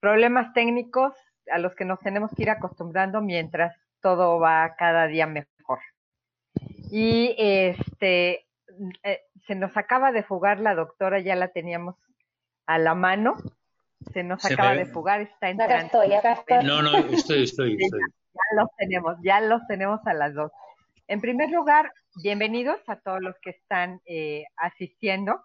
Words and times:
problemas 0.00 0.52
técnicos 0.52 1.14
a 1.50 1.58
los 1.58 1.74
que 1.74 1.84
nos 1.84 1.98
tenemos 2.00 2.30
que 2.34 2.42
ir 2.42 2.50
acostumbrando 2.50 3.20
mientras 3.20 3.76
todo 4.00 4.38
va 4.38 4.74
cada 4.76 5.06
día 5.06 5.26
mejor. 5.26 5.80
Y 6.90 7.34
este 7.38 8.46
eh, 9.02 9.20
se 9.46 9.54
nos 9.54 9.76
acaba 9.76 10.12
de 10.12 10.22
fugar 10.22 10.60
la 10.60 10.74
doctora, 10.74 11.20
ya 11.20 11.34
la 11.34 11.48
teníamos 11.48 11.96
a 12.66 12.78
la 12.78 12.94
mano. 12.94 13.36
Se 14.12 14.22
nos 14.22 14.44
acaba 14.44 14.74
de 14.74 14.86
fugar, 14.86 15.22
está 15.22 15.50
entrando. 15.50 15.74
Acá 15.74 15.86
estoy, 15.86 16.14
acá 16.14 16.32
estoy. 16.32 16.64
No, 16.64 16.82
no, 16.82 16.96
estoy, 16.98 17.44
estoy, 17.44 17.76
estoy. 17.80 18.00
Ya, 18.00 18.62
los 18.62 18.68
tenemos, 18.76 19.16
ya 19.22 19.40
los 19.40 19.66
tenemos 19.66 20.00
a 20.06 20.14
las 20.14 20.34
dos. 20.34 20.52
En 21.08 21.20
primer 21.20 21.50
lugar, 21.50 21.92
bienvenidos 22.22 22.78
a 22.86 22.96
todos 22.96 23.20
los 23.20 23.34
que 23.40 23.50
están 23.50 24.00
eh, 24.06 24.44
asistiendo. 24.56 25.42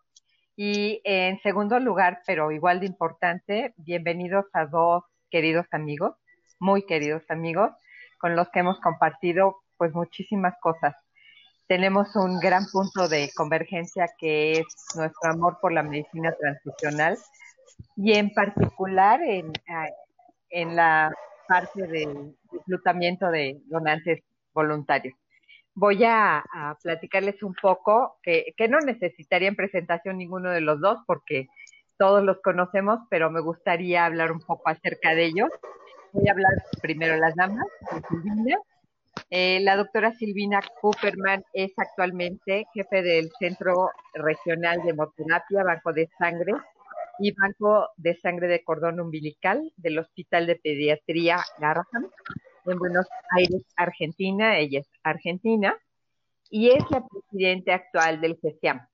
Y 0.55 1.01
en 1.03 1.41
segundo 1.41 1.79
lugar, 1.79 2.21
pero 2.27 2.51
igual 2.51 2.79
de 2.79 2.85
importante, 2.85 3.73
bienvenidos 3.77 4.45
a 4.53 4.67
dos 4.67 5.03
queridos 5.31 5.65
amigos, 5.71 6.15
muy 6.59 6.85
queridos 6.85 7.23
amigos, 7.29 7.71
con 8.19 8.35
los 8.35 8.49
que 8.49 8.59
hemos 8.59 8.79
compartido 8.79 9.63
pues 9.77 9.93
muchísimas 9.95 10.53
cosas. 10.61 10.95
Tenemos 11.65 12.15
un 12.15 12.39
gran 12.39 12.65
punto 12.71 13.09
de 13.09 13.31
convergencia 13.35 14.07
que 14.19 14.59
es 14.59 14.65
nuestro 14.95 15.31
amor 15.31 15.57
por 15.59 15.71
la 15.71 15.81
medicina 15.81 16.31
transfusional 16.39 17.17
y 17.95 18.13
en 18.13 18.31
particular 18.31 19.23
en, 19.23 19.51
en 20.51 20.75
la 20.75 21.11
parte 21.47 21.87
del 21.87 22.37
reclutamiento 22.51 23.31
de 23.31 23.59
donantes 23.65 24.21
voluntarios 24.53 25.15
voy 25.75 26.03
a, 26.03 26.43
platicarles 26.81 27.41
un 27.43 27.55
poco, 27.55 28.17
que, 28.21 28.53
que 28.57 28.67
no 28.67 28.79
necesitarían 28.79 29.55
presentación 29.55 30.17
ninguno 30.17 30.51
de 30.51 30.61
los 30.61 30.79
dos 30.79 30.99
porque 31.07 31.47
todos 31.97 32.23
los 32.23 32.41
conocemos, 32.41 32.99
pero 33.09 33.29
me 33.29 33.41
gustaría 33.41 34.05
hablar 34.05 34.31
un 34.31 34.39
poco 34.39 34.69
acerca 34.69 35.15
de 35.15 35.25
ellos. 35.25 35.49
Voy 36.11 36.27
a 36.27 36.31
hablar 36.31 36.51
primero 36.81 37.17
las 37.17 37.35
damas, 37.35 37.65
Silvina. 38.09 38.57
Eh, 39.29 39.59
la 39.61 39.75
doctora 39.75 40.11
Silvina 40.11 40.59
Cooperman 40.81 41.43
es 41.53 41.71
actualmente 41.77 42.65
jefe 42.73 43.01
del 43.03 43.31
Centro 43.39 43.91
Regional 44.13 44.81
de 44.83 44.89
Hemoterapia, 44.89 45.63
Banco 45.63 45.93
de 45.93 46.09
Sangre 46.17 46.53
y 47.19 47.31
Banco 47.31 47.89
de 47.97 48.15
Sangre 48.15 48.47
de 48.47 48.63
Cordón 48.63 48.99
Umbilical 48.99 49.71
del 49.77 49.99
Hospital 49.99 50.47
de 50.47 50.55
Pediatría 50.55 51.37
Garrahan 51.59 52.09
en 52.65 52.79
Buenos 52.79 53.07
Aires, 53.31 53.63
Argentina. 53.75 54.57
Ella 54.57 54.79
es 54.79 54.89
argentina 55.03 55.77
y 56.49 56.69
es 56.69 56.83
la 56.89 57.05
presidenta 57.05 57.75
actual 57.75 58.21
del 58.21 58.37
GESIAM. 58.41 58.87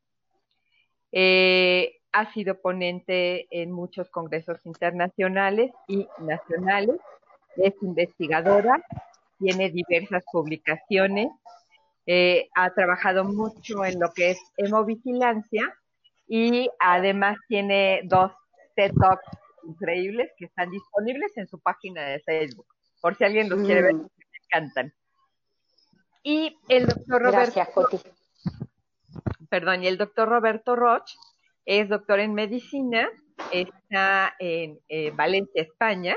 Eh, 1.11 1.95
ha 2.11 2.31
sido 2.33 2.59
ponente 2.59 3.47
en 3.51 3.71
muchos 3.71 4.09
congresos 4.09 4.65
internacionales 4.65 5.71
y 5.87 6.07
nacionales, 6.19 6.99
es 7.57 7.73
investigadora, 7.81 8.83
tiene 9.39 9.69
diversas 9.69 10.23
publicaciones, 10.31 11.29
eh, 12.05 12.49
ha 12.55 12.73
trabajado 12.73 13.23
mucho 13.23 13.85
en 13.85 13.99
lo 13.99 14.11
que 14.13 14.31
es 14.31 14.39
hemovigilancia 14.57 15.75
y 16.27 16.69
además 16.79 17.37
tiene 17.47 18.01
dos 18.05 18.31
TED 18.75 18.91
Talks 18.99 19.25
increíbles 19.63 20.31
que 20.37 20.45
están 20.45 20.71
disponibles 20.71 21.35
en 21.37 21.47
su 21.47 21.59
página 21.59 22.03
de 22.03 22.19
Facebook 22.21 22.67
por 23.01 23.15
si 23.15 23.23
alguien 23.23 23.49
los 23.49 23.61
quiere 23.61 23.81
ver, 23.81 23.93
mm. 23.95 24.01
me 24.01 24.37
encantan. 24.43 24.93
Y 26.23 26.57
el 26.67 26.87
doctor 26.87 27.21
Roberto. 27.21 27.61
Perdón, 29.49 29.83
y 29.83 29.87
el 29.87 29.97
doctor 29.97 30.29
Roberto 30.29 30.75
Roch 30.75 31.09
es 31.65 31.89
doctor 31.89 32.19
en 32.19 32.33
medicina, 32.33 33.09
está 33.51 34.35
en 34.39 34.79
eh, 34.89 35.11
Valencia, 35.11 35.61
España. 35.61 36.15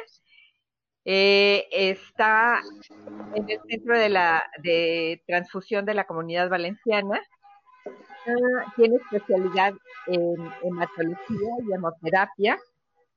Eh, 1.04 1.66
está 1.72 2.60
en 3.34 3.50
el 3.50 3.58
centro 3.68 3.98
de 3.98 4.08
la 4.08 4.44
de 4.62 5.22
transfusión 5.26 5.84
de 5.84 5.94
la 5.94 6.04
comunidad 6.04 6.48
valenciana. 6.48 7.20
Ah, 7.86 8.72
tiene 8.76 8.96
especialidad 8.96 9.74
en 10.06 10.52
hematología 10.62 11.50
y 11.68 11.72
hemoterapia 11.72 12.58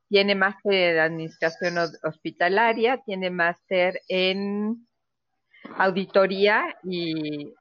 tiene 0.09 0.35
máster 0.35 0.73
en 0.73 0.99
administración 0.99 1.75
hospitalaria, 2.03 3.01
tiene 3.05 3.29
máster 3.29 4.01
en 4.07 4.87
auditoría 5.77 6.75
y 6.83 7.53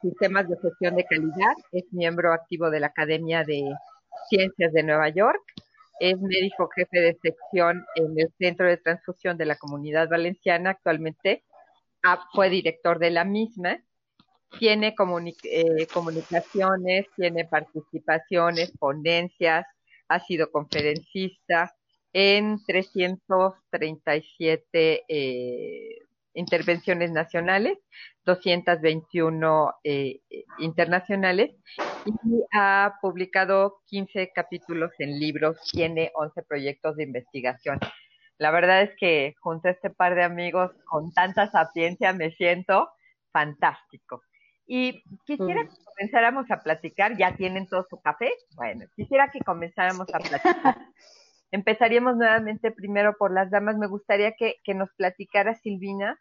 sistemas 0.00 0.48
de 0.48 0.56
gestión 0.56 0.96
de 0.96 1.04
calidad, 1.04 1.54
es 1.72 1.84
miembro 1.92 2.32
activo 2.32 2.70
de 2.70 2.80
la 2.80 2.86
Academia 2.88 3.44
de 3.44 3.62
Ciencias 4.28 4.72
de 4.72 4.82
Nueva 4.82 5.10
York, 5.10 5.42
es 6.00 6.18
médico 6.20 6.68
jefe 6.74 7.00
de 7.00 7.18
sección 7.22 7.84
en 7.94 8.18
el 8.18 8.32
Centro 8.38 8.66
de 8.66 8.78
Transfusión 8.78 9.36
de 9.36 9.46
la 9.46 9.56
Comunidad 9.56 10.08
Valenciana, 10.08 10.70
actualmente 10.70 11.44
ah, 12.02 12.26
fue 12.32 12.48
director 12.48 12.98
de 12.98 13.10
la 13.10 13.24
misma, 13.24 13.78
tiene 14.58 14.94
eh, 15.44 15.86
comunicaciones, 15.92 17.06
tiene 17.16 17.44
participaciones, 17.44 18.72
ponencias, 18.78 19.66
ha 20.08 20.20
sido 20.20 20.50
conferencista 20.50 21.74
en 22.12 22.62
337 22.64 25.04
eh, 25.08 25.98
intervenciones 26.34 27.12
nacionales, 27.12 27.78
221 28.24 29.74
eh, 29.82 30.20
internacionales 30.58 31.52
y 32.06 32.12
ha 32.52 32.94
publicado 33.00 33.80
15 33.86 34.30
capítulos 34.34 34.92
en 34.98 35.18
libros, 35.18 35.58
tiene 35.72 36.10
11 36.14 36.42
proyectos 36.42 36.96
de 36.96 37.04
investigación. 37.04 37.78
La 38.38 38.50
verdad 38.50 38.82
es 38.82 38.90
que 38.98 39.34
junto 39.40 39.68
a 39.68 39.72
este 39.72 39.90
par 39.90 40.14
de 40.14 40.24
amigos 40.24 40.72
con 40.86 41.12
tanta 41.12 41.50
sapiencia 41.50 42.12
me 42.12 42.32
siento 42.32 42.90
fantástico. 43.32 44.22
Y 44.66 45.02
quisiera 45.24 45.64
que 45.64 45.76
comenzáramos 45.84 46.50
a 46.50 46.62
platicar, 46.62 47.16
ya 47.16 47.36
tienen 47.36 47.66
todo 47.66 47.86
su 47.88 48.00
café. 48.00 48.32
Bueno, 48.56 48.86
quisiera 48.96 49.30
que 49.30 49.40
comenzáramos 49.40 50.06
a 50.12 50.18
platicar. 50.18 50.78
Empezaríamos 51.50 52.16
nuevamente 52.16 52.70
primero 52.70 53.16
por 53.16 53.32
las 53.32 53.50
damas. 53.50 53.76
Me 53.76 53.86
gustaría 53.86 54.32
que, 54.32 54.60
nos 54.74 54.90
platicara 54.94 55.54
Silvina 55.54 56.18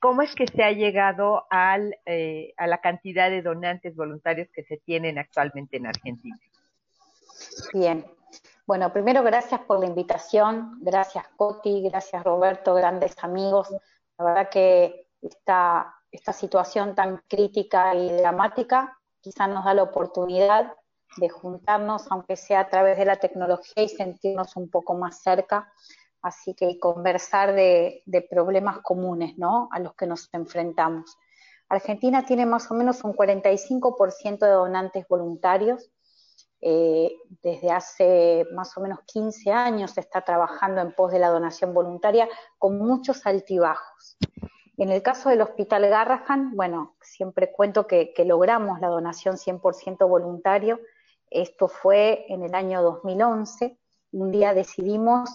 cómo 0.00 0.22
es 0.22 0.34
que 0.34 0.46
se 0.46 0.62
ha 0.62 0.70
llegado 0.70 1.46
al, 1.50 1.96
eh, 2.06 2.54
a 2.56 2.66
la 2.66 2.80
cantidad 2.80 3.30
de 3.30 3.42
donantes 3.42 3.96
voluntarios 3.96 4.48
que 4.52 4.62
se 4.62 4.76
tienen 4.78 5.18
actualmente 5.18 5.76
en 5.76 5.86
Argentina. 5.86 6.38
Bien. 7.72 8.04
Bueno, 8.66 8.92
primero 8.92 9.22
gracias 9.22 9.60
por 9.62 9.80
la 9.80 9.86
invitación, 9.86 10.78
gracias 10.82 11.26
Coti, 11.36 11.88
gracias 11.88 12.22
Roberto, 12.22 12.74
grandes 12.74 13.16
amigos. 13.24 13.70
La 14.18 14.24
verdad 14.24 14.50
que 14.50 15.06
está 15.22 15.97
esta 16.10 16.32
situación 16.32 16.94
tan 16.94 17.22
crítica 17.28 17.94
y 17.94 18.10
dramática 18.12 18.98
quizás 19.20 19.48
nos 19.48 19.64
da 19.64 19.74
la 19.74 19.82
oportunidad 19.82 20.72
de 21.16 21.28
juntarnos, 21.28 22.06
aunque 22.10 22.36
sea 22.36 22.60
a 22.60 22.68
través 22.68 22.98
de 22.98 23.04
la 23.04 23.16
tecnología, 23.16 23.82
y 23.82 23.88
sentirnos 23.88 24.56
un 24.56 24.70
poco 24.70 24.94
más 24.94 25.22
cerca, 25.22 25.72
así 26.22 26.54
que 26.54 26.78
conversar 26.78 27.54
de, 27.54 28.02
problemas 28.30 28.78
comunes 28.80 29.36
¿no? 29.38 29.68
a 29.72 29.80
los 29.80 29.94
que 29.94 30.06
nos 30.06 30.28
enfrentamos. 30.32 31.16
Argentina 31.68 32.24
tiene 32.24 32.46
más 32.46 32.70
o 32.70 32.74
menos 32.74 33.04
un 33.04 33.14
45% 33.14 34.38
de 34.38 34.50
donantes 34.50 35.06
voluntarios. 35.08 35.90
Eh, 36.60 37.12
desde 37.42 37.70
hace 37.70 38.44
más 38.52 38.76
o 38.76 38.80
menos 38.80 39.00
15 39.06 39.52
años 39.52 39.92
se 39.92 40.00
está 40.00 40.22
trabajando 40.22 40.80
en 40.80 40.92
pos 40.92 41.12
de 41.12 41.20
la 41.20 41.28
donación 41.28 41.72
voluntaria 41.72 42.28
con 42.58 42.78
muchos 42.78 43.26
altibajos. 43.26 44.16
En 44.78 44.90
el 44.90 45.02
caso 45.02 45.28
del 45.28 45.40
Hospital 45.40 45.88
Garrahan, 45.88 46.54
bueno, 46.54 46.94
siempre 47.00 47.50
cuento 47.50 47.88
que, 47.88 48.14
logramos 48.24 48.80
la 48.80 48.86
donación 48.86 49.36
100% 49.36 50.08
voluntario. 50.08 50.78
Esto 51.30 51.66
fue 51.66 52.26
en 52.28 52.44
el 52.44 52.54
año 52.54 52.80
2011. 52.82 53.76
Un 54.12 54.30
día 54.30 54.54
decidimos, 54.54 55.30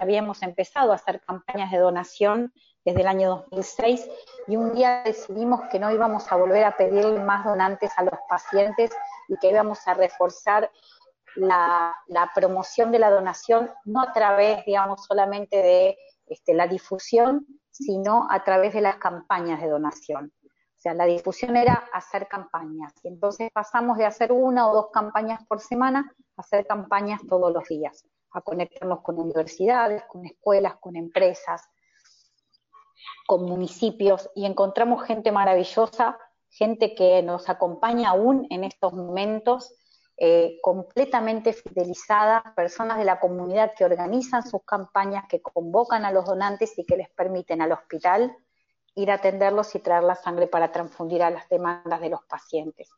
habíamos 0.00 0.42
empezado, 0.42 0.92
a 0.92 0.94
hacer 0.94 1.20
campañas 1.22 1.72
de 1.72 1.78
donación 1.78 2.52
desde 2.84 3.00
el 3.00 3.08
año 3.08 3.44
2006 3.50 4.08
y 4.46 4.56
un 4.56 4.74
día 4.74 5.02
decidimos 5.04 5.62
que 5.70 5.80
no 5.80 5.90
íbamos 5.90 6.30
a 6.30 6.36
volver 6.36 6.62
a 6.62 6.76
pedir 6.76 7.04
más 7.18 7.44
donantes 7.44 7.90
a 7.96 8.04
los 8.04 8.18
pacientes 8.28 8.92
y 9.26 9.36
que 9.38 9.50
íbamos 9.50 9.86
a 9.88 9.94
reforzar 9.94 10.70
la, 11.34 11.96
la 12.06 12.30
promoción 12.32 12.92
de 12.92 13.00
la 13.00 13.10
donación, 13.10 13.72
no 13.84 14.00
a 14.00 14.12
través, 14.12 14.64
digamos, 14.64 15.04
solamente 15.04 15.56
de 15.56 15.98
este, 16.30 16.54
la 16.54 16.66
difusión, 16.66 17.46
sino 17.70 18.26
a 18.30 18.42
través 18.44 18.72
de 18.72 18.80
las 18.80 18.96
campañas 18.96 19.60
de 19.60 19.68
donación. 19.68 20.32
O 20.42 20.80
sea, 20.80 20.94
la 20.94 21.04
difusión 21.04 21.56
era 21.56 21.74
hacer 21.92 22.26
campañas. 22.28 22.94
Y 23.02 23.08
entonces 23.08 23.50
pasamos 23.52 23.98
de 23.98 24.06
hacer 24.06 24.32
una 24.32 24.68
o 24.70 24.74
dos 24.74 24.86
campañas 24.92 25.44
por 25.46 25.60
semana 25.60 26.10
a 26.36 26.40
hacer 26.40 26.66
campañas 26.66 27.20
todos 27.28 27.52
los 27.52 27.64
días, 27.68 28.04
a 28.30 28.40
conectarnos 28.40 29.02
con 29.02 29.18
universidades, 29.18 30.04
con 30.08 30.24
escuelas, 30.24 30.76
con 30.80 30.96
empresas, 30.96 31.68
con 33.26 33.44
municipios 33.44 34.30
y 34.34 34.46
encontramos 34.46 35.04
gente 35.04 35.32
maravillosa, 35.32 36.18
gente 36.48 36.94
que 36.94 37.22
nos 37.22 37.48
acompaña 37.48 38.10
aún 38.10 38.46
en 38.50 38.64
estos 38.64 38.92
momentos 38.92 39.74
eh, 40.22 40.58
completamente 40.60 41.54
fidelizadas, 41.54 42.42
personas 42.54 42.98
de 42.98 43.06
la 43.06 43.18
comunidad 43.18 43.72
que 43.74 43.86
organizan 43.86 44.46
sus 44.46 44.62
campañas, 44.66 45.24
que 45.26 45.40
convocan 45.40 46.04
a 46.04 46.12
los 46.12 46.26
donantes 46.26 46.78
y 46.78 46.84
que 46.84 46.98
les 46.98 47.08
permiten 47.08 47.62
al 47.62 47.72
hospital 47.72 48.36
ir 48.96 49.10
a 49.10 49.14
atenderlos 49.14 49.74
y 49.74 49.78
traer 49.78 50.02
la 50.02 50.14
sangre 50.14 50.46
para 50.46 50.72
transfundir 50.72 51.22
a 51.22 51.30
las 51.30 51.48
demandas 51.48 52.02
de 52.02 52.10
los 52.10 52.22
pacientes. 52.24 52.90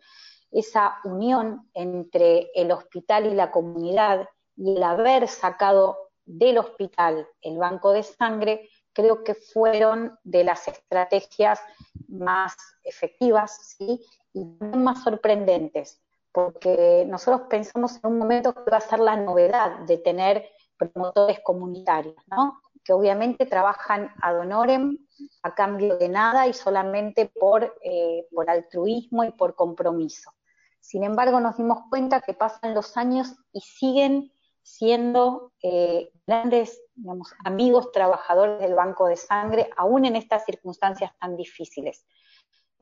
Esa 0.50 0.98
unión 1.04 1.70
entre 1.74 2.50
el 2.56 2.72
hospital 2.72 3.26
y 3.26 3.34
la 3.34 3.52
comunidad 3.52 4.28
y 4.56 4.74
el 4.74 4.82
haber 4.82 5.28
sacado 5.28 5.96
del 6.24 6.58
hospital 6.58 7.28
el 7.40 7.56
banco 7.56 7.92
de 7.92 8.02
sangre, 8.02 8.68
creo 8.92 9.22
que 9.22 9.36
fueron 9.36 10.18
de 10.24 10.42
las 10.42 10.66
estrategias 10.66 11.60
más 12.08 12.56
efectivas 12.82 13.76
y 13.78 14.04
más 14.34 15.04
sorprendentes 15.04 16.01
porque 16.32 17.04
nosotros 17.08 17.42
pensamos 17.48 18.00
en 18.02 18.10
un 18.10 18.18
momento 18.18 18.54
que 18.54 18.70
va 18.70 18.78
a 18.78 18.80
ser 18.80 19.00
la 19.00 19.16
novedad 19.16 19.80
de 19.80 19.98
tener 19.98 20.48
promotores 20.76 21.40
comunitarios, 21.40 22.16
¿no? 22.26 22.60
que 22.84 22.92
obviamente 22.92 23.46
trabajan 23.46 24.10
ad 24.20 24.40
honorem 24.40 24.98
a 25.42 25.54
cambio 25.54 25.96
de 25.98 26.08
nada 26.08 26.48
y 26.48 26.52
solamente 26.52 27.26
por, 27.26 27.76
eh, 27.82 28.26
por 28.32 28.50
altruismo 28.50 29.24
y 29.24 29.30
por 29.30 29.54
compromiso. 29.54 30.32
Sin 30.80 31.04
embargo, 31.04 31.38
nos 31.38 31.56
dimos 31.56 31.78
cuenta 31.88 32.20
que 32.20 32.34
pasan 32.34 32.74
los 32.74 32.96
años 32.96 33.36
y 33.52 33.60
siguen 33.60 34.32
siendo 34.62 35.52
eh, 35.62 36.10
grandes 36.26 36.80
digamos, 36.94 37.32
amigos 37.44 37.92
trabajadores 37.92 38.60
del 38.60 38.74
banco 38.74 39.06
de 39.06 39.16
sangre, 39.16 39.70
aún 39.76 40.04
en 40.04 40.16
estas 40.16 40.44
circunstancias 40.44 41.12
tan 41.20 41.36
difíciles. 41.36 42.04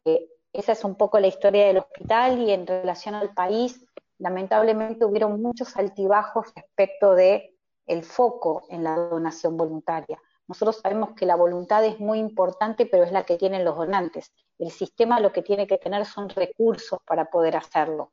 Eh, 0.04 0.28
esa 0.52 0.72
es 0.72 0.84
un 0.84 0.96
poco 0.96 1.20
la 1.20 1.28
historia 1.28 1.66
del 1.66 1.78
hospital 1.78 2.40
y 2.40 2.50
en 2.50 2.66
relación 2.66 3.14
al 3.14 3.32
país, 3.34 3.84
lamentablemente 4.18 5.04
hubieron 5.04 5.40
muchos 5.40 5.76
altibajos 5.76 6.52
respecto 6.54 7.14
de 7.14 7.56
el 7.86 8.04
foco 8.04 8.64
en 8.68 8.84
la 8.84 8.96
donación 8.96 9.56
voluntaria. 9.56 10.20
Nosotros 10.46 10.80
sabemos 10.82 11.10
que 11.14 11.26
la 11.26 11.36
voluntad 11.36 11.84
es 11.84 12.00
muy 12.00 12.18
importante, 12.18 12.86
pero 12.86 13.04
es 13.04 13.12
la 13.12 13.24
que 13.24 13.36
tienen 13.36 13.64
los 13.64 13.76
donantes. 13.76 14.32
El 14.58 14.70
sistema 14.70 15.20
lo 15.20 15.32
que 15.32 15.42
tiene 15.42 15.66
que 15.66 15.78
tener 15.78 16.04
son 16.04 16.28
recursos 16.28 16.98
para 17.06 17.30
poder 17.30 17.56
hacerlo. 17.56 18.12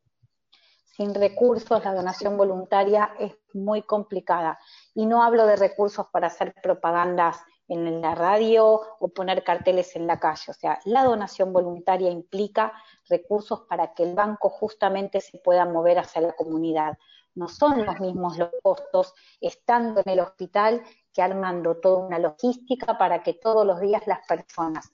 Sin 0.95 1.13
recursos, 1.13 1.83
la 1.83 1.93
donación 1.93 2.37
voluntaria 2.37 3.11
es 3.19 3.35
muy 3.53 3.83
complicada. 3.83 4.59
Y 4.93 5.05
no 5.05 5.23
hablo 5.23 5.45
de 5.45 5.55
recursos 5.55 6.07
para 6.11 6.27
hacer 6.27 6.53
propagandas 6.61 7.37
en 7.67 8.01
la 8.01 8.15
radio 8.15 8.81
o 8.99 9.07
poner 9.09 9.43
carteles 9.43 9.95
en 9.95 10.07
la 10.07 10.19
calle. 10.19 10.51
O 10.51 10.53
sea, 10.53 10.79
la 10.85 11.03
donación 11.03 11.51
voluntaria 11.51 12.09
implica 12.09 12.73
recursos 13.09 13.61
para 13.69 13.93
que 13.93 14.03
el 14.03 14.15
banco 14.15 14.49
justamente 14.49 15.21
se 15.21 15.37
pueda 15.39 15.65
mover 15.65 15.99
hacia 15.99 16.21
la 16.21 16.33
comunidad. 16.33 16.97
No 17.35 17.47
son 17.47 17.85
los 17.85 17.99
mismos 17.99 18.37
los 18.37 18.49
costos 18.63 19.13
estando 19.41 20.01
en 20.03 20.09
el 20.11 20.19
hospital 20.19 20.81
que 21.13 21.21
armando 21.21 21.77
toda 21.77 22.05
una 22.05 22.19
logística 22.19 22.97
para 22.97 23.21
que 23.21 23.33
todos 23.33 23.65
los 23.65 23.79
días 23.79 24.07
las 24.07 24.25
personas 24.25 24.91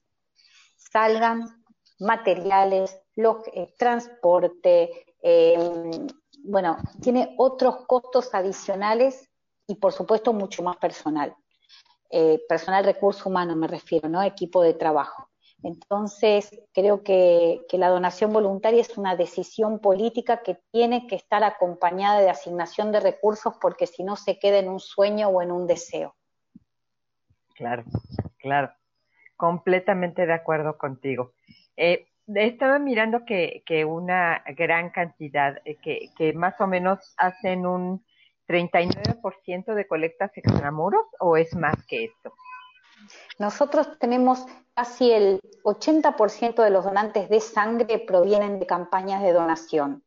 salgan, 0.93 1.63
materiales, 1.99 2.99
eh, 3.15 3.73
transporte, 3.77 5.15
eh, 5.21 6.07
bueno, 6.43 6.77
tiene 7.01 7.35
otros 7.37 7.85
costos 7.87 8.33
adicionales 8.33 9.29
y 9.65 9.75
por 9.75 9.93
supuesto 9.93 10.33
mucho 10.33 10.61
más 10.61 10.77
personal. 10.77 11.35
Eh, 12.15 12.45
personal 12.47 12.85
recurso 12.85 13.27
humano 13.27 13.55
me 13.55 13.67
refiero, 13.67 14.07
¿no? 14.07 14.21
Equipo 14.21 14.61
de 14.61 14.75
trabajo. 14.75 15.31
Entonces, 15.63 16.61
creo 16.71 17.01
que, 17.01 17.61
la 17.71 17.89
donación 17.89 18.31
voluntaria 18.31 18.81
es 18.81 18.99
una 18.99 19.15
decisión 19.15 19.79
política 19.79 20.43
que 20.43 20.59
tiene 20.71 21.07
que 21.07 21.15
estar 21.15 21.43
acompañada 21.43 22.19
de 22.19 22.29
asignación 22.29 22.91
de 22.91 22.99
recursos 22.99 23.55
porque 23.59 23.87
si 23.87 24.03
no 24.03 24.15
se 24.15 24.37
queda 24.37 24.59
en 24.59 24.69
un 24.69 24.79
sueño 24.79 25.29
o 25.29 25.41
en 25.41 25.51
un 25.51 25.65
deseo. 25.65 26.15
Claro, 27.55 27.83
claro. 28.37 28.71
Completamente 29.35 30.27
de 30.27 30.33
acuerdo 30.33 30.77
contigo. 30.77 31.33
Eh, 31.75 32.05
estaba 32.27 32.77
mirando 32.77 33.25
que, 33.25 33.63
una 33.85 34.43
gran 34.55 34.91
cantidad, 34.91 35.59
eh, 35.65 35.77
que, 35.81 36.11
que 36.15 36.33
más 36.33 36.61
o 36.61 36.67
menos 36.67 37.15
hacen 37.17 37.65
un 37.65 38.05
39% 38.47 39.73
de 39.73 39.87
colectas 39.87 40.31
extramuros 40.35 41.05
o 41.19 41.37
es 41.37 41.55
más 41.55 41.75
que 41.85 42.05
esto? 42.05 42.33
Nosotros 43.39 43.99
tenemos 43.99 44.45
casi 44.73 45.11
el 45.11 45.39
80% 45.63 46.63
de 46.63 46.69
los 46.69 46.85
donantes 46.85 47.29
de 47.29 47.39
sangre 47.39 47.99
provienen 47.99 48.59
de 48.59 48.65
campañas 48.65 49.21
de 49.21 49.33
donación. 49.33 50.03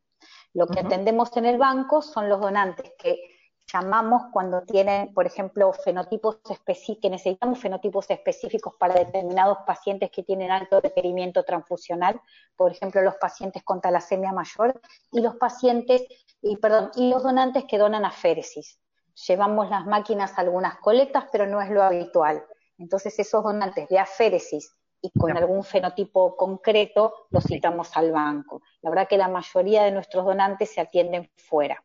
Lo 0.53 0.67
que 0.67 0.79
atendemos 0.79 1.35
en 1.37 1.45
el 1.45 1.57
banco 1.57 2.01
son 2.01 2.29
los 2.29 2.41
donantes 2.41 2.91
que 2.97 3.36
llamamos 3.71 4.23
cuando 4.31 4.61
tienen, 4.61 5.13
por 5.13 5.25
ejemplo, 5.25 5.73
fenotipos 5.73 6.39
específicos, 6.49 7.01
que 7.01 7.09
necesitamos 7.09 7.59
fenotipos 7.59 8.09
específicos 8.09 8.73
para 8.79 8.95
determinados 8.95 9.59
pacientes 9.65 10.09
que 10.09 10.23
tienen 10.23 10.51
alto 10.51 10.79
requerimiento 10.79 11.43
transfusional, 11.43 12.21
por 12.55 12.71
ejemplo, 12.71 13.01
los 13.01 13.15
pacientes 13.15 13.63
con 13.63 13.81
talasemia 13.81 14.31
mayor 14.31 14.79
y 15.11 15.21
los 15.21 15.35
pacientes, 15.35 16.03
y 16.41 16.55
perdón, 16.57 16.91
y 16.95 17.09
los 17.09 17.23
donantes 17.23 17.65
que 17.65 17.77
donan 17.77 18.05
aféresis. 18.05 18.79
Llevamos 19.27 19.69
las 19.69 19.85
máquinas 19.85 20.37
a 20.37 20.41
algunas 20.41 20.77
colectas, 20.77 21.25
pero 21.31 21.45
no 21.47 21.61
es 21.61 21.69
lo 21.69 21.83
habitual. 21.83 22.43
Entonces, 22.77 23.17
esos 23.19 23.43
donantes 23.43 23.89
de 23.89 23.99
aféresis 23.99 24.75
y 25.01 25.11
con 25.11 25.35
algún 25.35 25.63
fenotipo 25.63 26.37
concreto 26.37 27.27
los 27.31 27.43
citamos 27.43 27.95
al 27.97 28.11
banco. 28.11 28.61
La 28.81 28.89
verdad 28.89 29.07
que 29.07 29.17
la 29.17 29.27
mayoría 29.27 29.83
de 29.83 29.91
nuestros 29.91 30.25
donantes 30.25 30.73
se 30.73 30.81
atienden 30.81 31.29
fuera 31.35 31.83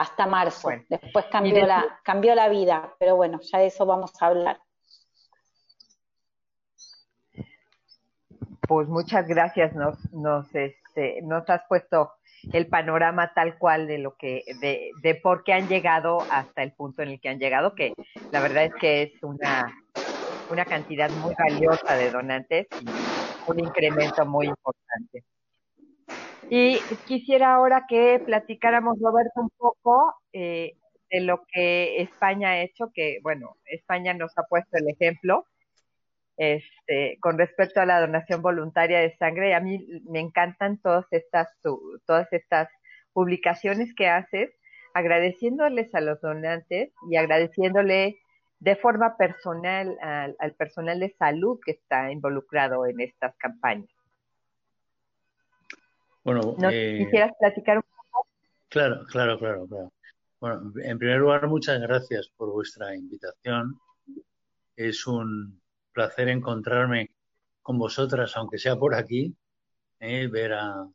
hasta 0.00 0.26
marzo. 0.26 0.70
Después 0.88 1.26
cambió, 1.30 1.66
la, 1.66 2.00
cambió 2.02 2.34
la 2.34 2.48
vida, 2.48 2.94
pero 2.98 3.16
bueno, 3.16 3.38
ya 3.42 3.58
de 3.58 3.66
eso 3.66 3.84
vamos 3.84 4.10
a 4.20 4.26
hablar. 4.28 4.58
Pues 8.66 8.88
muchas 8.88 9.28
gracias, 9.28 9.74
nos, 9.74 10.10
nos, 10.10 10.54
este, 10.54 11.20
nos 11.22 11.48
has 11.50 11.62
puesto 11.68 12.12
el 12.50 12.66
panorama 12.68 13.34
tal 13.34 13.58
cual 13.58 13.86
de 13.86 13.98
lo 13.98 14.16
que, 14.16 14.42
de, 14.62 14.90
de 15.02 15.14
por 15.16 15.44
qué 15.44 15.52
han 15.52 15.68
llegado 15.68 16.24
hasta 16.30 16.62
el 16.62 16.72
punto 16.72 17.02
en 17.02 17.10
el 17.10 17.20
que 17.20 17.28
han 17.28 17.38
llegado, 17.38 17.74
que 17.74 17.92
la 18.32 18.40
verdad 18.40 18.64
es 18.64 18.74
que 18.76 19.02
es 19.02 19.22
una, 19.22 19.70
una 20.50 20.64
cantidad 20.64 21.10
muy 21.10 21.34
valiosa 21.38 21.94
de 21.94 22.10
donantes 22.10 22.68
y 22.80 23.50
un 23.50 23.60
incremento 23.60 24.24
muy 24.24 24.46
importante. 24.46 25.24
Y 26.52 26.80
quisiera 27.06 27.54
ahora 27.54 27.86
que 27.88 28.20
platicáramos, 28.26 28.98
Roberto, 29.00 29.40
un 29.40 29.50
poco 29.50 30.16
eh, 30.32 30.72
de 31.08 31.20
lo 31.20 31.44
que 31.52 32.02
España 32.02 32.50
ha 32.50 32.62
hecho, 32.62 32.90
que, 32.92 33.20
bueno, 33.22 33.56
España 33.66 34.14
nos 34.14 34.36
ha 34.36 34.42
puesto 34.42 34.76
el 34.76 34.88
ejemplo 34.88 35.44
este, 36.36 37.18
con 37.20 37.38
respecto 37.38 37.80
a 37.80 37.86
la 37.86 38.00
donación 38.00 38.42
voluntaria 38.42 38.98
de 38.98 39.16
sangre. 39.16 39.54
A 39.54 39.60
mí 39.60 39.78
me 40.08 40.18
encantan 40.18 40.78
todas 40.78 41.06
estas, 41.12 41.46
todas 42.04 42.32
estas 42.32 42.68
publicaciones 43.12 43.94
que 43.94 44.08
haces, 44.08 44.50
agradeciéndoles 44.92 45.94
a 45.94 46.00
los 46.00 46.20
donantes 46.20 46.92
y 47.08 47.16
agradeciéndole 47.16 48.18
de 48.58 48.74
forma 48.74 49.16
personal 49.16 49.96
al 50.00 50.54
personal 50.56 50.98
de 50.98 51.14
salud 51.16 51.60
que 51.64 51.72
está 51.72 52.10
involucrado 52.10 52.86
en 52.86 53.00
estas 53.00 53.36
campañas. 53.36 53.99
Bueno, 56.22 56.54
eh, 56.70 56.98
quisieras 57.04 57.32
platicar 57.38 57.78
un 57.78 57.82
poco? 57.82 58.28
Claro, 58.68 59.06
claro, 59.06 59.38
claro, 59.38 59.66
claro. 59.66 59.92
Bueno, 60.38 60.72
en 60.82 60.98
primer 60.98 61.18
lugar, 61.18 61.48
muchas 61.48 61.80
gracias 61.80 62.28
por 62.36 62.50
vuestra 62.52 62.94
invitación. 62.94 63.78
Es 64.76 65.06
un 65.06 65.60
placer 65.92 66.28
encontrarme 66.28 67.10
con 67.62 67.78
vosotras, 67.78 68.36
aunque 68.36 68.58
sea 68.58 68.76
por 68.76 68.94
aquí, 68.94 69.34
eh, 69.98 70.28
ver 70.28 70.54
a, 70.54 70.88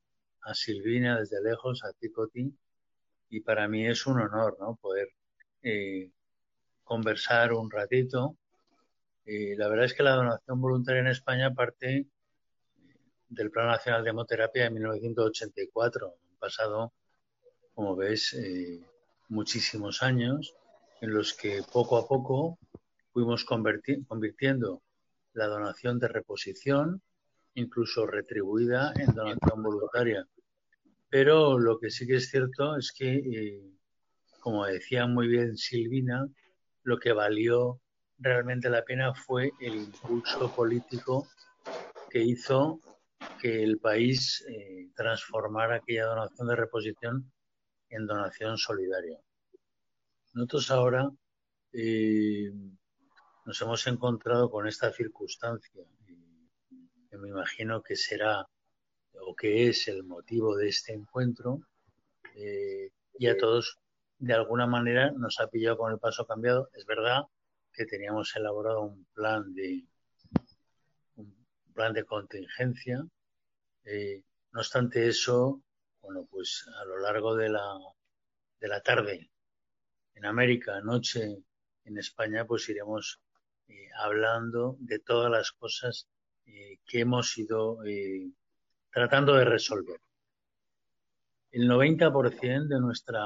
Silvina 0.53 1.19
desde 1.19 1.41
lejos, 1.41 1.83
a 1.83 1.91
Ticoti, 1.93 2.55
y 3.29 3.39
para 3.41 3.67
mí 3.67 3.87
es 3.87 4.05
un 4.05 4.19
honor, 4.19 4.57
¿no? 4.59 4.75
Poder 4.75 5.09
eh, 5.63 6.11
conversar 6.83 7.53
un 7.53 7.71
ratito. 7.71 8.37
la 9.25 9.67
verdad 9.67 9.85
es 9.85 9.95
que 9.95 10.03
la 10.03 10.15
donación 10.15 10.61
voluntaria 10.61 11.01
en 11.01 11.07
España 11.07 11.51
parte 11.55 12.05
del 13.29 13.51
Plan 13.51 13.67
Nacional 13.67 14.03
de 14.03 14.09
Hemoterapia 14.11 14.63
de 14.63 14.69
1984. 14.71 16.07
Han 16.07 16.37
pasado, 16.39 16.93
como 17.73 17.95
ves, 17.95 18.33
eh, 18.33 18.81
muchísimos 19.29 20.03
años 20.03 20.53
en 21.01 21.13
los 21.13 21.33
que 21.33 21.61
poco 21.71 21.97
a 21.97 22.07
poco 22.07 22.57
fuimos 23.11 23.45
convirtiendo 23.45 24.81
la 25.33 25.47
donación 25.47 25.99
de 25.99 26.07
reposición, 26.07 27.01
incluso 27.53 28.05
retribuida, 28.05 28.93
en 28.95 29.13
donación 29.13 29.63
voluntaria. 29.63 30.27
Pero 31.09 31.57
lo 31.59 31.79
que 31.79 31.89
sí 31.89 32.05
que 32.07 32.15
es 32.15 32.29
cierto 32.29 32.77
es 32.77 32.91
que, 32.91 33.15
eh, 33.15 33.61
como 34.39 34.65
decía 34.65 35.07
muy 35.07 35.27
bien 35.27 35.57
Silvina, 35.57 36.27
lo 36.83 36.99
que 36.99 37.13
valió 37.13 37.79
realmente 38.17 38.69
la 38.69 38.83
pena 38.83 39.13
fue 39.13 39.51
el 39.59 39.75
impulso 39.75 40.53
político 40.55 41.27
que 42.09 42.21
hizo 42.21 42.79
que 43.41 43.63
el 43.63 43.79
país 43.79 44.45
eh, 44.47 44.89
transformara 44.95 45.77
aquella 45.77 46.05
donación 46.05 46.47
de 46.47 46.55
reposición 46.55 47.31
en 47.89 48.05
donación 48.05 48.57
solidaria. 48.57 49.19
Nosotros 50.33 50.71
ahora 50.71 51.09
eh, 51.71 52.51
nos 53.45 53.61
hemos 53.61 53.85
encontrado 53.87 54.49
con 54.49 54.67
esta 54.67 54.91
circunstancia, 54.91 55.83
que 57.09 57.17
me 57.17 57.29
imagino 57.29 57.81
que 57.81 57.95
será 57.95 58.45
o 59.21 59.35
que 59.35 59.69
es 59.69 59.87
el 59.87 60.03
motivo 60.03 60.55
de 60.55 60.67
este 60.69 60.93
encuentro, 60.93 61.61
eh, 62.35 62.89
y 63.17 63.27
a 63.27 63.37
todos 63.37 63.79
de 64.17 64.33
alguna 64.33 64.67
manera 64.67 65.11
nos 65.11 65.39
ha 65.39 65.47
pillado 65.47 65.77
con 65.77 65.91
el 65.91 65.99
paso 65.99 66.25
cambiado. 66.25 66.69
Es 66.73 66.85
verdad 66.85 67.23
que 67.71 67.85
teníamos 67.85 68.35
elaborado 68.35 68.81
un 68.81 69.05
plan 69.13 69.53
de 69.53 69.85
plan 71.75 71.93
de 71.93 72.05
contingencia. 72.05 73.05
Eh, 73.83 74.23
no 74.51 74.61
obstante 74.61 75.07
eso, 75.07 75.61
bueno, 76.01 76.25
pues 76.31 76.65
a 76.81 76.85
lo 76.85 76.97
largo 76.99 77.35
de 77.35 77.49
la, 77.49 77.77
de 78.59 78.67
la 78.67 78.81
tarde 78.81 79.29
en 80.15 80.25
América, 80.25 80.81
noche 80.81 81.43
en 81.83 81.97
España, 81.97 82.45
pues 82.45 82.67
iremos 82.69 83.19
eh, 83.67 83.89
hablando 83.99 84.77
de 84.79 84.99
todas 84.99 85.29
las 85.29 85.51
cosas 85.51 86.07
eh, 86.45 86.77
que 86.85 87.01
hemos 87.01 87.37
ido 87.37 87.79
tratando 88.91 89.35
de 89.35 89.45
resolver. 89.45 89.99
El 91.51 91.69
90% 91.69 92.67
de 92.67 92.79
nuestra 92.79 93.21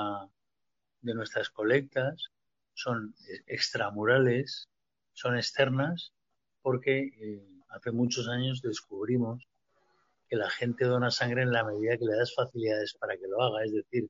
de 1.01 1.13
nuestras 1.13 1.49
colectas 1.49 2.29
son 2.73 3.15
extramurales, 3.47 4.67
son 5.13 5.37
externas, 5.37 6.11
porque 6.61 7.09
hace 7.69 7.91
muchos 7.91 8.27
años 8.27 8.61
descubrimos 8.61 9.47
que 10.27 10.35
la 10.35 10.49
gente 10.49 10.85
dona 10.85 11.09
sangre 11.09 11.41
en 11.43 11.51
la 11.51 11.63
medida 11.63 11.97
que 11.97 12.05
le 12.05 12.15
das 12.15 12.33
facilidades 12.35 12.93
para 12.93 13.17
que 13.17 13.27
lo 13.27 13.41
haga, 13.41 13.63
es 13.63 13.73
decir, 13.73 14.09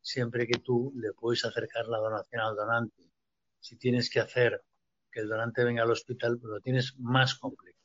siempre 0.00 0.46
que 0.46 0.58
tú 0.58 0.92
le 0.96 1.12
puedes 1.12 1.44
acercar 1.44 1.86
la 1.88 1.98
donación 1.98 2.40
al 2.40 2.56
donante. 2.56 3.02
Si 3.60 3.76
tienes 3.76 4.08
que 4.08 4.20
hacer 4.20 4.62
que 5.10 5.20
el 5.20 5.28
donante 5.28 5.64
venga 5.64 5.82
al 5.82 5.90
hospital, 5.90 6.38
pues 6.38 6.50
lo 6.50 6.60
tienes 6.60 6.94
más 6.98 7.34
complejo. 7.34 7.78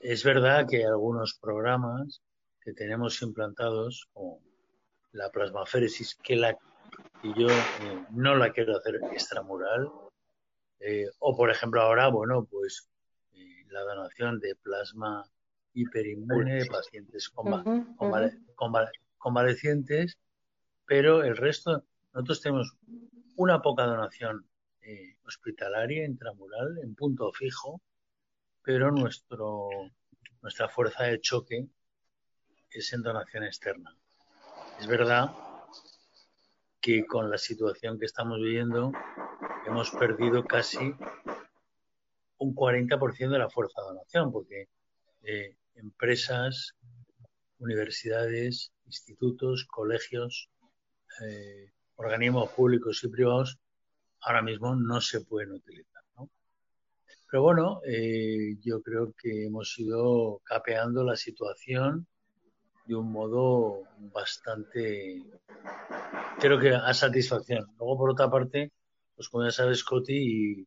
Es 0.00 0.22
verdad 0.22 0.66
que 0.68 0.84
algunos 0.84 1.38
programas 1.40 2.22
que 2.60 2.72
tenemos 2.72 3.20
implantados, 3.22 4.08
como 4.12 4.40
la 5.12 5.30
plasmaféresis, 5.30 6.14
que 6.16 6.36
la 6.36 6.56
y 7.22 7.40
yo 7.40 7.48
eh, 7.48 8.04
no 8.10 8.36
la 8.36 8.52
quiero 8.52 8.76
hacer 8.76 8.96
extramural. 9.12 9.90
Eh, 10.80 11.06
o, 11.20 11.36
por 11.36 11.50
ejemplo, 11.50 11.80
ahora, 11.80 12.08
bueno, 12.08 12.44
pues 12.44 12.88
la 13.72 13.80
donación 13.80 14.38
de 14.38 14.54
plasma 14.54 15.24
hiperinmune 15.74 16.62
de 16.62 16.66
pacientes 16.66 17.32
convalecientes, 19.16 20.18
pero 20.86 21.22
el 21.22 21.36
resto, 21.36 21.84
nosotros 22.12 22.40
tenemos 22.42 22.76
una 23.36 23.62
poca 23.62 23.84
donación 23.86 24.46
hospitalaria, 25.26 26.04
intramural, 26.04 26.78
en 26.82 26.94
punto 26.94 27.32
fijo, 27.32 27.80
pero 28.62 28.90
nuestro, 28.90 29.68
nuestra 30.42 30.68
fuerza 30.68 31.04
de 31.04 31.20
choque 31.20 31.66
es 32.70 32.92
en 32.92 33.02
donación 33.02 33.44
externa. 33.44 33.96
Es 34.78 34.86
verdad 34.86 35.30
que 36.80 37.06
con 37.06 37.30
la 37.30 37.38
situación 37.38 37.98
que 37.98 38.06
estamos 38.06 38.38
viviendo 38.38 38.92
hemos 39.66 39.90
perdido 39.92 40.44
casi 40.44 40.94
un 42.42 42.54
40% 42.54 43.30
de 43.30 43.38
la 43.38 43.48
fuerza 43.48 43.80
de 43.80 43.88
donación, 43.88 44.32
porque 44.32 44.68
eh, 45.22 45.56
empresas, 45.76 46.74
universidades, 47.58 48.72
institutos, 48.86 49.66
colegios, 49.70 50.48
eh, 51.24 51.70
organismos 51.96 52.50
públicos 52.50 53.02
y 53.04 53.08
privados 53.08 53.58
ahora 54.22 54.42
mismo 54.42 54.74
no 54.74 55.00
se 55.00 55.20
pueden 55.20 55.52
utilizar. 55.52 56.02
Pero 57.30 57.42
bueno, 57.44 57.80
eh, 57.86 58.56
yo 58.60 58.82
creo 58.82 59.14
que 59.16 59.46
hemos 59.46 59.78
ido 59.78 60.42
capeando 60.44 61.02
la 61.02 61.16
situación 61.16 62.06
de 62.84 62.94
un 62.94 63.10
modo 63.10 63.84
bastante, 64.12 65.22
creo 66.38 66.58
que 66.58 66.74
a 66.74 66.92
satisfacción. 66.92 67.66
Luego, 67.78 67.96
por 67.96 68.10
otra 68.10 68.30
parte, 68.30 68.70
pues 69.16 69.30
como 69.30 69.44
ya 69.44 69.50
sabes, 69.50 69.82
Coti 69.82 70.12
y, 70.14 70.66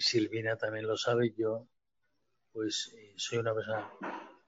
Silvina 0.00 0.56
también 0.56 0.86
lo 0.86 0.96
sabe, 0.96 1.34
yo 1.36 1.68
pues 2.52 2.94
eh, 2.96 3.14
soy 3.16 3.38
una 3.38 3.54
persona 3.54 3.90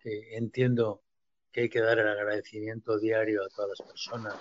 que 0.00 0.36
entiendo 0.36 1.02
que 1.50 1.62
hay 1.62 1.68
que 1.68 1.80
dar 1.80 1.98
el 1.98 2.08
agradecimiento 2.08 2.98
diario 2.98 3.42
a 3.42 3.48
todas 3.48 3.78
las 3.78 3.88
personas 3.88 4.34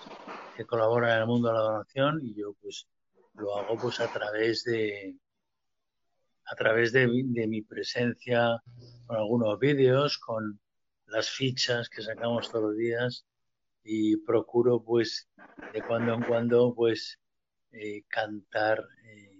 que 0.58 0.66
colaboran 0.66 1.12
en 1.12 1.20
el 1.22 1.28
mundo 1.28 1.48
de 1.50 1.54
la 1.54 1.62
donación 1.62 2.20
y 2.24 2.34
yo 2.34 2.54
pues 2.62 2.88
lo 3.36 3.58
hago 3.58 3.78
pues 3.78 4.00
a 4.00 4.12
través 4.12 4.64
de 4.64 5.16
a 6.46 6.56
través 6.56 6.92
de, 6.92 7.08
de 7.08 7.48
mi 7.48 7.62
presencia 7.62 8.62
con 9.06 9.16
algunos 9.16 9.58
vídeos, 9.60 10.18
con 10.18 10.60
las 11.06 11.30
fichas 11.30 11.90
que 11.90 12.02
sacamos 12.02 12.50
todos 12.50 12.72
los 12.72 12.78
días 12.78 13.26
y 13.84 14.18
procuro 14.18 14.84
pues 14.84 15.30
de 15.74 15.82
cuando 15.82 16.14
en 16.14 16.24
cuando 16.24 16.74
pues 16.76 17.20
eh, 17.72 18.04
cantar 18.08 18.86
eh, 19.06 19.33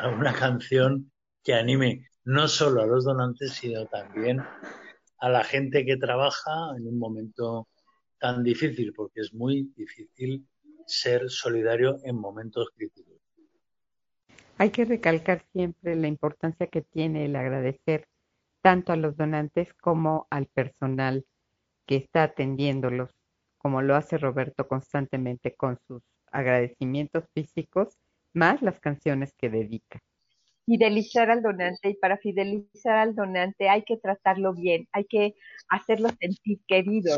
alguna 0.00 0.32
canción 0.32 1.10
que 1.42 1.54
anime 1.54 2.06
no 2.24 2.48
solo 2.48 2.82
a 2.82 2.86
los 2.86 3.04
donantes 3.04 3.52
sino 3.52 3.86
también 3.86 4.40
a 5.18 5.28
la 5.28 5.44
gente 5.44 5.84
que 5.84 5.96
trabaja 5.96 6.76
en 6.76 6.86
un 6.86 6.98
momento 6.98 7.68
tan 8.18 8.42
difícil 8.42 8.92
porque 8.94 9.20
es 9.20 9.32
muy 9.32 9.72
difícil 9.76 10.46
ser 10.86 11.30
solidario 11.30 11.98
en 12.04 12.16
momentos 12.16 12.68
críticos. 12.74 13.14
Hay 14.58 14.70
que 14.70 14.84
recalcar 14.84 15.44
siempre 15.52 15.96
la 15.96 16.06
importancia 16.06 16.66
que 16.66 16.82
tiene 16.82 17.26
el 17.26 17.36
agradecer 17.36 18.08
tanto 18.62 18.92
a 18.92 18.96
los 18.96 19.16
donantes 19.16 19.74
como 19.74 20.26
al 20.30 20.46
personal 20.46 21.24
que 21.86 21.96
está 21.96 22.24
atendiéndolos, 22.24 23.10
como 23.58 23.82
lo 23.82 23.94
hace 23.94 24.18
Roberto 24.18 24.66
constantemente 24.66 25.54
con 25.54 25.78
sus 25.86 26.02
agradecimientos 26.32 27.24
físicos, 27.34 27.96
más 28.36 28.62
las 28.62 28.78
canciones 28.78 29.34
que 29.34 29.50
dedica. 29.50 30.00
Fidelizar 30.64 31.30
al 31.30 31.42
donante 31.42 31.90
y 31.90 31.94
para 31.94 32.16
fidelizar 32.18 32.96
al 32.96 33.14
donante 33.14 33.68
hay 33.68 33.82
que 33.82 33.96
tratarlo 33.96 34.52
bien, 34.52 34.88
hay 34.92 35.04
que 35.04 35.34
hacerlo 35.68 36.08
sentir 36.20 36.60
querido. 36.66 37.16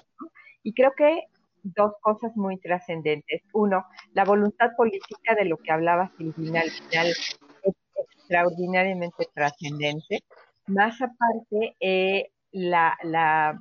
Y 0.62 0.74
creo 0.74 0.92
que 0.96 1.24
dos 1.62 1.92
cosas 2.00 2.36
muy 2.36 2.58
trascendentes. 2.58 3.42
Uno, 3.52 3.84
la 4.12 4.24
voluntad 4.24 4.70
política 4.76 5.34
de 5.34 5.44
lo 5.44 5.56
que 5.56 5.72
hablaba 5.72 6.12
Silvina 6.16 6.60
al 6.60 6.70
final 6.70 7.06
es 7.08 7.74
extraordinariamente 7.94 9.28
trascendente 9.34 10.20
más 10.68 11.00
aparte, 11.00 11.76
eh, 11.80 12.30
la, 12.52 12.96
la, 13.02 13.60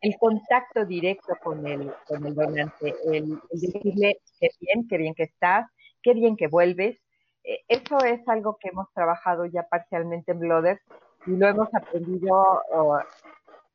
el 0.00 0.16
contacto 0.18 0.84
directo 0.84 1.34
con 1.42 1.66
el, 1.66 1.92
con 2.06 2.26
el 2.26 2.34
donante, 2.34 2.94
el, 3.12 3.40
decirle 3.50 4.18
qué 4.38 4.48
bien, 4.60 4.86
qué 4.88 4.98
bien 4.98 5.14
que 5.14 5.24
estás, 5.24 5.70
qué 6.08 6.14
bien 6.14 6.36
que 6.36 6.46
vuelves. 6.46 6.98
Eh, 7.44 7.60
eso 7.68 7.98
es 7.98 8.26
algo 8.28 8.56
que 8.58 8.68
hemos 8.68 8.90
trabajado 8.94 9.44
ya 9.44 9.64
parcialmente 9.64 10.32
en 10.32 10.38
Blooders 10.38 10.80
y 11.26 11.32
lo 11.32 11.46
hemos 11.46 11.68
aprendido 11.74 12.62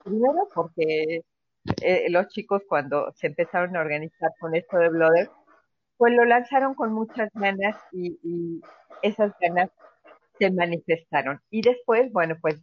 primero 0.03 0.47
porque 0.55 1.23
eh, 1.81 2.09
los 2.09 2.27
chicos 2.29 2.63
cuando 2.67 3.11
se 3.13 3.27
empezaron 3.27 3.75
a 3.75 3.81
organizar 3.81 4.31
con 4.39 4.55
esto 4.55 4.77
de 4.77 4.89
Blooders, 4.89 5.29
pues 5.97 6.13
lo 6.13 6.25
lanzaron 6.25 6.73
con 6.73 6.91
muchas 6.91 7.29
ganas 7.35 7.75
y, 7.91 8.17
y 8.23 8.61
esas 9.03 9.31
ganas 9.39 9.69
se 10.39 10.49
manifestaron. 10.49 11.39
Y 11.51 11.61
después, 11.61 12.11
bueno, 12.11 12.35
pues 12.41 12.59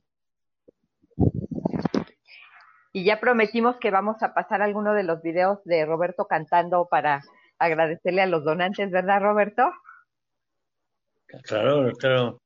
y 2.92 3.04
ya 3.04 3.20
prometimos 3.20 3.76
que 3.76 3.92
vamos 3.92 4.20
a 4.24 4.34
pasar 4.34 4.62
alguno 4.62 4.94
de 4.94 5.04
los 5.04 5.22
videos 5.22 5.62
de 5.64 5.86
Roberto 5.86 6.26
cantando 6.26 6.88
para 6.90 7.22
agradecerle 7.60 8.22
a 8.22 8.26
los 8.26 8.42
donantes, 8.42 8.90
¿verdad, 8.90 9.20
Roberto? 9.20 9.70
Claro, 11.44 11.92
claro. 11.92 12.42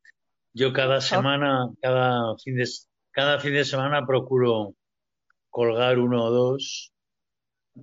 Yo 0.53 0.73
cada 0.73 1.01
semana, 1.01 1.71
cada 1.81 2.37
fin 2.37 2.57
de, 2.57 2.69
cada 3.11 3.39
fin 3.39 3.55
de 3.55 3.65
semana 3.65 4.07
procuro 4.07 4.75
colgar 5.49 5.99
uno 5.99 6.25
o 6.25 6.31
dos 6.31 6.93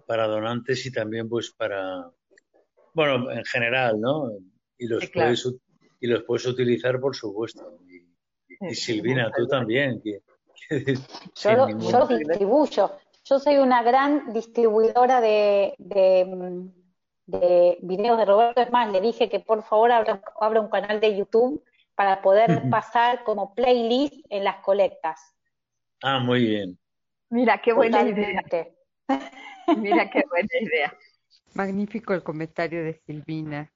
para 0.05 0.27
donantes 0.27 0.85
y 0.85 0.91
también 0.91 1.27
pues 1.27 1.51
para, 1.51 2.09
bueno, 2.93 3.31
en 3.31 3.43
general, 3.45 3.99
¿no? 3.99 4.31
Y 4.77 4.87
los, 4.87 5.09
puedes, 5.09 5.47
y 5.99 6.07
los 6.07 6.23
puedes 6.23 6.45
utilizar, 6.45 6.99
por 6.99 7.15
supuesto. 7.15 7.79
Y, 8.59 8.75
Silvina, 8.75 9.31
tú 9.35 9.47
también, 9.47 10.01
que, 10.01 10.21
yo, 11.35 11.69
yo 11.79 12.07
distribuyo. 12.07 12.91
Yo 13.23 13.39
soy 13.39 13.57
una 13.57 13.83
gran 13.83 14.33
distribuidora 14.33 15.21
de, 15.21 15.75
de, 15.77 16.25
videos 17.81 18.17
de 18.17 18.25
Roberto. 18.25 18.61
Es 18.61 18.71
más, 18.71 18.91
le 18.91 19.01
dije 19.01 19.29
que 19.29 19.39
por 19.39 19.63
favor 19.63 19.91
abra, 19.91 20.21
un 20.59 20.69
canal 20.69 20.99
de 20.99 21.15
YouTube 21.17 21.63
para 21.95 22.21
poder 22.21 22.69
pasar 22.69 23.23
como 23.23 23.53
playlist 23.53 24.25
en 24.29 24.43
las 24.43 24.57
colectas. 24.63 25.35
Ah, 26.03 26.19
muy 26.19 26.45
bien. 26.45 26.77
Mira, 27.29 27.61
qué 27.61 27.73
buena 27.73 28.01
idea. 28.01 28.41
Mira, 29.77 30.09
qué 30.09 30.23
buena 30.29 30.49
idea. 30.61 30.97
Magnífico 31.53 32.13
el 32.13 32.23
comentario 32.23 32.83
de 32.83 32.93
Silvina 33.05 33.71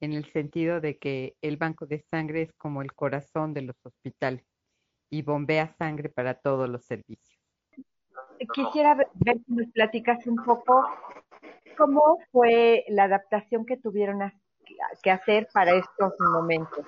en 0.00 0.12
el 0.12 0.30
sentido 0.32 0.80
de 0.80 0.98
que 0.98 1.36
el 1.40 1.56
banco 1.56 1.86
de 1.86 2.00
sangre 2.10 2.42
es 2.42 2.52
como 2.54 2.82
el 2.82 2.92
corazón 2.92 3.54
de 3.54 3.62
los 3.62 3.76
hospitales 3.84 4.44
y 5.10 5.22
bombea 5.22 5.74
sangre 5.78 6.08
para 6.08 6.34
todos 6.34 6.68
los 6.68 6.84
servicios. 6.84 7.40
Quisiera 8.52 8.94
ver 8.94 9.38
si 9.46 9.52
nos 9.54 9.70
platicas 9.72 10.26
un 10.26 10.36
poco 10.36 10.86
cómo 11.74 12.18
fue 12.32 12.84
la 12.88 13.04
adaptación 13.04 13.64
que 13.66 13.76
tuvieron 13.76 14.32
que 15.02 15.10
hacer 15.10 15.48
para 15.52 15.72
estos 15.72 16.14
momentos, 16.18 16.86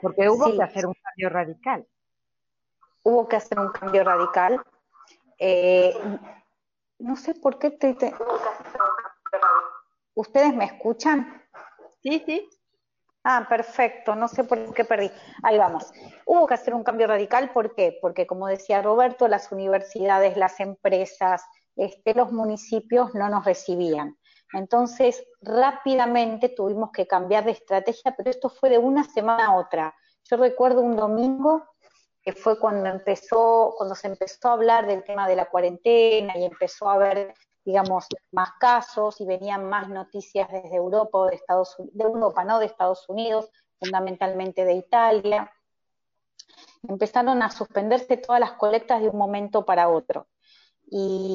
porque 0.00 0.28
hubo 0.28 0.56
que 0.56 0.62
hacer 0.62 0.86
un 0.86 0.94
cambio 0.94 1.28
radical. 1.30 1.86
Hubo 3.02 3.28
que 3.28 3.36
hacer 3.36 3.58
un 3.58 3.70
cambio 3.70 4.04
radical. 4.04 4.62
Eh, 5.38 5.94
no 6.98 7.16
sé 7.16 7.34
por 7.34 7.58
qué 7.58 7.70
te... 7.70 7.96
¿Ustedes 10.14 10.54
me 10.54 10.64
escuchan? 10.64 11.42
Sí, 12.02 12.22
sí. 12.24 12.48
Ah, 13.24 13.46
perfecto, 13.48 14.14
no 14.14 14.28
sé 14.28 14.44
por 14.44 14.74
qué 14.74 14.84
perdí. 14.84 15.10
Ahí 15.42 15.56
vamos. 15.56 15.90
Hubo 16.26 16.46
que 16.46 16.54
hacer 16.54 16.74
un 16.74 16.84
cambio 16.84 17.06
radical, 17.06 17.50
¿por 17.52 17.74
qué? 17.74 17.98
Porque 18.00 18.26
como 18.26 18.46
decía 18.46 18.82
Roberto, 18.82 19.28
las 19.28 19.50
universidades, 19.50 20.36
las 20.36 20.60
empresas, 20.60 21.42
este, 21.76 22.14
los 22.14 22.32
municipios 22.32 23.14
no 23.14 23.28
nos 23.28 23.44
recibían. 23.44 24.16
Entonces, 24.52 25.24
rápidamente 25.40 26.48
tuvimos 26.48 26.90
que 26.92 27.06
cambiar 27.06 27.44
de 27.44 27.52
estrategia, 27.52 28.14
pero 28.16 28.30
esto 28.30 28.48
fue 28.48 28.70
de 28.70 28.78
una 28.78 29.04
semana 29.04 29.46
a 29.46 29.56
otra. 29.56 29.94
Yo 30.24 30.36
recuerdo 30.36 30.80
un 30.80 30.96
domingo 30.96 31.64
que 32.22 32.32
fue 32.32 32.58
cuando 32.58 32.88
empezó, 32.88 33.74
cuando 33.76 33.94
se 33.94 34.06
empezó 34.06 34.48
a 34.48 34.52
hablar 34.52 34.86
del 34.86 35.04
tema 35.04 35.28
de 35.28 35.36
la 35.36 35.46
cuarentena 35.46 36.38
y 36.38 36.44
empezó 36.44 36.88
a 36.88 36.94
haber 36.94 37.34
digamos, 37.64 38.06
más 38.30 38.50
casos 38.60 39.20
y 39.20 39.26
venían 39.26 39.68
más 39.68 39.88
noticias 39.88 40.50
desde 40.50 40.76
Europa 40.76 41.26
de 41.28 41.36
Estados 41.36 41.76
de 41.78 42.04
Europa, 42.04 42.44
no 42.44 42.58
de 42.58 42.66
Estados 42.66 43.08
Unidos, 43.08 43.50
fundamentalmente 43.78 44.64
de 44.64 44.74
Italia. 44.74 45.50
Empezaron 46.86 47.42
a 47.42 47.50
suspenderse 47.50 48.18
todas 48.18 48.40
las 48.40 48.52
colectas 48.52 49.00
de 49.00 49.08
un 49.08 49.16
momento 49.16 49.64
para 49.64 49.88
otro. 49.88 50.26
Y 50.86 51.34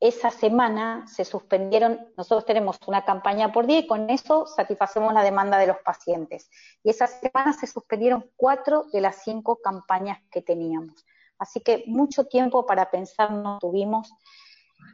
esa 0.00 0.30
semana 0.30 1.06
se 1.06 1.24
suspendieron, 1.24 2.12
nosotros 2.16 2.44
tenemos 2.44 2.78
una 2.86 3.04
campaña 3.04 3.52
por 3.52 3.66
día 3.66 3.78
y 3.78 3.86
con 3.86 4.10
eso 4.10 4.46
satisfacemos 4.46 5.12
la 5.14 5.22
demanda 5.22 5.58
de 5.58 5.66
los 5.68 5.78
pacientes. 5.78 6.50
Y 6.82 6.90
esa 6.90 7.06
semana 7.06 7.52
se 7.52 7.66
suspendieron 7.66 8.30
cuatro 8.36 8.84
de 8.92 9.00
las 9.00 9.22
cinco 9.22 9.56
campañas 9.62 10.18
que 10.30 10.42
teníamos. 10.42 11.04
Así 11.38 11.60
que 11.60 11.84
mucho 11.86 12.24
tiempo 12.24 12.66
para 12.66 12.90
pensar 12.90 13.30
no 13.30 13.58
tuvimos 13.58 14.12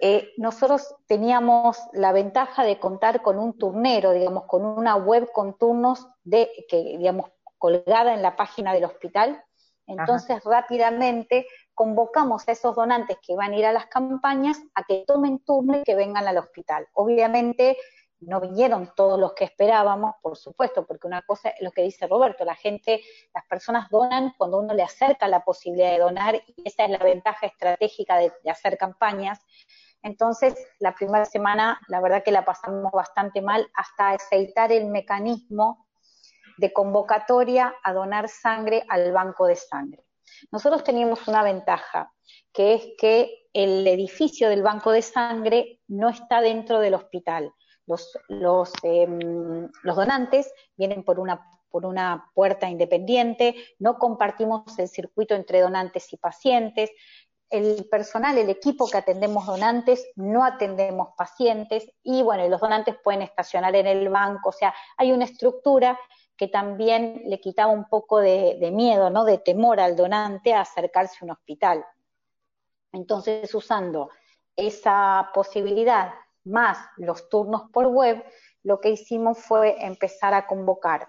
eh, 0.00 0.32
nosotros 0.36 0.94
teníamos 1.06 1.78
la 1.92 2.12
ventaja 2.12 2.64
de 2.64 2.78
contar 2.78 3.22
con 3.22 3.38
un 3.38 3.56
turnero, 3.58 4.12
digamos, 4.12 4.44
con 4.44 4.64
una 4.64 4.96
web 4.96 5.30
con 5.32 5.56
turnos 5.58 6.08
de, 6.24 6.50
que, 6.68 6.96
digamos, 6.98 7.30
colgada 7.58 8.14
en 8.14 8.22
la 8.22 8.36
página 8.36 8.72
del 8.72 8.84
hospital. 8.84 9.42
Entonces, 9.86 10.42
rápidamente 10.44 11.46
convocamos 11.74 12.48
a 12.48 12.52
esos 12.52 12.76
donantes 12.76 13.18
que 13.26 13.34
van 13.34 13.52
a 13.52 13.56
ir 13.56 13.66
a 13.66 13.72
las 13.72 13.86
campañas 13.86 14.58
a 14.74 14.84
que 14.84 15.04
tomen 15.06 15.40
turno 15.40 15.78
y 15.78 15.82
que 15.82 15.94
vengan 15.94 16.26
al 16.28 16.38
hospital. 16.38 16.86
Obviamente, 16.92 17.76
no 18.22 18.40
vinieron 18.40 18.92
todos 18.94 19.18
los 19.18 19.32
que 19.34 19.44
esperábamos, 19.44 20.14
por 20.22 20.36
supuesto, 20.36 20.86
porque 20.86 21.06
una 21.06 21.22
cosa 21.22 21.50
es 21.50 21.60
lo 21.60 21.72
que 21.72 21.82
dice 21.82 22.06
Roberto, 22.06 22.44
la 22.44 22.54
gente, 22.54 23.02
las 23.34 23.44
personas 23.46 23.88
donan 23.90 24.32
cuando 24.38 24.58
uno 24.58 24.74
le 24.74 24.82
acerca 24.82 25.26
la 25.28 25.44
posibilidad 25.44 25.90
de 25.92 25.98
donar 25.98 26.34
y 26.34 26.62
esa 26.64 26.84
es 26.84 26.90
la 26.90 26.98
ventaja 26.98 27.46
estratégica 27.46 28.18
de, 28.18 28.32
hacer 28.48 28.78
campañas. 28.78 29.40
Entonces, 30.02 30.54
la 30.78 30.94
primera 30.94 31.24
semana, 31.24 31.80
la 31.88 32.00
verdad 32.00 32.22
que 32.22 32.32
la 32.32 32.44
pasamos 32.44 32.92
bastante 32.92 33.40
mal 33.40 33.68
hasta 33.74 34.10
aceitar 34.10 34.72
el 34.72 34.86
mecanismo 34.86 35.86
de 36.58 36.72
convocatoria 36.72 37.74
a 37.82 37.92
donar 37.92 38.28
sangre 38.28 38.84
al 38.88 39.12
banco 39.12 39.46
de 39.46 39.56
sangre. 39.56 40.04
Nosotros 40.50 40.84
teníamos 40.84 41.26
una 41.28 41.42
ventaja, 41.42 42.12
que 42.52 42.74
es 42.74 42.88
que 42.98 43.48
el 43.52 43.86
edificio 43.86 44.48
del 44.48 44.62
banco 44.62 44.90
de 44.90 45.02
sangre 45.02 45.80
no 45.88 46.08
está 46.08 46.40
dentro 46.40 46.80
del 46.80 46.94
hospital. 46.94 47.52
Em, 48.82 49.68
los 49.82 49.96
donantes 49.96 50.52
vienen 50.76 51.04
por 51.04 51.18
una, 51.18 51.44
por 51.70 51.84
una 51.84 52.30
puerta 52.34 52.68
independiente, 52.68 53.56
no 53.78 53.98
compartimos 53.98 54.78
el 54.78 54.88
circuito 54.88 55.34
entre 55.34 55.60
donantes 55.60 56.12
y 56.12 56.16
pacientes, 56.16 56.90
el 57.50 57.86
personal, 57.90 58.38
el 58.38 58.48
equipo 58.48 58.88
que 58.88 58.96
atendemos 58.96 59.44
donantes, 59.44 60.10
no 60.16 60.42
atendemos 60.42 61.08
pacientes. 61.18 61.86
Y 62.02 62.22
bueno, 62.22 62.48
los 62.48 62.60
donantes 62.60 62.96
pueden 63.04 63.20
estacionar 63.20 63.76
en 63.76 63.86
el 63.86 64.08
banco, 64.08 64.48
o 64.48 64.52
sea, 64.52 64.74
hay 64.96 65.12
una 65.12 65.26
estructura 65.26 65.98
que 66.42 66.48
también 66.48 67.22
le 67.26 67.38
quitaba 67.38 67.70
un 67.70 67.88
poco 67.88 68.18
de, 68.18 68.68
miedo, 68.72 69.10
¿no? 69.10 69.24
De 69.24 69.38
temor 69.38 69.78
al 69.78 69.94
donante 69.94 70.52
a 70.52 70.62
acercarse 70.62 71.18
a 71.20 71.24
un 71.24 71.30
hospital. 71.30 71.86
Entonces, 72.90 73.54
usando 73.54 74.10
esa 74.56 75.30
posibilidad 75.34 76.12
más 76.42 76.78
los 76.96 77.28
turnos 77.28 77.70
por 77.70 77.86
web, 77.86 78.24
lo 78.64 78.80
que 78.80 78.90
hicimos 78.90 79.38
fue 79.38 79.86
empezar 79.86 80.34
a 80.34 80.48
convocar 80.48 81.06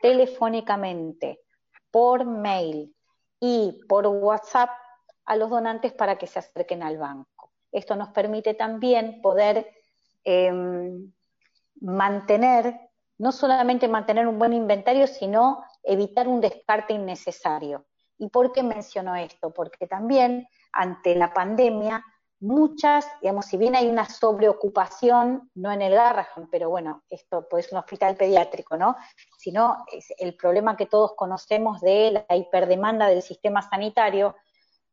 telefónicamente, 0.00 1.40
por 1.90 2.24
mail 2.24 2.94
y 3.40 3.80
por 3.88 4.06
WhatsApp 4.06 4.70
a 5.24 5.34
los 5.34 5.50
donantes 5.50 5.92
para 5.92 6.18
que 6.18 6.28
se 6.28 6.38
acerquen 6.38 6.84
al 6.84 6.98
banco. 6.98 7.50
Esto 7.72 7.96
nos 7.96 8.10
permite 8.10 8.54
también 8.54 9.22
poder 9.22 9.72
em, 10.22 11.12
mantener, 11.80 12.87
no 13.18 13.32
solamente 13.32 13.88
mantener 13.88 14.26
un 14.26 14.38
buen 14.38 14.52
inventario, 14.52 15.06
sino 15.06 15.64
evitar 15.82 16.28
un 16.28 16.40
descarte 16.40 16.94
innecesario. 16.94 17.86
¿Y 18.16 18.28
por 18.28 18.52
qué 18.52 18.62
menciono 18.62 19.14
esto? 19.16 19.52
Porque 19.52 19.86
también 19.86 20.48
ante 20.72 21.14
la 21.14 21.32
pandemia 21.32 22.04
muchas, 22.40 23.06
digamos, 23.20 23.46
si 23.46 23.56
bien 23.56 23.74
hay 23.74 23.88
una 23.88 24.08
sobreocupación, 24.08 25.50
no 25.54 25.72
en 25.72 25.82
el 25.82 25.94
Garrahan, 25.94 26.48
pero 26.50 26.70
bueno, 26.70 27.02
esto 27.10 27.46
pues 27.48 27.66
es 27.66 27.72
un 27.72 27.78
hospital 27.78 28.16
pediátrico, 28.16 28.76
¿no? 28.76 28.96
Sino 29.38 29.84
es 29.92 30.12
el 30.18 30.36
problema 30.36 30.76
que 30.76 30.86
todos 30.86 31.14
conocemos 31.16 31.80
de 31.80 32.24
la 32.28 32.36
hiperdemanda 32.36 33.08
del 33.08 33.22
sistema 33.22 33.62
sanitario, 33.62 34.36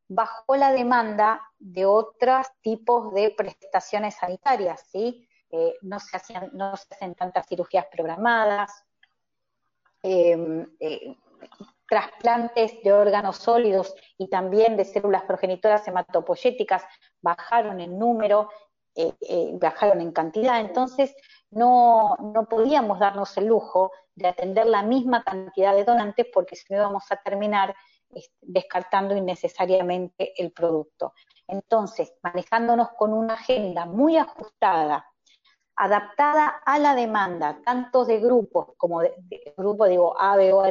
bajó 0.08 0.56
la 0.56 0.72
demanda 0.72 1.42
de 1.60 1.86
otros 1.86 2.48
tipos 2.62 3.14
de 3.14 3.32
prestaciones 3.32 4.16
sanitarias, 4.16 4.84
¿sí? 4.92 5.25
Eh, 5.58 5.78
no, 5.84 6.00
se 6.02 6.18
no 6.52 6.76
se 6.76 6.94
hacen 6.94 7.16
tantas 7.16 7.48
cirugías 7.48 7.86
programadas, 7.90 8.84
eh, 10.04 10.68
eh, 10.82 11.16
trasplantes 11.88 12.84
de 12.84 12.92
órganos 12.92 13.38
sólidos 13.38 13.96
y 14.18 14.28
también 14.28 14.76
de 14.76 14.84
células 14.84 15.24
progenitoras 15.24 15.88
hematopoyéticas 15.88 16.84
bajaron 17.22 17.80
en 17.80 17.98
número, 17.98 18.50
bajaron 19.60 20.02
en 20.02 20.12
cantidad, 20.12 20.60
entonces 20.62 21.14
no, 21.52 22.16
no 22.34 22.48
podíamos 22.48 22.98
darnos 22.98 23.38
el 23.38 23.48
lujo 23.48 23.92
de 24.16 24.28
atender 24.28 24.66
la 24.66 24.84
misma 24.84 25.24
cantidad 25.24 25.76
de 25.76 25.84
donantes 25.84 26.28
porque 26.34 26.56
si 26.56 26.66
no 26.74 26.80
íbamos 26.80 27.12
a 27.12 27.18
terminar 27.18 27.76
descartando 28.42 29.16
innecesariamente 29.16 30.34
el 30.42 30.52
producto. 30.52 31.14
Entonces, 31.48 32.14
manejándonos 32.24 32.90
con 32.98 33.14
una 33.14 33.36
agenda 33.36 33.86
muy 33.86 34.18
ajustada 34.18 35.06
adaptada 35.76 36.48
a 36.66 36.80
la 36.80 36.96
demanda, 36.96 37.60
tanto 37.66 38.06
de 38.06 38.20
grupos 38.20 38.70
como 38.78 39.02
de, 39.02 39.14
grupo, 39.58 39.88
digo, 39.88 40.20
A, 40.20 40.36
B 40.38 40.54
o 40.54 40.64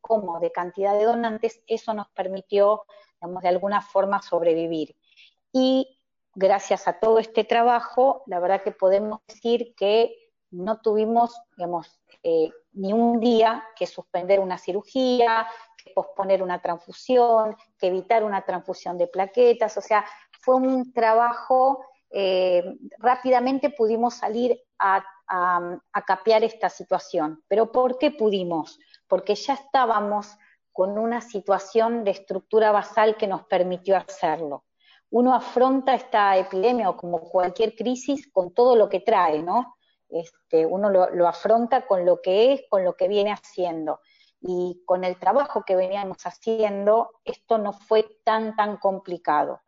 como 0.00 0.38
de 0.38 0.52
cantidad 0.52 0.96
de 0.96 1.04
donantes, 1.04 1.62
eso 1.66 1.94
nos 1.94 2.08
permitió, 2.10 2.84
digamos, 3.20 3.42
de 3.42 3.48
alguna 3.48 3.82
forma 3.82 4.22
sobrevivir. 4.22 4.96
Y 5.52 5.98
gracias 6.34 6.86
a 6.86 7.00
todo 7.00 7.18
este 7.18 7.44
trabajo, 7.44 8.22
la 8.26 8.38
verdad 8.38 8.62
que 8.62 8.72
podemos 8.72 9.20
decir 9.26 9.74
que 9.74 10.14
no 10.50 10.80
tuvimos, 10.80 11.34
digamos, 11.56 11.98
eh, 12.22 12.50
ni 12.72 12.92
un 12.92 13.18
día 13.18 13.64
que 13.74 13.86
suspender 13.86 14.38
una 14.38 14.58
cirugía, 14.58 15.48
que 15.82 15.92
posponer 15.92 16.42
una 16.42 16.62
transfusión, 16.62 17.56
que 17.78 17.88
evitar 17.88 18.22
una 18.22 18.42
transfusión 18.42 18.96
de 18.96 19.08
plaquetas, 19.08 19.76
o 19.76 19.80
sea, 19.80 20.04
fue 20.40 20.56
un 20.56 20.92
trabajo 20.92 21.84
eh, 22.18 22.78
rápidamente 22.96 23.68
pudimos 23.68 24.14
salir 24.14 24.58
a, 24.78 25.04
capear 26.06 26.44
esta 26.44 26.70
situación. 26.70 27.44
¿Pero 27.46 27.70
por 27.70 27.98
qué 27.98 28.10
pudimos? 28.10 28.78
Porque 29.06 29.34
ya 29.34 29.52
estábamos 29.52 30.34
con 30.72 30.98
una 30.98 31.20
situación 31.20 32.04
de 32.04 32.12
estructura 32.12 32.72
basal 32.72 33.18
que 33.18 33.26
nos 33.26 33.44
permitió 33.44 33.98
hacerlo. 33.98 34.64
Uno 35.10 35.34
afronta 35.34 35.94
esta 35.94 36.38
epidemia 36.38 36.88
o 36.88 36.96
como 36.96 37.20
cualquier 37.20 37.74
crisis 37.74 38.32
con 38.32 38.54
todo 38.54 38.76
lo 38.76 38.88
que 38.88 39.00
trae, 39.00 39.42
¿no? 39.42 39.76
Este, 40.08 40.64
uno 40.64 40.88
lo, 40.88 41.10
lo, 41.10 41.28
afronta 41.28 41.86
con 41.86 42.06
lo 42.06 42.22
que 42.22 42.54
es, 42.54 42.62
con 42.70 42.82
lo 42.82 42.94
que 42.96 43.08
viene 43.08 43.30
haciendo. 43.30 44.00
Y 44.40 44.82
con 44.86 45.04
el 45.04 45.18
trabajo 45.18 45.64
que 45.66 45.76
veníamos 45.76 46.24
haciendo, 46.24 47.10
esto 47.24 47.58
no 47.58 47.74
fue 47.74 48.06
tan, 48.24 48.56
tan 48.56 48.78
complicado. 48.78 49.60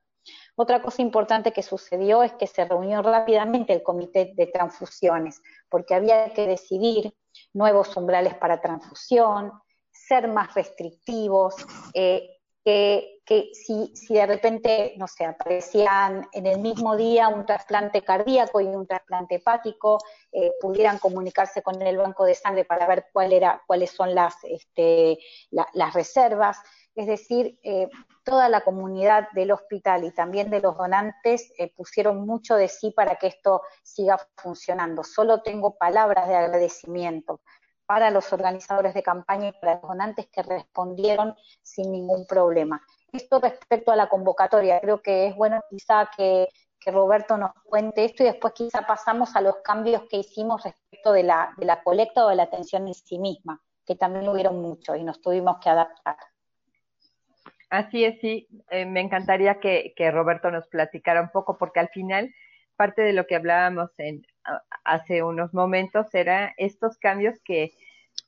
Otra 0.60 0.82
cosa 0.82 1.02
importante 1.02 1.52
que 1.52 1.62
sucedió 1.62 2.24
es 2.24 2.32
que 2.32 2.48
se 2.48 2.64
reunió 2.64 3.00
rápidamente 3.00 3.72
el 3.72 3.84
comité 3.84 4.32
de 4.34 4.48
transfusiones, 4.48 5.40
porque 5.68 5.94
había 5.94 6.34
que 6.34 6.48
decidir 6.48 7.14
nuevos 7.52 7.96
umbrales 7.96 8.34
para 8.34 8.60
transfusión, 8.60 9.52
ser 9.92 10.26
más 10.26 10.52
restrictivos, 10.54 11.54
eh, 11.94 12.38
que, 12.64 13.50
si, 13.52 13.92
de 14.10 14.26
repente, 14.26 14.94
no 14.96 15.06
sé, 15.06 15.24
aparecían 15.24 16.28
en 16.32 16.46
el 16.46 16.58
mismo 16.58 16.96
día 16.96 17.28
un 17.28 17.46
trasplante 17.46 18.02
cardíaco 18.02 18.60
y 18.60 18.66
un 18.66 18.86
trasplante 18.86 19.36
hepático, 19.36 19.98
eh, 20.32 20.52
pudieran 20.60 20.98
comunicarse 20.98 21.62
con 21.62 21.80
el 21.80 21.96
banco 21.96 22.24
de 22.24 22.34
sangre 22.34 22.64
para 22.64 22.86
ver 22.86 23.06
cuáles 23.12 23.90
son 23.90 24.14
las, 24.14 24.34
este, 24.42 25.18
las 25.50 25.94
reservas. 25.94 26.58
Es 26.98 27.06
decir, 27.06 27.60
eh, 27.62 27.88
toda 28.24 28.48
la 28.48 28.62
comunidad 28.62 29.28
del 29.30 29.52
hospital 29.52 30.02
y 30.02 30.10
también 30.10 30.50
de 30.50 30.60
los 30.60 30.76
donantes 30.76 31.52
eh, 31.56 31.72
pusieron 31.72 32.26
mucho 32.26 32.56
de 32.56 32.66
sí 32.66 32.90
para 32.90 33.14
que 33.14 33.28
esto 33.28 33.62
siga 33.84 34.18
funcionando. 34.36 35.04
Solo 35.04 35.40
tengo 35.42 35.78
palabras 35.78 36.26
de 36.26 36.34
agradecimiento 36.34 37.40
para 37.86 38.10
los 38.10 38.32
organizadores 38.32 38.94
de 38.94 39.04
campaña 39.04 39.46
y 39.46 39.52
para 39.52 39.74
los 39.74 39.82
donantes 39.82 40.26
que 40.26 40.42
respondieron 40.42 41.36
sin 41.62 41.92
ningún 41.92 42.26
problema. 42.26 42.82
Esto 43.12 43.38
respecto 43.38 43.92
a 43.92 43.96
la 43.96 44.08
convocatoria, 44.08 44.80
creo 44.80 45.00
que 45.00 45.28
es 45.28 45.36
bueno 45.36 45.60
quizá 45.70 46.10
que, 46.16 46.48
Roberto 46.84 47.36
nos 47.36 47.52
cuente 47.64 48.06
esto 48.06 48.22
y 48.22 48.26
después 48.26 48.54
quizá 48.54 48.86
pasamos 48.86 49.36
a 49.36 49.42
los 49.42 49.56
cambios 49.62 50.02
que 50.10 50.16
hicimos 50.16 50.64
respecto 50.64 51.12
de 51.12 51.22
la, 51.22 51.52
de 51.58 51.66
la 51.66 51.82
colecta 51.82 52.24
o 52.24 52.28
de 52.30 52.36
la 52.36 52.44
atención 52.44 52.88
en 52.88 52.94
sí 52.94 53.18
misma, 53.18 53.62
que 53.84 53.94
también 53.94 54.26
hubieron 54.28 54.60
muchos 54.62 54.96
y 54.96 55.04
nos 55.04 55.20
tuvimos 55.20 55.58
que 55.60 55.68
adaptar. 55.68 56.16
Así 57.70 58.04
es, 58.04 58.18
sí, 58.20 58.48
eh, 58.70 58.86
me 58.86 59.00
encantaría 59.00 59.60
que, 59.60 59.92
que 59.94 60.10
Roberto 60.10 60.50
nos 60.50 60.66
platicara 60.68 61.20
un 61.20 61.30
poco 61.30 61.58
porque 61.58 61.80
al 61.80 61.88
final 61.88 62.32
parte 62.76 63.02
de 63.02 63.12
lo 63.12 63.26
que 63.26 63.36
hablábamos 63.36 63.90
en, 63.98 64.24
hace 64.84 65.22
unos 65.22 65.52
momentos 65.52 66.06
era 66.14 66.54
estos 66.56 66.96
cambios 66.96 67.36
que 67.44 67.72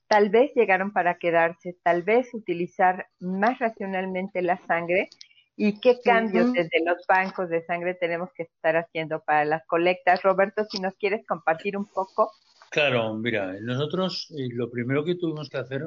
tal 0.09 0.29
vez 0.29 0.53
llegaron 0.55 0.93
para 0.93 1.19
quedarse, 1.19 1.77
tal 1.83 2.03
vez 2.03 2.35
utilizar 2.35 3.07
más 3.21 3.61
racionalmente 3.61 4.43
la 4.43 4.59
sangre 4.67 5.09
y 5.57 5.79
qué 5.79 6.01
cambios 6.03 6.53
desde 6.53 6.85
los 6.85 7.07
bancos 7.07 7.49
de 7.49 7.63
sangre 7.63 7.95
tenemos 7.95 8.31
que 8.35 8.43
estar 8.45 8.77
haciendo 8.77 9.21
para 9.21 9.45
las 9.45 9.65
colectas. 9.67 10.23
Roberto, 10.23 10.65
si 10.65 10.81
nos 10.81 10.97
quieres 10.97 11.25
compartir 11.27 11.77
un 11.77 11.87
poco. 11.87 12.33
Claro, 12.71 13.15
mira, 13.15 13.55
nosotros 13.61 14.33
eh, 14.37 14.49
lo 14.53 14.71
primero 14.71 15.05
que 15.05 15.15
tuvimos 15.15 15.49
que 15.49 15.59
hacer 15.59 15.83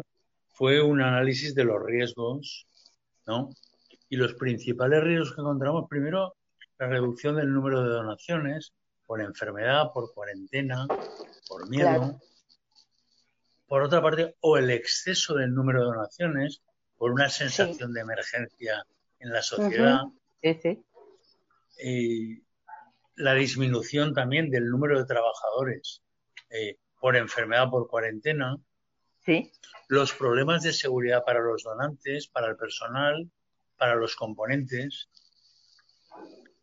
fue 0.49 0.81
un 0.81 1.01
análisis 1.01 1.55
de 1.55 1.65
los 1.65 1.83
riesgos, 1.83 2.67
¿no? 3.25 3.49
Y 4.09 4.15
los 4.15 4.33
principales 4.35 5.03
riesgos 5.03 5.35
que 5.35 5.41
encontramos, 5.41 5.87
primero, 5.89 6.35
la 6.79 6.87
reducción 6.87 7.35
del 7.35 7.53
número 7.53 7.81
de 7.81 7.89
donaciones 7.89 8.73
por 9.05 9.21
enfermedad, 9.21 9.91
por 9.93 10.13
cuarentena, 10.13 10.87
por 11.47 11.69
miedo. 11.69 12.19
Por 13.67 13.81
otra 13.81 14.01
parte, 14.01 14.35
o 14.41 14.57
el 14.57 14.69
exceso 14.69 15.35
del 15.35 15.53
número 15.53 15.79
de 15.79 15.85
donaciones 15.85 16.61
por 16.97 17.11
una 17.11 17.29
sensación 17.29 17.93
de 17.93 18.01
emergencia 18.01 18.85
en 19.19 19.31
la 19.31 19.41
sociedad. 19.41 20.01
la 23.15 23.33
disminución 23.33 24.13
también 24.13 24.49
del 24.49 24.69
número 24.69 24.99
de 24.99 25.05
trabajadores 25.05 26.01
eh, 26.49 26.77
por 26.99 27.15
enfermedad, 27.15 27.69
por 27.69 27.87
cuarentena. 27.87 28.57
Sí. 29.25 29.51
Los 29.87 30.13
problemas 30.13 30.63
de 30.63 30.73
seguridad 30.73 31.23
para 31.23 31.39
los 31.41 31.63
donantes, 31.63 32.27
para 32.27 32.47
el 32.47 32.55
personal, 32.55 33.29
para 33.77 33.95
los 33.95 34.15
componentes 34.15 35.09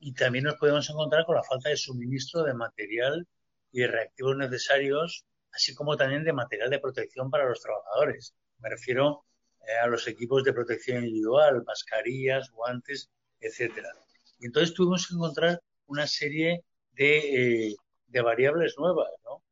y 0.01 0.15
también 0.15 0.45
nos 0.45 0.57
podemos 0.57 0.89
encontrar 0.89 1.27
con 1.27 1.37
la 1.37 1.43
falta 1.43 1.69
de 1.69 1.77
suministro 1.77 2.43
de 2.43 2.55
material 2.55 3.27
y 3.71 3.85
reactivos 3.85 4.37
necesarios, 4.37 5.27
así 5.53 5.75
como 5.75 5.97
también 5.97 6.25
de 6.25 6.33
material 6.33 6.71
de 6.71 6.79
protección 6.79 7.31
para 7.31 7.47
los 7.47 7.61
trabajadores. 7.61 8.35
Me 8.59 8.71
refiero 8.71 9.25
eh, 9.69 9.77
a 9.77 9.87
los 9.87 10.09
equipos 10.09 10.43
de 10.43 10.55
protección 10.55 11.05
individual, 11.05 11.63
mascarillas, 11.67 12.51
guantes, 12.51 13.11
etcétera. 13.41 13.91
Y 14.39 14.47
entonces 14.47 14.75
tuvimos 14.75 15.07
que 15.07 15.15
encontrar 15.15 15.61
una 15.87 16.07
serie 16.07 16.65
de, 16.93 17.69
eh, 17.69 17.77
de 18.07 18.21
variables 18.23 18.77
nuevas, 18.79 19.11
¿no? 19.25 19.43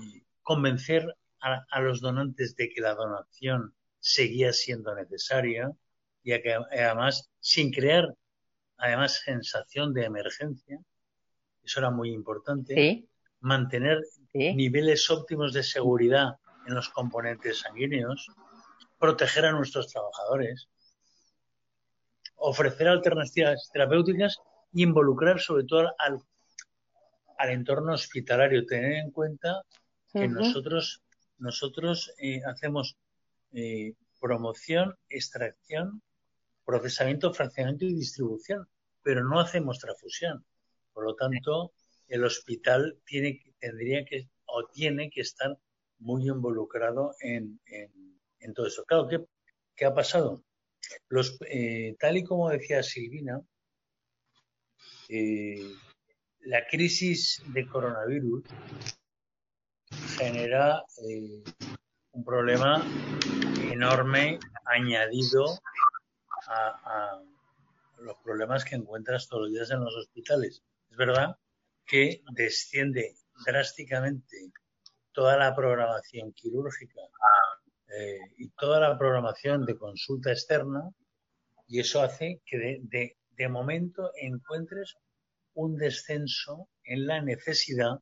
Y 0.00 0.24
convencer 0.42 1.14
a, 1.42 1.66
a, 1.70 1.80
los 1.80 2.00
donantes 2.00 2.56
de 2.56 2.70
que 2.70 2.80
la 2.80 2.94
donación 2.94 3.74
seguía 3.98 4.52
siendo 4.52 4.94
necesaria 4.94 5.70
y 6.22 6.40
que 6.40 6.54
además 6.54 7.30
sin 7.40 7.70
crear 7.72 8.14
además 8.82 9.22
sensación 9.24 9.94
de 9.94 10.04
emergencia, 10.04 10.78
eso 11.62 11.80
era 11.80 11.90
muy 11.90 12.10
importante, 12.12 13.06
mantener 13.40 14.00
niveles 14.34 15.08
óptimos 15.08 15.52
de 15.52 15.62
seguridad 15.62 16.34
en 16.66 16.74
los 16.74 16.88
componentes 16.88 17.60
sanguíneos, 17.60 18.26
proteger 18.98 19.46
a 19.46 19.52
nuestros 19.52 19.86
trabajadores, 19.86 20.68
ofrecer 22.34 22.88
alternativas 22.88 23.70
terapéuticas 23.72 24.38
y 24.72 24.82
involucrar 24.82 25.38
sobre 25.40 25.64
todo 25.64 25.94
al, 25.98 26.18
al 27.38 27.50
entorno 27.50 27.92
hospitalario, 27.92 28.66
tener 28.66 28.94
en 28.94 29.12
cuenta 29.12 29.62
que 30.12 30.26
nosotros, 30.26 31.02
nosotros 31.38 32.12
eh, 32.18 32.40
hacemos 32.44 32.96
eh, 33.52 33.94
promoción, 34.20 34.96
extracción 35.08 36.02
procesamiento, 36.64 37.32
fraccionamiento 37.32 37.84
y 37.84 37.94
distribución, 37.94 38.68
pero 39.02 39.24
no 39.24 39.40
hacemos 39.40 39.78
transfusión. 39.78 40.44
Por 40.92 41.04
lo 41.04 41.14
tanto, 41.14 41.72
el 42.08 42.24
hospital 42.24 42.98
tiene, 43.04 43.40
tendría 43.58 44.04
que 44.04 44.28
o 44.46 44.66
tiene 44.68 45.10
que 45.10 45.22
estar 45.22 45.58
muy 45.98 46.28
involucrado 46.28 47.14
en, 47.20 47.60
en, 47.66 48.54
todo 48.54 48.66
eso. 48.66 48.84
Claro, 48.84 49.08
¿qué, 49.08 49.24
qué 49.74 49.86
ha 49.86 49.94
pasado? 49.94 50.44
Los, 51.08 51.38
eh, 51.48 51.96
tal 51.98 52.18
y 52.18 52.24
como 52.24 52.50
decía 52.50 52.82
Silvina, 52.82 53.40
eh, 55.08 55.72
la 56.40 56.66
crisis 56.66 57.42
de 57.46 57.66
coronavirus 57.66 58.44
genera 60.16 60.82
eh, 61.08 61.42
un 62.12 62.24
problema 62.24 62.84
enorme 63.70 64.38
añadido 64.66 65.58
a, 66.48 67.20
los 67.98 68.16
problemas 68.24 68.64
que 68.64 68.74
encuentras 68.74 69.28
todos 69.28 69.44
los 69.44 69.52
días 69.52 69.70
en 69.70 69.84
los 69.84 69.94
hospitales. 69.94 70.62
Es 70.90 70.96
verdad 70.96 71.36
que 71.86 72.22
desciende 72.32 73.14
drásticamente 73.46 74.50
toda 75.12 75.36
la 75.36 75.54
programación 75.54 76.32
quirúrgica 76.32 77.00
eh, 77.96 78.18
y 78.38 78.48
toda 78.50 78.80
la 78.80 78.98
programación 78.98 79.64
de 79.64 79.78
consulta 79.78 80.32
externa 80.32 80.90
y 81.68 81.80
eso 81.80 82.02
hace 82.02 82.42
que 82.44 82.58
de, 82.58 83.16
de, 83.36 83.48
momento 83.48 84.10
encuentres 84.20 84.96
un 85.54 85.76
descenso 85.76 86.68
en 86.84 87.06
la 87.06 87.22
necesidad 87.22 88.00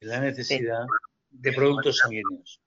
la 0.00 0.20
necesidad 0.20 0.84
de 1.30 1.52
productos 1.52 1.98
sanguíneos. 1.98 2.60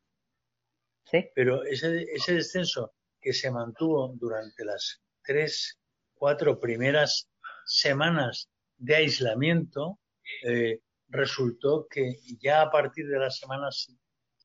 ¿Sí? 1.05 1.25
Pero 1.35 1.63
ese, 1.63 2.03
ese 2.13 2.35
descenso 2.35 2.93
que 3.19 3.33
se 3.33 3.51
mantuvo 3.51 4.13
durante 4.15 4.65
las 4.65 5.01
tres, 5.23 5.79
cuatro 6.13 6.59
primeras 6.59 7.29
semanas 7.65 8.49
de 8.77 8.95
aislamiento, 8.95 9.99
eh, 10.43 10.79
resultó 11.09 11.87
que 11.89 12.15
ya 12.39 12.61
a 12.61 12.71
partir 12.71 13.07
de 13.07 13.19
la 13.19 13.29
semana 13.29 13.69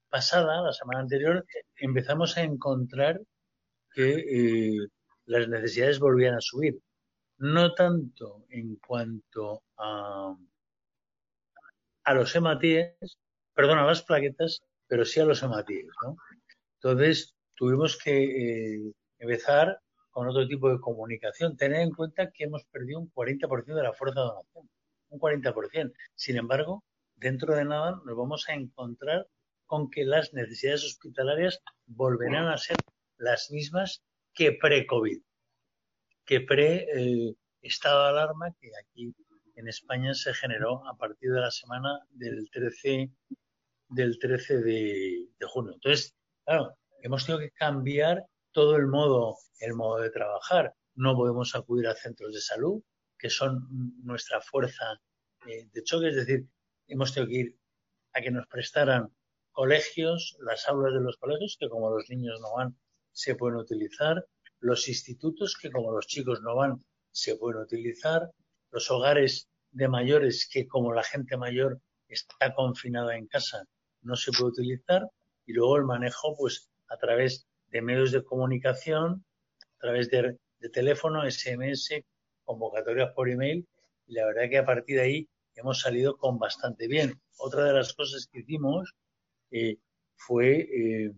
pasada, 0.09 0.63
la 0.63 0.73
semana 0.73 1.01
anterior, 1.01 1.45
empezamos 1.77 2.37
a 2.37 2.43
encontrar 2.43 3.21
que 3.93 4.11
eh, 4.11 4.89
las 5.27 5.49
necesidades 5.49 5.99
volvían 5.99 6.35
a 6.35 6.41
subir. 6.41 6.79
No 7.39 7.75
tanto 7.75 8.47
en 8.51 8.77
cuanto 8.77 9.63
a, 9.77 10.37
a 12.07 12.15
los 12.15 12.35
hematíes, 12.37 12.95
perdón, 13.53 13.79
a 13.79 13.85
las 13.85 14.03
plaquetas, 14.03 14.63
pero 14.87 15.05
sí 15.05 15.19
a 15.19 15.25
los 15.25 15.43
hematíes, 15.43 15.89
¿no? 16.05 16.17
Entonces, 16.81 17.35
tuvimos 17.57 17.99
que 17.99 18.85
eh, 18.85 18.93
empezar 19.19 19.81
con 20.11 20.29
otro 20.29 20.47
tipo 20.47 20.71
de 20.71 20.79
comunicación. 20.79 21.57
Tener 21.57 21.81
en 21.81 21.91
cuenta 21.91 22.31
que 22.31 22.45
hemos 22.45 22.65
perdido 22.67 23.01
un 23.01 23.13
40% 23.13 23.65
de 23.75 23.83
la 23.83 23.93
fuerza 23.93 24.21
de 24.21 24.27
donación. 24.27 24.71
Un 25.09 25.21
40%. 25.21 25.93
Sin 26.15 26.37
embargo, 26.37 26.85
dentro 27.17 27.55
de 27.55 27.65
nada 27.65 28.01
nos 28.05 28.17
vamos 28.17 28.49
a 28.49 28.55
encontrar 28.55 29.27
con 29.67 29.91
que 29.91 30.05
las 30.05 30.33
necesidades 30.33 30.85
hospitalarias 30.85 31.61
volverán 31.87 32.47
a 32.47 32.57
ser 32.57 32.77
las 33.19 33.51
mismas 33.51 34.05
que 34.33 34.53
pre-COVID, 34.53 35.21
que 36.25 36.41
pre-estado 36.41 38.05
de 38.05 38.09
alarma 38.11 38.55
que 38.61 38.71
aquí 38.81 39.13
en 39.57 39.69
España 39.69 40.15
se 40.15 40.35
generó 40.35 40.87
a 40.87 40.97
partir 40.97 41.33
de 41.33 41.41
la 41.41 41.51
semana 41.51 41.99
del 42.11 42.49
13, 42.51 43.11
del 43.89 44.19
13 44.19 44.59
de, 44.59 45.29
junio. 45.49 45.73
Entonces, 45.75 46.15
claro, 46.45 46.77
hemos 47.03 47.25
tenido 47.25 47.41
que 47.41 47.51
cambiar 47.53 48.25
todo 48.53 48.77
el 48.77 48.87
modo, 48.87 49.37
el 49.61 49.75
modo 49.75 50.01
de 50.01 50.11
trabajar. 50.11 50.75
No 50.95 51.17
podemos 51.17 51.55
acudir 51.55 51.89
a 51.89 51.95
centros 51.95 52.35
de 52.35 52.41
salud, 52.41 52.83
que 53.19 53.27
que 53.27 53.31
son 53.31 53.67
nuestra 54.05 54.41
fuerza 54.43 55.01
eh, 55.47 55.69
de 55.73 55.83
choque, 55.83 56.09
es 56.09 56.17
decir, 56.17 56.47
hemos 56.87 57.15
tenido 57.15 57.31
que 57.31 57.39
ir 57.39 57.57
a 58.13 58.21
que 58.21 58.31
nos 58.31 58.47
prestaran 58.47 59.09
colegios, 59.53 60.37
las 60.41 60.69
aulas 60.69 60.93
de 60.93 61.01
los 61.01 61.17
colegios, 61.17 61.57
que 61.59 61.69
como 61.69 61.91
los 61.91 62.09
niños 62.11 62.39
no 62.41 62.55
van, 62.57 62.77
se 63.13 63.35
pueden 63.35 63.57
utilizar, 63.59 64.27
los 64.61 64.89
institutos, 64.89 65.57
que 65.57 65.71
como 65.71 65.93
los 65.93 66.07
chicos 66.07 66.43
no 66.43 66.55
van, 66.57 66.85
se 67.11 67.37
pueden 67.37 67.63
utilizar, 67.63 68.31
los 68.71 68.91
hogares 68.91 69.49
de 69.73 69.89
mayores, 69.89 70.49
que 70.51 70.67
como 70.67 70.93
la 70.93 71.03
gente 71.03 71.37
mayor 71.37 71.81
está 72.09 72.55
confinada 72.55 73.17
en 73.17 73.27
casa, 73.27 73.65
no 74.03 74.17
se 74.17 74.33
puede 74.33 74.53
utilizar, 74.53 75.09
y 75.47 75.53
luego 75.53 75.77
el 75.77 75.85
manejo, 75.85 76.37
pues, 76.37 76.71
a 76.89 76.97
través 76.97 77.47
de 77.69 77.83
medios 77.83 78.13
de 78.13 78.25
comunicación, 78.25 79.25
a 79.61 79.79
través 79.79 80.11
de, 80.11 80.37
teléfono, 80.73 81.23
SMS, 81.31 82.03
convocatorias 82.45 83.13
por 83.13 83.29
email, 83.29 83.67
y 84.07 84.15
la 84.15 84.27
verdad 84.27 84.49
que 84.51 84.59
a 84.59 84.65
partir 84.65 84.97
de 84.97 85.03
ahí 85.03 85.29
hemos 85.55 85.81
salido 85.81 86.17
con 86.17 86.39
bastante 86.39 86.89
bien. 86.89 87.21
Otra 87.39 87.65
de 87.65 87.73
las 87.73 87.93
cosas 87.93 88.27
que 88.33 88.41
hicimos 88.41 88.93
eh, 89.53 89.77
fue 90.17 90.61
eh, 90.61 91.13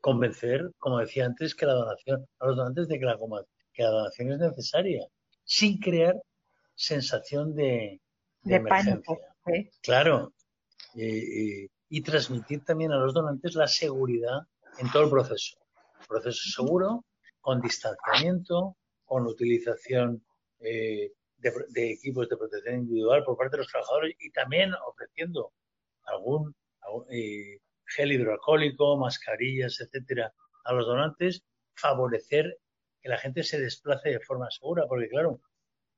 convencer, 0.00 0.72
como 0.78 0.98
decía 0.98 1.26
antes, 1.26 1.54
que 1.54 1.66
la 1.66 1.74
donación, 1.74 2.26
a 2.40 2.46
los 2.46 2.56
donantes 2.56 2.88
de 2.88 2.98
que 2.98 3.04
la, 3.04 3.16
que 3.72 3.82
la 3.82 3.90
donación 3.90 4.32
es 4.32 4.38
necesaria, 4.38 5.06
sin 5.48 5.78
crear 5.80 6.14
sensación 6.74 7.54
de, 7.54 8.00
emergencia. 8.44 9.16
Claro. 9.82 10.34
Eh, 10.94 11.68
y 11.88 12.02
transmitir 12.02 12.64
también 12.64 12.92
a 12.92 12.98
los 12.98 13.14
donantes 13.14 13.54
la 13.54 13.66
seguridad 13.66 14.42
en 14.78 14.90
todo 14.92 15.04
el 15.04 15.10
proceso. 15.10 15.56
Proceso 16.06 16.50
seguro, 16.62 17.04
con 17.40 17.62
distanciamiento, 17.62 18.76
con 19.06 19.26
utilización 19.26 20.22
de, 20.58 21.12
equipos 21.74 22.28
de 22.28 22.36
protección 22.36 22.80
individual 22.80 23.24
por 23.24 23.38
parte 23.38 23.56
de 23.56 23.62
los 23.62 23.72
trabajadores 23.72 24.14
y 24.20 24.30
también 24.30 24.74
ofreciendo 24.86 25.52
algún 26.04 26.54
eh, 27.10 27.58
gel 27.86 28.12
hidroalcohólico, 28.12 28.98
mascarillas, 28.98 29.80
etcétera, 29.80 30.32
a 30.64 30.72
los 30.74 30.86
donantes, 30.86 31.42
favorecer 31.74 32.58
que 33.00 33.08
la 33.08 33.18
gente 33.18 33.42
se 33.42 33.60
desplace 33.60 34.10
de 34.10 34.20
forma 34.20 34.50
segura, 34.50 34.86
porque 34.88 35.08
claro, 35.08 35.40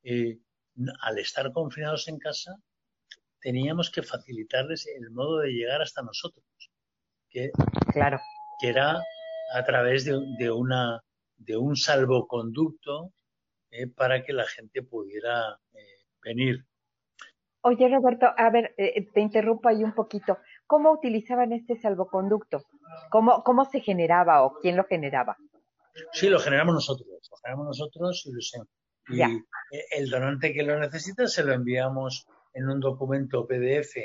eh, 0.03 0.39
al 1.03 1.19
estar 1.19 1.53
confinados 1.53 2.09
en 2.09 2.19
casa, 2.19 2.55
teníamos 3.41 3.91
que 3.91 4.03
facilitarles 4.03 4.87
el 4.87 5.11
modo 5.11 5.39
de 5.39 5.51
llegar 5.51 5.83
hasta 5.83 6.03
nosotros, 6.03 6.45
que, 7.29 7.51
claro. 7.93 8.19
que 8.61 8.69
era 8.69 9.03
a 9.55 9.65
través 9.65 10.05
de, 10.05 10.51
una, 10.51 11.03
de 11.37 11.57
un 11.57 11.77
salvoconducto 11.77 13.13
eh, 13.71 13.87
para 13.87 14.23
que 14.23 14.33
la 14.33 14.47
gente 14.47 14.83
pudiera 14.83 15.59
venir. 16.23 16.65
Oye, 17.63 17.89
Roberto, 17.89 18.27
a 18.37 18.51
ver, 18.51 18.75
te 18.77 19.21
interrumpo 19.21 19.69
ahí 19.69 19.85
un 19.85 19.95
poquito. 19.95 20.39
¿cómo 20.71 20.93
utilizaban 20.93 21.53
este 21.53 21.75
salvoconducto? 21.75 22.63
¿Cómo, 23.11 23.43
cómo 23.43 23.65
se 23.65 23.81
generaba 23.81 24.45
o 24.45 24.53
quién 24.61 24.77
lo 24.77 24.85
generaba? 24.85 25.37
Sí, 26.13 26.29
lo 26.29 26.39
generamos 26.39 26.75
nosotros. 26.75 27.09
Lo 27.09 27.37
generamos 27.39 27.67
nosotros 27.67 28.27
y, 29.09 29.23
el 29.97 30.11
donante 30.11 30.53
que 30.53 30.63
lo 30.63 30.79
necesita 30.79 31.27
se 31.27 31.43
lo 31.43 31.53
enviamos 31.53 32.27
en 32.55 32.69
un 32.69 32.81
documento 32.81 33.47
PDF, 33.47 33.97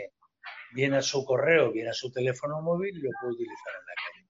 bien 0.74 0.94
a 0.94 1.02
su 1.02 1.24
correo, 1.26 1.72
bien 1.72 1.88
a 1.88 1.94
su 1.94 2.12
teléfono 2.12 2.62
móvil 2.62 2.98
y 2.98 3.02
lo 3.02 3.10
puede 3.20 3.34
utilizar 3.34 3.74
en 3.80 3.86
la 3.86 3.94
calle. 4.04 4.26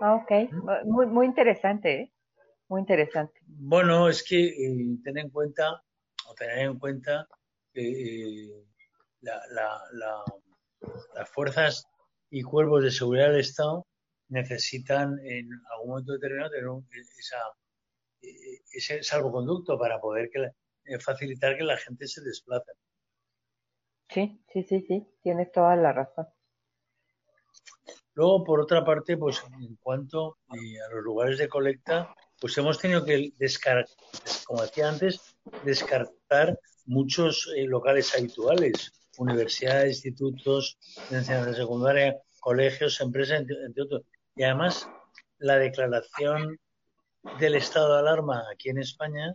Ah, 0.00 0.14
ok. 0.14 0.52
¿Mm? 0.52 0.90
Muy, 0.90 1.06
muy 1.06 1.26
interesante, 1.26 2.00
¿eh? 2.00 2.12
Muy 2.68 2.80
interesante. 2.80 3.40
Bueno, 3.46 4.08
es 4.08 4.24
que 4.24 4.46
eh, 4.46 4.98
tener 5.04 5.24
en 5.24 5.30
cuenta, 5.30 5.82
o 6.28 6.34
tener 6.34 6.58
en 6.58 6.78
cuenta 6.78 7.28
que 7.72 8.48
eh, 8.48 8.64
la, 9.20 9.40
las 11.14 11.30
fuerzas 11.30 11.86
y 12.30 12.42
cuerpos 12.42 12.82
de 12.82 12.90
seguridad 12.90 13.28
del 13.28 13.40
Estado 13.40 13.85
necesitan 14.28 15.18
en 15.24 15.48
algún 15.72 15.90
momento 15.90 16.12
determinado 16.12 16.50
tener 16.50 16.64
ese 18.72 19.02
salvoconducto 19.02 19.78
para 19.78 20.00
poder 20.00 20.30
eh, 20.84 20.98
facilitar 20.98 21.56
que 21.56 21.64
la 21.64 21.76
gente 21.76 22.06
se 22.06 22.22
desplace. 22.22 22.72
Sí, 24.08 24.40
sí, 24.52 24.62
sí, 24.62 24.84
sí, 24.86 25.06
tienes 25.22 25.50
toda 25.52 25.76
la 25.76 25.92
razón. 25.92 26.26
Luego, 28.14 28.44
por 28.44 28.60
otra 28.60 28.84
parte, 28.84 29.16
pues 29.16 29.42
en 29.60 29.76
cuanto 29.76 30.38
eh, 30.52 30.80
a 30.80 30.94
los 30.94 31.04
lugares 31.04 31.38
de 31.38 31.48
colecta, 31.48 32.14
pues 32.40 32.56
hemos 32.56 32.78
tenido 32.78 33.04
que 33.04 33.32
descartar, 33.38 33.86
como 34.46 34.62
decía 34.62 34.88
antes, 34.88 35.36
descartar 35.64 36.58
muchos 36.86 37.52
eh, 37.56 37.64
locales 37.64 38.14
habituales 38.14 38.92
universidades, 39.18 39.96
institutos 39.96 40.78
de 41.10 41.18
enseñanza 41.18 41.54
secundaria, 41.54 42.16
colegios, 42.40 43.00
empresas, 43.00 43.40
entre, 43.40 43.82
otros. 43.82 44.02
Y 44.36 44.44
además, 44.44 44.88
la 45.38 45.56
declaración 45.58 46.58
del 47.40 47.54
estado 47.56 47.94
de 47.94 48.00
alarma 48.00 48.44
aquí 48.52 48.68
en 48.68 48.78
España 48.78 49.34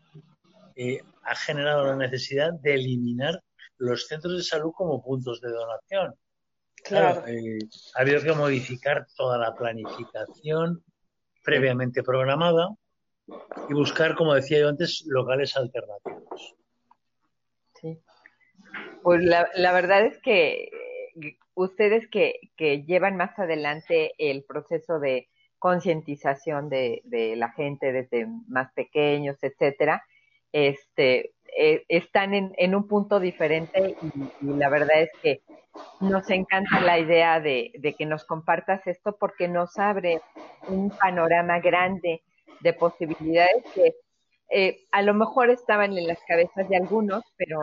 eh, 0.75 1.01
ha 1.23 1.35
generado 1.35 1.87
la 1.87 1.95
necesidad 1.95 2.53
de 2.53 2.75
eliminar 2.75 3.43
los 3.77 4.07
centros 4.07 4.37
de 4.37 4.43
salud 4.43 4.71
como 4.75 5.03
puntos 5.03 5.41
de 5.41 5.49
donación. 5.49 6.13
Claro, 6.83 7.27
eh, 7.27 7.59
ha 7.95 8.01
habido 8.01 8.21
que 8.21 8.33
modificar 8.33 9.05
toda 9.15 9.37
la 9.37 9.53
planificación 9.55 10.83
previamente 11.43 12.03
programada 12.03 12.69
y 13.69 13.73
buscar, 13.73 14.15
como 14.15 14.35
decía 14.35 14.59
yo 14.59 14.69
antes, 14.69 15.03
locales 15.07 15.55
alternativos. 15.57 16.55
Pues 19.01 19.23
la, 19.23 19.49
la 19.55 19.73
verdad 19.73 20.05
es 20.05 20.19
que 20.19 20.69
ustedes 21.53 22.07
que, 22.07 22.39
llevan 22.85 23.17
más 23.17 23.37
adelante 23.37 24.13
el 24.17 24.43
proceso 24.43 24.99
de 24.99 25.29
concientización 25.59 26.69
de, 26.69 27.01
la 27.37 27.51
gente 27.51 27.91
desde 27.91 28.27
más 28.47 28.71
pequeños, 28.73 29.37
etcétera, 29.41 30.03
este, 30.51 31.33
eh, 31.57 31.83
están 31.87 32.33
en, 32.33 32.75
un 32.75 32.87
punto 32.87 33.19
diferente 33.19 33.95
y, 34.41 34.45
la 34.45 34.69
verdad 34.69 35.01
es 35.01 35.11
que 35.21 35.41
nos 36.01 36.29
encanta 36.29 36.81
la 36.81 36.99
idea 36.99 37.39
de, 37.39 37.71
de, 37.75 37.93
que 37.93 38.05
nos 38.05 38.25
compartas 38.25 38.85
esto 38.87 39.15
porque 39.17 39.47
nos 39.47 39.77
abre 39.77 40.21
un 40.67 40.89
panorama 40.89 41.59
grande 41.59 42.21
de 42.59 42.73
posibilidades 42.73 43.63
que 43.73 43.95
eh, 44.53 44.85
a 44.91 45.01
lo 45.01 45.13
mejor 45.13 45.49
estaban 45.49 45.97
en 45.97 46.07
las 46.07 46.19
cabezas 46.27 46.67
de 46.67 46.75
algunos, 46.75 47.23
pero 47.37 47.61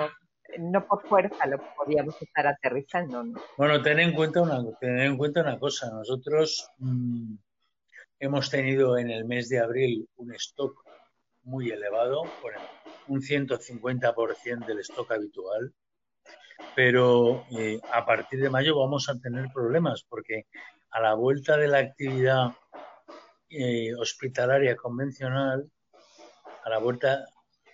no 0.58 0.86
por 0.86 1.06
fuerza 1.06 1.46
lo 1.46 1.58
podíamos 1.76 2.20
estar 2.20 2.46
aterrizando. 2.46 3.22
¿no? 3.24 3.40
Bueno, 3.56 3.82
ten 3.82 4.00
en 4.00 4.12
cuenta 4.12 4.42
una, 4.42 4.62
tener 4.78 5.06
en 5.06 5.16
cuenta 5.16 5.40
una 5.42 5.58
cosa. 5.58 5.90
Nosotros 5.90 6.70
mm, 6.78 7.34
hemos 8.20 8.50
tenido 8.50 8.98
en 8.98 9.10
el 9.10 9.24
mes 9.24 9.48
de 9.48 9.60
abril 9.60 10.08
un 10.16 10.34
stock 10.34 10.84
muy 11.42 11.70
elevado, 11.70 12.24
un 13.08 13.20
150% 13.20 14.66
del 14.66 14.80
stock 14.80 15.12
habitual, 15.12 15.72
pero 16.74 17.46
eh, 17.52 17.80
a 17.92 18.04
partir 18.04 18.40
de 18.40 18.50
mayo 18.50 18.78
vamos 18.78 19.08
a 19.08 19.18
tener 19.18 19.46
problemas 19.52 20.04
porque 20.08 20.46
a 20.90 21.00
la 21.00 21.14
vuelta 21.14 21.56
de 21.56 21.68
la 21.68 21.78
actividad 21.78 22.52
eh, 23.50 23.94
hospitalaria 23.94 24.76
convencional, 24.76 25.70
a 26.64 26.70
la 26.70 26.78
vuelta 26.78 27.24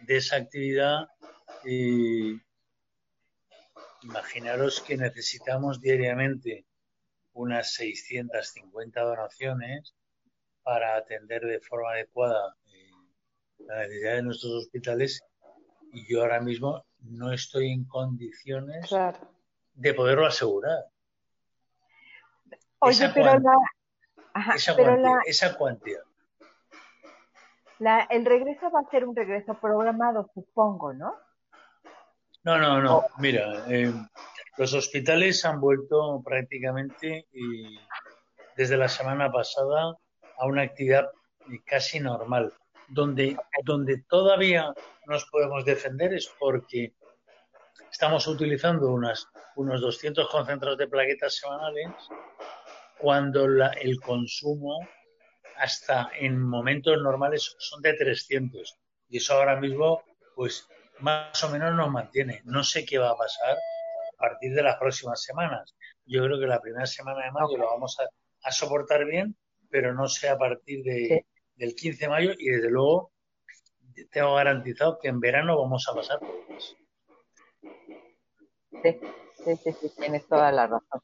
de 0.03 0.17
esa 0.17 0.37
actividad, 0.37 1.09
eh, 1.65 2.39
Imaginaros 4.05 4.83
que 4.83 4.97
necesitamos 4.99 5.81
diariamente 5.81 6.67
unas 7.33 7.73
650 7.73 9.01
donaciones 9.01 9.95
para 10.63 10.97
atender 10.97 11.43
de 11.43 11.61
forma 11.61 11.93
adecuada 11.93 12.55
eh, 12.67 12.91
la 13.61 13.79
necesidad 13.81 14.17
de 14.17 14.23
nuestros 14.23 14.53
hospitales 14.53 15.23
y 15.93 16.07
yo 16.07 16.21
ahora 16.21 16.41
mismo 16.41 16.85
no 17.01 17.33
estoy 17.33 17.73
en 17.73 17.85
condiciones 17.85 18.91
de 19.75 19.95
poderlo 19.95 20.27
asegurar. 20.27 20.85
Oye, 22.81 23.11
pero 23.15 23.39
la... 23.39 23.55
esa, 25.27 25.57
cuantía, 25.57 26.01
La, 27.79 28.01
el 28.11 28.27
regreso 28.27 28.71
va 28.71 28.81
a 28.81 28.91
ser 28.91 29.07
un 29.07 29.17
regreso 29.17 29.55
programado, 29.55 30.31
supongo, 30.35 30.93
¿no? 30.93 31.15
No, 32.45 32.59
no, 32.59 32.83
no. 32.83 33.07
Mira, 33.19 33.65
eh, 33.71 33.91
los 34.59 34.75
hospitales 34.75 35.45
han 35.47 35.61
vuelto 35.61 36.23
prácticamente 36.23 37.27
desde 38.55 38.77
la 38.77 38.89
semana 38.89 39.33
pasada 39.33 39.97
a 40.37 40.47
una 40.47 40.63
actividad 40.63 41.09
casi 41.65 42.01
normal. 42.01 42.53
Donde, 42.89 43.35
donde 43.65 44.05
todavía 44.11 44.75
nos 45.07 45.25
podemos 45.31 45.65
defender 45.65 46.13
es 46.13 46.31
porque 46.39 46.93
estamos 47.91 48.27
utilizando 48.27 48.91
unas, 48.91 49.27
unos 49.57 49.81
200 49.81 50.29
concentrados 50.29 50.77
de 50.77 50.87
plaquetas 50.87 51.37
semanales 51.37 51.89
cuando 52.99 53.47
el 53.47 54.01
consumo 54.01 54.87
hasta 55.57 56.11
en 56.19 56.39
momentos 56.43 57.01
normales 57.01 57.57
son 57.59 57.81
de 57.81 57.95
300. 57.95 58.79
Y 59.09 59.17
eso 59.17 59.33
ahora 59.33 59.57
mismo 59.57 60.03
pues 60.35 60.69
más 61.01 61.43
o 61.45 61.49
menos 61.51 61.75
nos 61.75 61.91
mantiene. 61.91 62.43
No 62.45 62.63
sé 62.63 62.85
qué 62.85 62.99
va 62.99 63.11
a 63.11 63.17
pasar 63.17 63.57
a 63.57 64.17
partir 64.17 64.55
de 64.55 64.63
las 64.63 64.77
próximas 64.77 65.23
semanas. 65.23 65.75
Yo 66.07 66.25
creo 66.25 66.39
que 66.39 66.47
la 66.47 66.61
primera 66.61 66.87
semana 66.87 67.25
de 67.25 67.33
mayo 67.33 67.57
lo 67.57 67.67
vamos 67.67 67.97
a, 68.01 68.51
soportar 68.51 69.07
bien, 69.07 69.37
pero 69.71 69.95
no 69.95 70.07
sé 70.07 70.29
a 70.29 70.37
partir 70.37 70.85
de, 70.85 71.27
del 71.57 71.75
15 71.75 72.05
de 72.05 72.09
mayo 72.09 72.33
y 72.39 72.51
desde 72.51 72.71
luego 72.71 73.11
tengo 74.11 74.35
garantizado 74.35 74.99
que 75.01 75.09
en 75.09 75.21
verano 75.21 75.59
vamos 75.59 75.87
a 75.89 75.95
pasar 75.95 76.19
por 76.19 76.29
Sí, 78.83 79.57
sí, 79.57 79.73
sí, 79.73 79.93
tienes 79.99 80.27
toda 80.27 80.53
la 80.53 80.67
razón. 80.67 81.01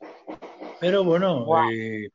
Pero 0.81 1.05
bueno, 1.05 1.47
eh, 1.71 2.11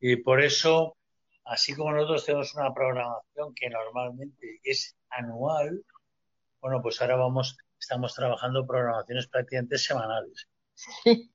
y 0.00 0.16
por 0.16 0.42
eso, 0.42 0.96
así 1.44 1.74
como 1.74 1.92
nosotros 1.92 2.24
tenemos 2.24 2.54
una 2.54 2.72
programación 2.72 3.54
que 3.54 3.68
normalmente 3.70 4.60
es 4.62 4.94
anual, 5.10 5.82
bueno, 6.66 6.82
pues 6.82 7.00
ahora 7.00 7.14
vamos, 7.14 7.56
estamos 7.78 8.12
trabajando 8.12 8.66
programaciones 8.66 9.28
prácticamente 9.28 9.78
semanales. 9.78 10.48
Sí, 10.74 11.32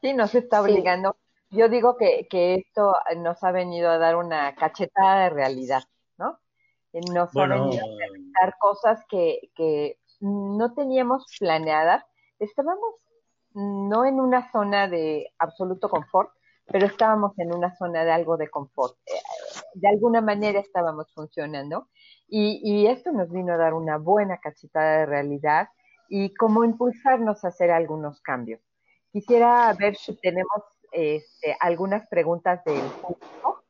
sí, 0.00 0.14
nos 0.14 0.34
está 0.34 0.62
obligando. 0.62 1.18
Yo 1.50 1.68
digo 1.68 1.98
que, 1.98 2.26
que 2.30 2.54
esto 2.54 2.94
nos 3.18 3.44
ha 3.44 3.52
venido 3.52 3.90
a 3.90 3.98
dar 3.98 4.16
una 4.16 4.54
cachetada 4.54 5.24
de 5.24 5.28
realidad, 5.28 5.82
¿no? 6.16 6.38
Nos 7.12 7.36
ha 7.36 7.46
venido 7.48 7.84
a 7.84 8.40
dar 8.40 8.56
cosas 8.58 9.04
que, 9.10 9.50
que 9.54 9.98
no 10.20 10.72
teníamos 10.72 11.26
planeadas. 11.38 12.02
Estábamos 12.38 12.94
no 13.52 14.06
en 14.06 14.20
una 14.20 14.50
zona 14.52 14.88
de 14.88 15.34
absoluto 15.38 15.90
confort, 15.90 16.30
pero 16.64 16.86
estábamos 16.86 17.38
en 17.38 17.54
una 17.54 17.76
zona 17.76 18.06
de 18.06 18.12
algo 18.12 18.38
de 18.38 18.48
confort. 18.48 18.96
Eh, 19.04 19.20
de 19.74 19.88
alguna 19.88 20.22
manera 20.22 20.60
estábamos 20.60 21.12
funcionando 21.12 21.90
y, 22.34 22.60
y 22.64 22.86
esto 22.86 23.12
nos 23.12 23.30
vino 23.30 23.52
a 23.52 23.58
dar 23.58 23.74
una 23.74 23.98
buena 23.98 24.38
cachetada 24.38 25.00
de 25.00 25.06
realidad 25.06 25.68
y 26.08 26.32
cómo 26.34 26.64
impulsarnos 26.64 27.44
a 27.44 27.48
hacer 27.48 27.70
algunos 27.70 28.22
cambios. 28.22 28.60
Quisiera 29.12 29.70
ver 29.74 29.96
si 29.96 30.16
tenemos 30.16 30.62
este, 30.92 31.54
algunas 31.60 32.08
preguntas 32.08 32.64
del 32.64 32.80
público. 32.80 33.64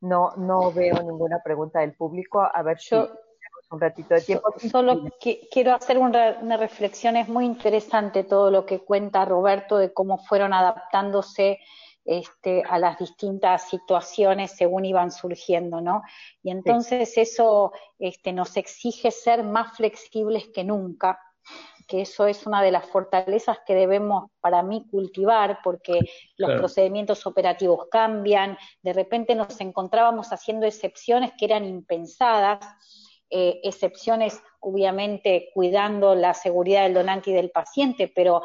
No, 0.00 0.36
no 0.36 0.70
veo 0.70 0.94
ninguna 1.02 1.40
pregunta 1.42 1.80
del 1.80 1.94
público. 1.94 2.40
A 2.40 2.62
ver 2.62 2.78
Yo, 2.78 3.06
si 3.06 3.12
un 3.70 3.80
ratito 3.80 4.14
de 4.14 4.20
tiempo. 4.20 4.54
Solo 4.70 5.04
quiero 5.50 5.74
hacer 5.74 5.98
una, 5.98 6.56
reflexión, 6.56 7.16
es 7.16 7.28
muy 7.28 7.44
interesante 7.44 8.22
todo 8.22 8.52
lo 8.52 8.64
que 8.64 8.78
cuenta 8.78 9.24
Roberto 9.24 9.76
de 9.76 9.92
cómo 9.92 10.18
fueron 10.18 10.52
adaptándose 10.52 11.58
este, 12.10 12.62
a 12.66 12.78
las 12.78 12.98
distintas 12.98 13.68
situaciones 13.68 14.52
según 14.52 14.86
iban 14.86 15.12
surgiendo, 15.12 15.82
¿no? 15.82 16.02
Y 16.42 16.50
entonces 16.50 17.18
eso 17.18 17.72
este, 17.98 18.32
nos 18.32 18.56
exige 18.56 19.10
ser 19.10 19.44
más 19.44 19.76
flexibles 19.76 20.48
que 20.48 20.64
nunca, 20.64 21.20
que 21.86 22.00
eso 22.00 22.26
es 22.26 22.46
una 22.46 22.62
de 22.62 22.70
las 22.70 22.86
fortalezas 22.86 23.58
que 23.66 23.74
debemos 23.74 24.30
para 24.40 24.62
mí 24.62 24.86
cultivar, 24.90 25.58
porque 25.62 26.00
los 26.38 26.52
procedimientos 26.52 27.26
operativos 27.26 27.88
cambian, 27.90 28.56
de 28.80 28.94
repente 28.94 29.34
nos 29.34 29.60
encontrábamos 29.60 30.32
haciendo 30.32 30.64
excepciones 30.64 31.32
que 31.38 31.44
eran 31.44 31.66
impensadas 31.66 32.64
eh, 33.28 33.60
excepciones, 33.62 34.42
obviamente 34.60 35.50
cuidando 35.52 36.14
la 36.14 36.32
seguridad 36.32 36.84
del 36.84 36.94
donante 36.94 37.30
y 37.30 37.34
del 37.34 37.50
paciente, 37.50 38.10
pero 38.14 38.40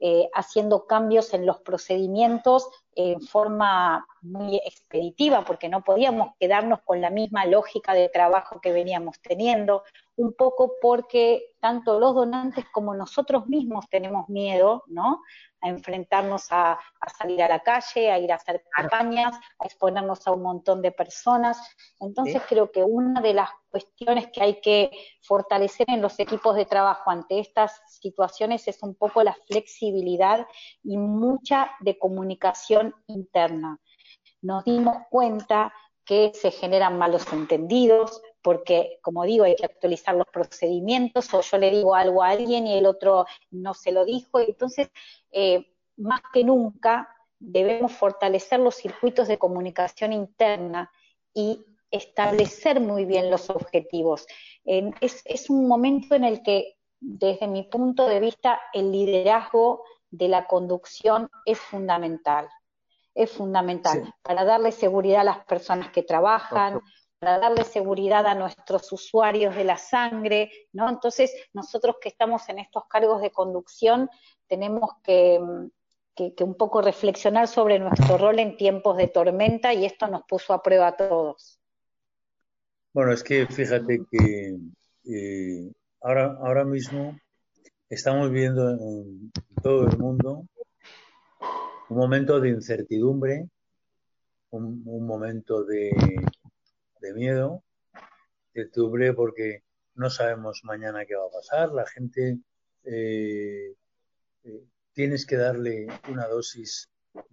eh, 0.00 0.28
haciendo 0.32 0.86
cambios 0.86 1.34
en 1.34 1.44
los 1.44 1.58
procedimientos 1.58 2.68
en 2.94 3.20
forma 3.20 4.06
muy 4.22 4.56
expeditiva, 4.64 5.44
porque 5.44 5.68
no 5.68 5.82
podíamos 5.82 6.34
quedarnos 6.38 6.80
con 6.84 7.00
la 7.00 7.10
misma 7.10 7.46
lógica 7.46 7.94
de 7.94 8.08
trabajo 8.08 8.60
que 8.60 8.72
veníamos 8.72 9.20
teniendo, 9.20 9.82
un 10.16 10.32
poco 10.32 10.74
porque 10.80 11.54
tanto 11.60 11.98
los 11.98 12.14
donantes 12.14 12.64
como 12.72 12.94
nosotros 12.94 13.48
mismos 13.48 13.88
tenemos 13.88 14.28
miedo, 14.28 14.84
¿no? 14.86 15.22
A 15.60 15.68
enfrentarnos 15.68 16.46
a, 16.50 16.78
salir 17.18 17.42
a 17.42 17.48
la 17.48 17.60
calle, 17.60 18.10
a 18.10 18.18
ir 18.18 18.30
a 18.32 18.36
hacer 18.36 18.64
campañas, 18.70 19.34
a 19.58 19.66
exponernos 19.66 20.26
a 20.26 20.32
un 20.32 20.42
montón 20.42 20.82
de 20.82 20.92
personas. 20.92 21.58
Entonces 22.00 22.42
creo 22.48 22.70
que 22.70 22.82
una 22.82 23.20
de 23.20 23.34
las 23.34 23.50
cuestiones 23.70 24.28
que 24.32 24.42
hay 24.42 24.60
que 24.60 24.90
fortalecer 25.22 25.86
en 25.90 26.02
los 26.02 26.18
equipos 26.18 26.56
de 26.56 26.66
trabajo 26.66 27.10
ante 27.10 27.38
estas 27.40 27.80
situaciones 27.86 28.66
es 28.68 28.82
un 28.82 28.94
poco 28.94 29.22
la 29.22 29.36
flexibilidad 29.46 30.46
y 30.82 30.96
mucha 30.96 31.70
de 31.80 31.98
comunicación 31.98 32.94
interna. 33.06 33.78
Nos 34.40 34.64
dimos 34.64 34.96
cuenta 35.10 35.72
que 36.04 36.32
se 36.32 36.50
generan 36.50 36.96
malos 36.96 37.30
entendidos, 37.32 38.22
porque, 38.42 38.98
como 39.02 39.24
digo, 39.24 39.44
hay 39.44 39.56
que 39.56 39.66
actualizar 39.66 40.14
los 40.14 40.26
procedimientos, 40.28 41.32
o 41.34 41.40
yo 41.40 41.58
le 41.58 41.70
digo 41.70 41.94
algo 41.94 42.22
a 42.22 42.30
alguien 42.30 42.66
y 42.66 42.78
el 42.78 42.86
otro 42.86 43.26
no 43.50 43.74
se 43.74 43.92
lo 43.92 44.04
dijo, 44.04 44.40
entonces, 44.40 44.90
eh, 45.32 45.66
más 45.96 46.20
que 46.32 46.44
nunca, 46.44 47.08
debemos 47.38 47.92
fortalecer 47.92 48.60
los 48.60 48.74
circuitos 48.74 49.28
de 49.28 49.38
comunicación 49.38 50.12
interna 50.12 50.90
y 51.34 51.64
establecer 51.90 52.80
muy 52.80 53.04
bien 53.04 53.30
los 53.30 53.48
objetivos. 53.50 54.26
es, 54.64 55.22
es 55.24 55.50
un 55.50 55.66
momento 55.66 56.14
en 56.14 56.24
el 56.24 56.42
que, 56.42 56.76
desde 57.00 57.46
mi 57.46 57.62
punto 57.62 58.06
de 58.06 58.20
vista, 58.20 58.60
el 58.72 58.90
liderazgo 58.92 59.84
de 60.10 60.28
la 60.28 60.46
conducción 60.46 61.30
es 61.44 61.58
fundamental. 61.58 62.48
Es 63.14 63.32
fundamental 63.32 64.14
para 64.22 64.44
darle 64.44 64.70
seguridad 64.70 65.22
a 65.22 65.24
las 65.24 65.44
personas 65.44 65.90
que 65.90 66.02
trabajan, 66.02 66.80
para 67.18 67.38
darle 67.38 67.64
seguridad 67.64 68.26
a 68.26 68.34
nuestros 68.34 68.92
usuarios 68.92 69.54
de 69.56 69.64
la 69.64 69.76
sangre, 69.76 70.50
¿no? 70.72 70.88
Entonces, 70.88 71.34
nosotros 71.52 71.96
que 72.00 72.08
estamos 72.08 72.48
en 72.48 72.58
estos 72.58 72.84
cargos 72.88 73.20
de 73.20 73.30
conducción 73.30 74.08
tenemos 74.46 74.90
que, 75.02 75.40
que, 76.14 76.44
un 76.44 76.54
poco 76.54 76.80
reflexionar 76.80 77.48
sobre 77.48 77.78
nuestro 77.78 78.18
rol 78.18 78.38
en 78.38 78.56
tiempos 78.56 78.96
de 78.96 79.08
tormenta 79.08 79.74
y 79.74 79.84
esto 79.84 80.06
nos 80.08 80.22
puso 80.24 80.52
a 80.52 80.62
prueba 80.62 80.88
a 80.88 80.96
todos. 80.96 81.60
Bueno, 82.94 83.12
es 83.12 83.22
que 83.22 83.46
fíjate 83.46 84.00
que 84.10 84.56
eh, 85.04 85.72
ahora, 86.00 86.36
ahora 86.40 86.64
mismo 86.64 87.18
estamos 87.88 88.30
viendo 88.30 88.70
en 88.70 89.30
todo 89.62 89.86
el 89.86 89.98
mundo 89.98 90.44
un 91.88 91.96
momento 91.96 92.40
de 92.40 92.50
incertidumbre, 92.50 93.48
un, 94.50 95.06
momento 95.06 95.64
de, 95.64 95.90
miedo, 97.14 97.62
de 98.54 99.12
porque 99.14 99.62
no 99.94 100.10
sabemos 100.10 100.60
mañana 100.64 101.04
qué 101.06 101.14
va 101.14 101.26
a 101.26 101.30
pasar. 101.30 101.72
La 101.72 101.86
gente 101.86 102.38
eh, 102.84 103.74
eh, 104.44 104.64
tienes 104.92 105.26
que 105.26 105.36
darle 105.36 105.86
una 106.08 106.26
dosis 106.26 106.88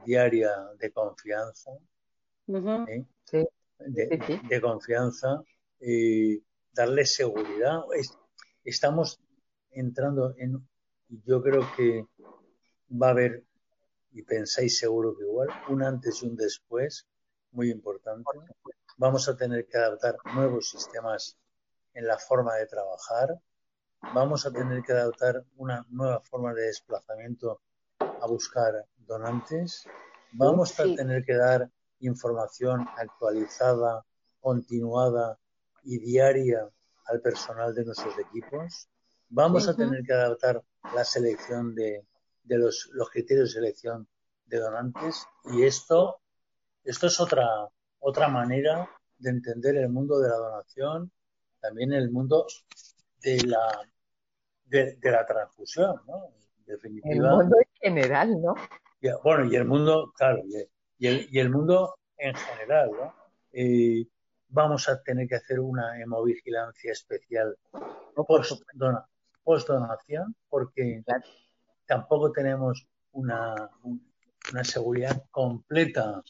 diaria 0.06 0.52
de 0.80 0.92
confianza, 0.92 1.72
¿eh? 2.48 3.06
de, 3.80 4.62
confianza, 4.62 5.42
darle 6.74 7.06
seguridad. 7.06 7.82
estamos 8.64 9.20
entrando 9.72 10.34
en, 10.38 10.68
yo 11.10 11.42
creo 11.42 11.68
que 11.76 12.06
va 12.90 13.08
a 13.08 13.12
haber 13.12 13.44
y 14.12 14.24
pensáis 14.24 14.78
seguro 14.78 15.16
que 15.18 15.26
igual, 15.26 15.50
un 15.68 15.84
antes 15.84 16.24
y 16.24 16.28
un 16.28 16.38
después, 16.38 17.06
muy 17.52 17.70
importante. 17.70 18.24
Vamos 18.98 19.28
a 19.28 19.36
tener 19.36 19.68
que 19.68 19.78
adaptar 19.78 20.16
nuevos 20.34 20.70
sistemas 20.70 21.38
en 21.94 22.08
la 22.08 22.18
forma 22.18 22.56
de 22.56 22.66
trabajar. 22.66 23.42
Vamos 24.14 24.46
a 24.46 24.52
tener 24.52 24.84
que 24.84 24.94
adaptar 24.94 25.44
una 25.58 25.86
nueva 25.90 26.22
forma 26.22 26.54
de 26.54 26.68
desplazamiento 26.68 27.62
a 28.00 28.26
buscar 28.28 28.86
donantes. 28.98 29.86
Vamos 30.32 30.80
a 30.80 30.84
tener 30.84 31.26
que 31.26 31.36
dar 31.36 31.70
información 32.00 32.88
actualizada, 32.98 34.06
continuada 34.40 35.40
y 35.84 36.00
diaria 36.00 36.70
al 37.08 37.22
personal 37.22 37.76
de 37.76 37.86
nuestros 37.86 38.18
equipos. 38.18 38.88
Vamos 39.28 39.68
a 39.68 39.76
tener 39.76 40.04
que 40.04 40.14
adaptar 40.14 40.64
la 40.94 41.04
selección 41.04 41.76
de, 41.76 42.06
de 42.44 42.58
los, 42.58 42.90
los 42.94 43.10
criterios 43.10 43.50
de 43.50 43.60
selección 43.60 44.08
de 44.46 44.60
donantes 44.60 45.26
y 45.46 45.64
esto, 45.64 46.22
esto 46.84 47.08
es 47.08 47.20
otra, 47.20 47.70
otra 48.00 48.28
manera 48.28 48.90
de 49.18 49.30
entender 49.30 49.78
el 49.78 49.90
mundo 49.90 50.20
de 50.20 50.30
la 50.30 50.36
donación, 50.36 51.12
también 51.60 51.94
el 51.94 52.12
mundo 52.12 52.46
de 53.22 53.42
la, 53.44 53.80
de, 54.66 54.98
la 55.02 55.26
transfusión, 55.26 56.02
¿no? 56.08 56.30
definitiva. 56.66 57.14
El 57.14 57.22
mundo 57.22 57.58
en 57.58 57.82
general, 57.82 58.42
¿no? 58.42 58.56
bueno, 59.24 59.46
y 59.46 59.56
el 59.56 59.66
mundo, 59.66 60.14
claro, 60.18 60.42
y 60.98 61.08
el, 61.08 61.28
y 61.30 61.40
el 61.40 61.50
mundo 61.50 61.96
en 62.18 62.34
general, 62.36 62.92
¿no? 62.92 63.14
Eh, 63.52 64.08
vamos 64.50 64.88
a 64.90 65.02
tener 65.02 65.28
que 65.28 65.36
hacer 65.36 65.60
una 65.60 66.00
hemovigilancia 66.02 66.92
especial 66.92 67.58
post, 68.28 68.64
post 69.44 69.68
donación 69.68 70.36
porque 70.50 71.04
tampoco 71.86 72.32
tenemos 72.32 72.88
una, 73.12 73.70
una 74.52 74.64
seguridad 74.64 75.24
completa. 75.32 76.22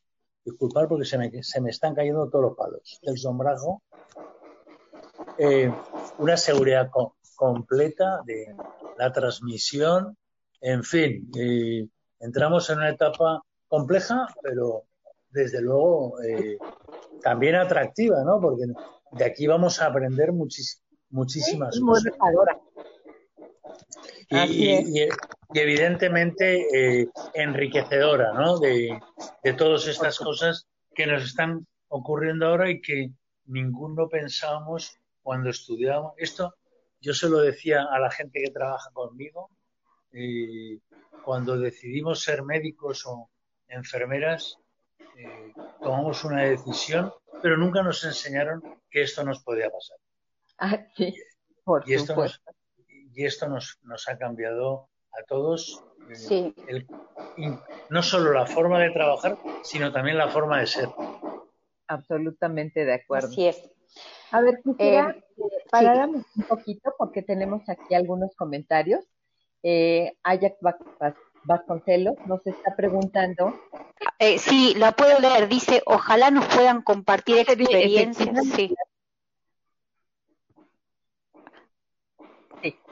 Disculpar 0.45 0.87
porque 0.87 1.05
se 1.05 1.17
me, 1.17 1.43
se 1.43 1.59
me 1.59 1.71
están 1.71 1.95
cayendo 1.95 2.29
todos 2.29 2.45
los 2.45 2.57
palos 2.57 2.99
del 3.01 3.17
sombrajo. 3.17 3.81
Eh, 5.37 5.71
una 6.19 6.37
seguridad 6.37 6.89
completa 7.35 8.21
de 8.25 8.55
la 8.97 9.11
transmisión, 9.11 10.15
en 10.61 10.83
fin, 10.83 11.29
entramos 12.19 12.69
en 12.69 12.77
una 12.77 12.89
etapa 12.89 13.43
compleja, 13.67 14.27
pero 14.41 14.83
desde 15.29 15.61
luego 15.61 16.21
eh, 16.21 16.57
también 17.21 17.55
atractiva, 17.55 18.23
¿no? 18.23 18.39
Porque 18.39 18.65
de 19.11 19.25
aquí 19.25 19.47
vamos 19.47 19.81
a 19.81 19.87
aprender 19.87 20.31
muchísimas 20.31 21.79
cosas. 21.79 22.13
Y, 24.29 25.01
y, 25.01 25.09
evidentemente 25.53 27.01
eh, 27.01 27.07
enriquecedora, 27.33 28.33
¿no? 28.33 28.59
De, 28.59 28.99
de 29.43 29.53
todas 29.53 29.87
estas 29.87 30.17
cosas 30.19 30.67
que 30.93 31.07
nos 31.07 31.23
están 31.23 31.67
ocurriendo 31.89 32.47
ahora 32.47 32.69
y 32.69 32.81
que 32.81 33.11
ninguno 33.45 34.09
pensábamos 34.09 34.97
cuando 35.21 35.49
estudiábamos. 35.49 36.13
Esto 36.17 36.55
yo 37.05 37.13
se 37.13 37.29
lo 37.29 37.37
decía 37.37 37.83
a 37.83 37.99
la 37.99 38.09
gente 38.09 38.41
que 38.43 38.51
trabaja 38.51 38.89
conmigo, 38.91 39.51
eh, 40.11 40.79
cuando 41.23 41.57
decidimos 41.57 42.23
ser 42.23 42.43
médicos 42.43 43.05
o 43.05 43.29
enfermeras, 43.67 44.57
eh, 45.17 45.53
tomamos 45.81 46.23
una 46.23 46.43
decisión, 46.43 47.13
pero 47.41 47.57
nunca 47.57 47.83
nos 47.83 48.03
enseñaron 48.03 48.61
que 48.89 49.03
esto 49.03 49.23
nos 49.23 49.43
podía 49.43 49.69
pasar. 49.69 49.97
Ah, 50.57 50.85
sí, 50.95 51.13
y, 51.85 51.93
esto 51.93 52.15
nos, 52.15 52.41
y 52.87 53.25
esto 53.25 53.47
nos, 53.47 53.77
nos 53.83 54.07
ha 54.07 54.17
cambiado 54.17 54.89
a 55.19 55.25
todos. 55.27 55.83
Eh, 56.09 56.85
no 57.89 58.03
solo 58.03 58.33
la 58.33 58.45
forma 58.45 58.79
de 58.79 58.91
trabajar, 58.91 59.37
sino 59.63 59.91
también 59.91 60.17
la 60.17 60.29
forma 60.29 60.59
de 60.59 60.67
ser. 60.67 60.89
Absolutamente 61.87 62.85
de 62.85 62.93
acuerdo. 62.93 63.27
Así 63.27 63.47
es. 63.47 63.71
A 64.31 64.41
ver, 64.41 64.61
quisiera 64.63 65.15
eh, 65.37 65.43
paráramos 65.69 66.25
un 66.35 66.43
poquito 66.43 66.93
porque 66.97 67.21
tenemos 67.21 67.67
aquí 67.69 67.93
algunos 67.93 68.35
comentarios. 68.35 69.03
Eh, 69.63 70.13
Ajax 70.23 70.57
Vasconcelos 71.43 72.15
nos 72.25 72.45
está 72.45 72.75
preguntando. 72.75 73.53
Eh, 74.19 74.37
sí, 74.37 74.73
la 74.75 74.91
puedo 74.91 75.19
leer. 75.19 75.47
Dice, 75.47 75.81
ojalá 75.85 76.31
nos 76.31 76.45
puedan 76.47 76.81
compartir 76.81 77.37
experiencias. 77.37 78.45
Sí. 78.55 78.75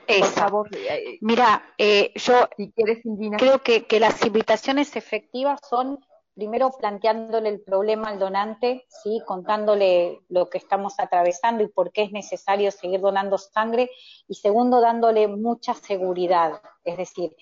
Por 0.08 0.28
favor. 0.28 0.70
Eh, 0.76 1.18
Mira, 1.22 1.74
eh, 1.78 2.12
yo 2.16 2.48
si 2.58 2.72
quieres, 2.72 3.00
creo 3.38 3.60
que, 3.60 3.86
que 3.86 4.00
las 4.00 4.24
invitaciones 4.26 4.96
efectivas 4.96 5.60
son 5.70 6.00
primero 6.36 6.72
planteándole 6.72 7.50
el 7.50 7.62
problema 7.62 8.10
al 8.10 8.20
donante, 8.20 8.86
¿sí? 8.88 9.22
contándole 9.26 10.22
lo 10.30 10.50
que 10.50 10.58
estamos 10.58 11.00
atravesando 11.00 11.64
y 11.64 11.68
por 11.68 11.92
qué 11.92 12.04
es 12.04 12.12
necesario 12.12 12.72
seguir 12.72 13.02
donando 13.02 13.38
sangre, 13.38 13.90
y 14.28 14.36
segundo, 14.36 14.82
dándole 14.82 15.28
mucha 15.28 15.74
seguridad, 15.74 16.62
es 16.84 16.98
decir, 16.98 17.36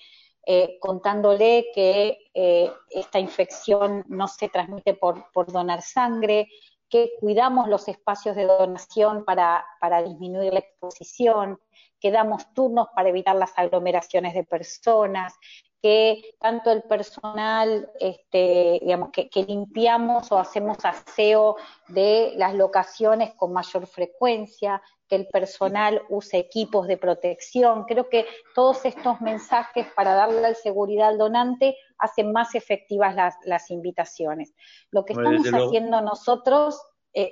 eh, 0.44 0.78
contándole 0.80 1.66
que 1.74 2.18
eh, 2.34 2.70
esta 2.90 3.18
infección 3.18 4.04
no 4.08 4.28
se 4.28 4.48
transmite 4.48 4.94
por, 4.94 5.24
donar 5.46 5.82
sangre, 5.82 6.48
que 6.88 7.12
cuidamos 7.20 7.68
los 7.68 7.88
espacios 7.88 8.36
de 8.36 8.44
donación 8.44 9.24
para, 9.24 9.64
para 9.80 10.02
disminuir 10.02 10.52
la 10.52 10.58
exposición, 10.58 11.58
que 12.02 12.10
damos 12.10 12.52
turnos 12.52 12.88
para 12.96 13.10
evitar 13.10 13.36
las 13.36 13.56
aglomeraciones 13.56 14.34
de 14.34 14.42
personas, 14.42 15.32
que 15.80 16.34
tanto 16.40 16.70
el 16.72 16.82
personal, 16.82 17.90
este, 18.00 18.80
digamos, 18.82 19.10
que, 19.10 19.28
limpiamos 19.46 20.30
o 20.32 20.38
hacemos 20.38 20.84
aseo 20.84 21.56
de 21.88 22.32
las 22.36 22.54
locaciones 22.54 23.34
con 23.34 23.52
mayor 23.52 23.86
frecuencia, 23.86 24.82
que 25.08 25.14
el 25.16 25.28
personal 25.28 26.02
use 26.08 26.38
equipos 26.38 26.88
de 26.88 26.96
protección. 26.96 27.84
Creo 27.84 28.08
que 28.08 28.26
todos 28.54 28.84
estos 28.84 29.20
mensajes 29.20 29.86
para 29.94 30.14
darle 30.14 30.40
la 30.40 30.54
seguridad 30.54 31.08
al 31.08 31.18
donante 31.18 31.76
hacen 31.98 32.32
más 32.32 32.56
efectivas 32.56 33.14
las, 33.14 33.36
las 33.44 33.70
invitaciones. 33.70 34.54
Lo 34.90 35.04
que 35.04 35.12
estamos 35.12 35.46
haciendo 35.48 36.00
nosotros 36.00 36.80
eh, 37.14 37.30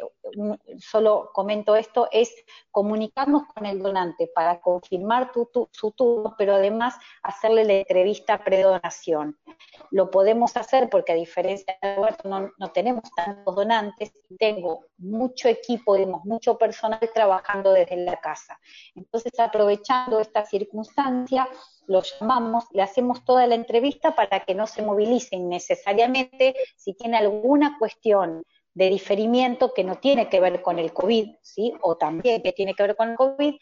solo 0.79 1.31
comento 1.33 1.77
esto, 1.77 2.09
es 2.13 2.33
comunicarnos 2.71 3.45
con 3.55 3.67
el 3.67 3.83
donante 3.83 4.31
para 4.35 4.61
confirmar 4.61 5.33
su 5.73 5.91
turno, 5.93 6.35
pero 6.37 6.55
además 6.55 6.95
hacerle 7.23 7.65
la 7.65 7.73
entrevista 7.75 8.45
predonación. 8.45 9.39
Lo 9.91 10.11
podemos 10.11 10.57
hacer 10.57 10.89
porque 10.91 11.13
a 11.13 11.17
diferencia 11.17 11.77
de 11.81 11.89
Alberto 11.89 12.29
no, 12.29 12.51
no 12.59 12.69
tenemos 12.73 13.05
tantos 13.15 13.55
donantes 13.55 14.13
tengo 14.39 14.87
mucho 14.99 15.49
equipo, 15.49 15.95
tenemos 15.95 16.25
mucho 16.25 16.57
personal 16.57 17.01
trabajando 17.13 17.73
desde 17.73 17.97
la 17.97 18.21
casa. 18.21 18.59
Entonces, 18.95 19.33
aprovechando 19.39 20.21
esta 20.21 20.45
circunstancia, 20.45 21.49
lo 21.87 22.03
llamamos, 22.03 22.65
le 22.73 22.83
hacemos 22.83 23.25
toda 23.25 23.47
la 23.47 23.55
entrevista 23.55 24.15
para 24.15 24.41
que 24.41 24.55
no 24.55 24.67
se 24.67 24.83
movilice 24.83 25.37
innecesariamente 25.37 26.55
si 26.77 26.95
tiene 26.95 27.17
alguna 27.17 27.77
cuestión 27.79 28.45
de 28.75 28.89
diferimiento 28.89 29.73
que 29.75 29.85
no 29.85 29.97
tiene 29.97 30.29
que 30.29 30.41
ver 30.41 30.63
con 30.63 30.79
el 30.79 30.93
COVID, 30.93 31.37
¿sí? 31.43 31.73
O 31.83 31.97
también 31.97 32.43
que 32.43 32.53
tiene 32.53 32.75
que 32.75 32.83
ver 32.83 32.97
con 32.97 33.11
el 33.11 33.17
COVID, 33.17 33.55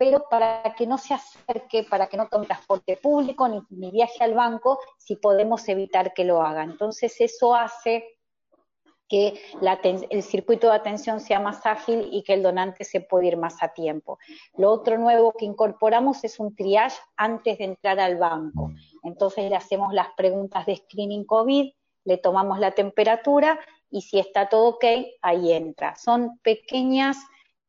pero 0.00 0.24
para 0.30 0.74
que 0.78 0.86
no 0.86 0.96
se 0.96 1.12
acerque, 1.12 1.84
para 1.84 2.06
que 2.06 2.16
no 2.16 2.26
tome 2.28 2.46
transporte 2.46 2.96
público 2.96 3.46
ni, 3.68 3.90
viaje 3.90 4.24
al 4.24 4.32
banco, 4.32 4.78
si 4.96 5.16
podemos 5.16 5.68
evitar 5.68 6.14
que 6.14 6.24
lo 6.24 6.40
haga. 6.40 6.62
Entonces 6.62 7.20
eso 7.20 7.54
hace 7.54 8.04
que 9.10 9.38
el 10.10 10.22
circuito 10.22 10.68
de 10.68 10.76
atención 10.76 11.20
sea 11.20 11.38
más 11.40 11.66
ágil 11.66 12.08
y 12.12 12.22
que 12.22 12.32
el 12.32 12.42
donante 12.42 12.84
se 12.84 13.02
pueda 13.02 13.26
ir 13.26 13.36
más 13.36 13.62
a 13.62 13.74
tiempo. 13.74 14.18
Lo 14.56 14.70
otro 14.70 14.96
nuevo 14.96 15.34
que 15.36 15.44
incorporamos 15.44 16.24
es 16.24 16.40
un 16.40 16.54
triage 16.54 16.98
antes 17.16 17.58
de 17.58 17.64
entrar 17.64 18.00
al 18.00 18.16
banco. 18.16 18.70
Entonces 19.02 19.50
le 19.50 19.56
hacemos 19.56 19.92
las 19.92 20.08
preguntas 20.16 20.64
de 20.64 20.76
screening 20.76 21.24
COVID, 21.24 21.72
le 22.04 22.16
tomamos 22.16 22.58
la 22.58 22.70
temperatura 22.70 23.60
y 23.90 24.02
si 24.02 24.18
está 24.18 24.48
todo 24.48 24.68
ok, 24.68 24.84
ahí 25.22 25.52
entra. 25.52 25.96
Son 25.96 26.38
pequeñas 26.38 27.16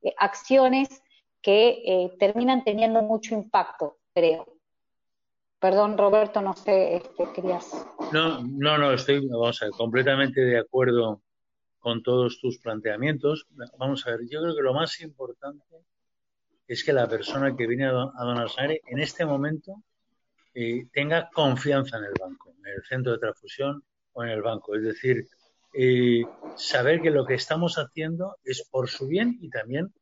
eh, 0.02 0.14
acciones 0.18 1.02
que 1.42 1.82
eh, 1.86 2.16
terminan 2.20 2.64
teniendo 2.64 3.02
mucho 3.02 3.34
impacto, 3.34 3.98
creo. 4.14 4.46
Perdón, 5.60 5.98
Roberto, 5.98 6.42
no 6.42 6.56
sé, 6.56 6.96
este, 6.96 7.32
querías. 7.34 7.72
No, 8.12 8.42
no, 8.42 8.78
no, 8.78 8.94
estoy, 8.94 9.28
vamos 9.28 9.62
a 9.62 9.66
ver, 9.66 9.74
completamente 9.74 10.42
de 10.42 10.58
acuerdo 10.60 11.22
con 11.80 12.02
todos 12.02 12.40
tus 12.40 12.60
planteamientos. 12.60 13.48
Vamos 13.78 14.06
a 14.06 14.12
ver, 14.12 14.22
yo 14.30 14.42
creo 14.42 14.56
que 14.56 14.62
lo 14.62 14.74
más 14.74 15.00
importante 15.02 15.64
es 16.68 16.84
que 16.84 16.94
la 16.94 17.08
persona 17.08 17.56
que 17.56 17.68
viene 17.68 17.86
a, 17.86 17.92
donar 17.92 18.50
sangre 18.50 18.82
en 18.88 19.00
este 19.00 19.26
momento 19.26 19.84
eh, 20.54 20.88
tenga 20.94 21.30
confianza 21.30 21.98
en 21.98 22.06
el 22.06 22.14
banco, 22.20 22.54
en 22.60 22.66
el 22.66 22.84
centro 22.84 23.12
de 23.14 23.20
transfusión 23.20 23.84
o 24.14 24.24
en 24.24 24.30
el 24.30 24.42
banco. 24.42 24.76
Es 24.76 24.84
decir, 24.84 25.28
eh, 25.74 26.24
saber 26.56 27.02
que 27.02 27.12
lo 27.12 27.26
que 27.26 27.36
estamos 27.36 27.78
haciendo 27.78 28.38
es 28.44 28.68
por 28.70 28.90
su 28.90 29.08
bien 29.08 29.38
y 29.42 29.50
también, 29.50 29.94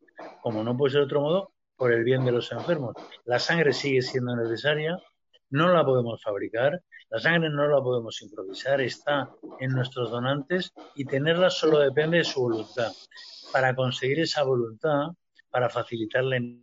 como 0.41 0.63
no 0.63 0.75
puede 0.75 0.93
ser 0.93 1.01
de 1.01 1.05
otro 1.05 1.21
modo, 1.21 1.51
por 1.75 1.93
el 1.93 2.03
bien 2.03 2.25
de 2.25 2.31
los 2.31 2.51
enfermos. 2.51 2.93
La 3.25 3.39
sangre 3.39 3.71
sigue 3.71 4.01
siendo 4.01 4.35
necesaria, 4.35 4.97
no 5.49 5.73
la 5.73 5.85
podemos 5.85 6.21
fabricar, 6.21 6.83
la 7.09 7.19
sangre 7.19 7.49
no 7.49 7.67
la 7.67 7.81
podemos 7.81 8.21
improvisar, 8.21 8.81
está 8.81 9.29
en 9.59 9.71
nuestros 9.71 10.11
donantes 10.11 10.73
y 10.95 11.05
tenerla 11.05 11.49
solo 11.49 11.79
depende 11.79 12.17
de 12.17 12.23
su 12.23 12.41
voluntad. 12.41 12.91
Para 13.51 13.75
conseguir 13.75 14.19
esa 14.19 14.43
voluntad, 14.43 15.07
para 15.49 15.69
facilitarle, 15.69 16.59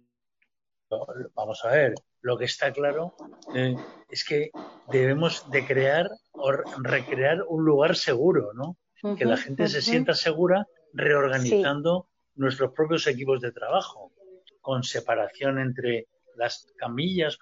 vamos 1.34 1.64
a 1.64 1.70
ver, 1.70 1.94
lo 2.20 2.36
que 2.36 2.44
está 2.44 2.72
claro 2.72 3.14
eh, 3.54 3.74
es 4.09 4.24
que 4.24 4.50
debemos 4.88 5.50
de 5.50 5.66
crear 5.66 6.11
o 6.32 6.52
recrear 6.52 7.42
un 7.48 7.64
lugar 7.64 7.96
seguro, 7.96 8.52
¿no? 8.52 8.76
Que 9.18 9.24
la 9.24 9.36
gente 9.36 9.68
se 9.68 9.82
sienta 9.82 10.14
segura 10.14 10.66
reorganizando 10.92 12.09
nuestros 12.34 12.72
propios 12.72 13.07
equipos 13.07 13.40
de 13.40 13.53
trabajo, 13.53 14.12
con 14.61 14.82
separación 14.82 15.59
entre 15.59 16.07
las 16.36 16.66
camillas, 16.76 17.38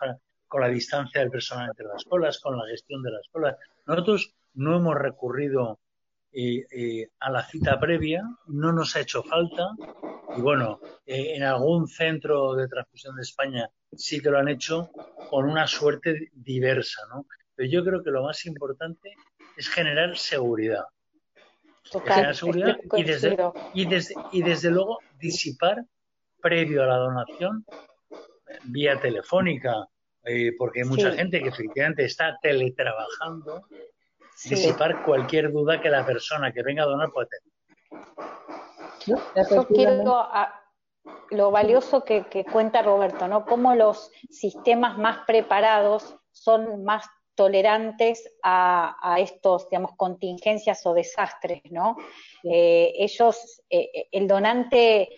con 0.46 0.61
la 0.61 0.68
distancia 0.68 1.20
del 1.20 1.30
personal 1.30 1.68
entre 1.70 1.86
las 1.86 2.05
colas, 2.05 2.38
con 2.38 2.57
la 2.57 2.66
gestión 2.66 3.02
de 3.02 3.11
las 3.11 3.28
colas. 3.28 3.57
Nosotros 3.86 4.34
no 4.55 4.76
hemos 4.76 4.94
recurrido 4.96 5.80
eh, 6.32 6.66
eh, 6.70 7.09
a 7.20 7.30
la 7.30 7.44
cita 7.44 7.78
previa, 7.78 8.22
no 8.46 8.72
nos 8.72 8.96
ha 8.96 9.00
hecho 9.00 9.22
falta, 9.22 9.70
y 10.36 10.40
bueno, 10.40 10.80
eh, 11.07 11.34
en 11.36 11.44
algún 11.44 11.86
centro 11.86 12.55
de 12.55 12.68
transfusión 12.68 13.16
de 13.16 13.22
España 13.22 13.70
sí 13.92 14.20
que 14.20 14.30
lo 14.30 14.38
han 14.38 14.48
hecho 14.48 14.90
con 15.30 15.48
una 15.48 15.66
suerte 15.66 16.30
diversa, 16.32 17.02
¿no? 17.09 17.26
Pero 17.55 17.70
yo 17.70 17.84
creo 17.84 18.02
que 18.02 18.11
lo 18.11 18.24
más 18.24 18.44
importante 18.46 19.14
es 19.57 19.68
generar 19.68 20.16
seguridad 20.16 20.84
seguridad 22.35 22.76
y 22.97 23.03
desde, 23.05 23.37
y, 23.74 23.87
desde, 23.87 24.14
y 24.32 24.43
desde 24.43 24.70
luego 24.70 24.99
disipar 25.18 25.85
previo 26.41 26.82
a 26.82 26.87
la 26.87 26.97
donación 26.97 27.64
vía 28.64 29.01
telefónica, 29.01 29.89
eh, 30.24 30.53
porque 30.59 30.82
hay 30.82 30.89
mucha 30.89 31.12
gente 31.12 31.41
que 31.41 31.49
efectivamente 31.49 32.05
está 32.05 32.39
teletrabajando, 32.41 33.62
disipar 34.45 35.05
cualquier 35.05 35.53
duda 35.53 35.80
que 35.80 35.91
la 35.91 36.05
persona 36.05 36.53
que 36.53 36.62
venga 36.62 36.82
a 36.82 36.87
donar 36.87 37.11
pueda 37.11 37.28
tener. 37.28 37.55
Yo 39.07 39.66
quiero 39.68 40.18
lo 41.30 41.51
valioso 41.51 42.05
que, 42.05 42.47
cuenta 42.51 42.82
Roberto, 42.82 43.28
¿no? 43.28 43.45
Cómo 43.45 43.74
los 43.74 44.11
sistemas 44.30 44.99
más 44.99 45.18
preparados 45.26 46.16
son 46.32 46.85
más 46.85 47.07
tolerantes 47.35 48.32
a, 48.43 49.16
estos, 49.18 49.68
digamos, 49.68 49.93
contingencias 49.97 50.85
o 50.87 50.95
desastres, 50.95 51.62
¿no? 51.70 51.97
Eh, 52.43 52.93
ellos, 52.97 53.62
eh, 53.70 54.09
el 54.12 54.28
donante 54.28 55.09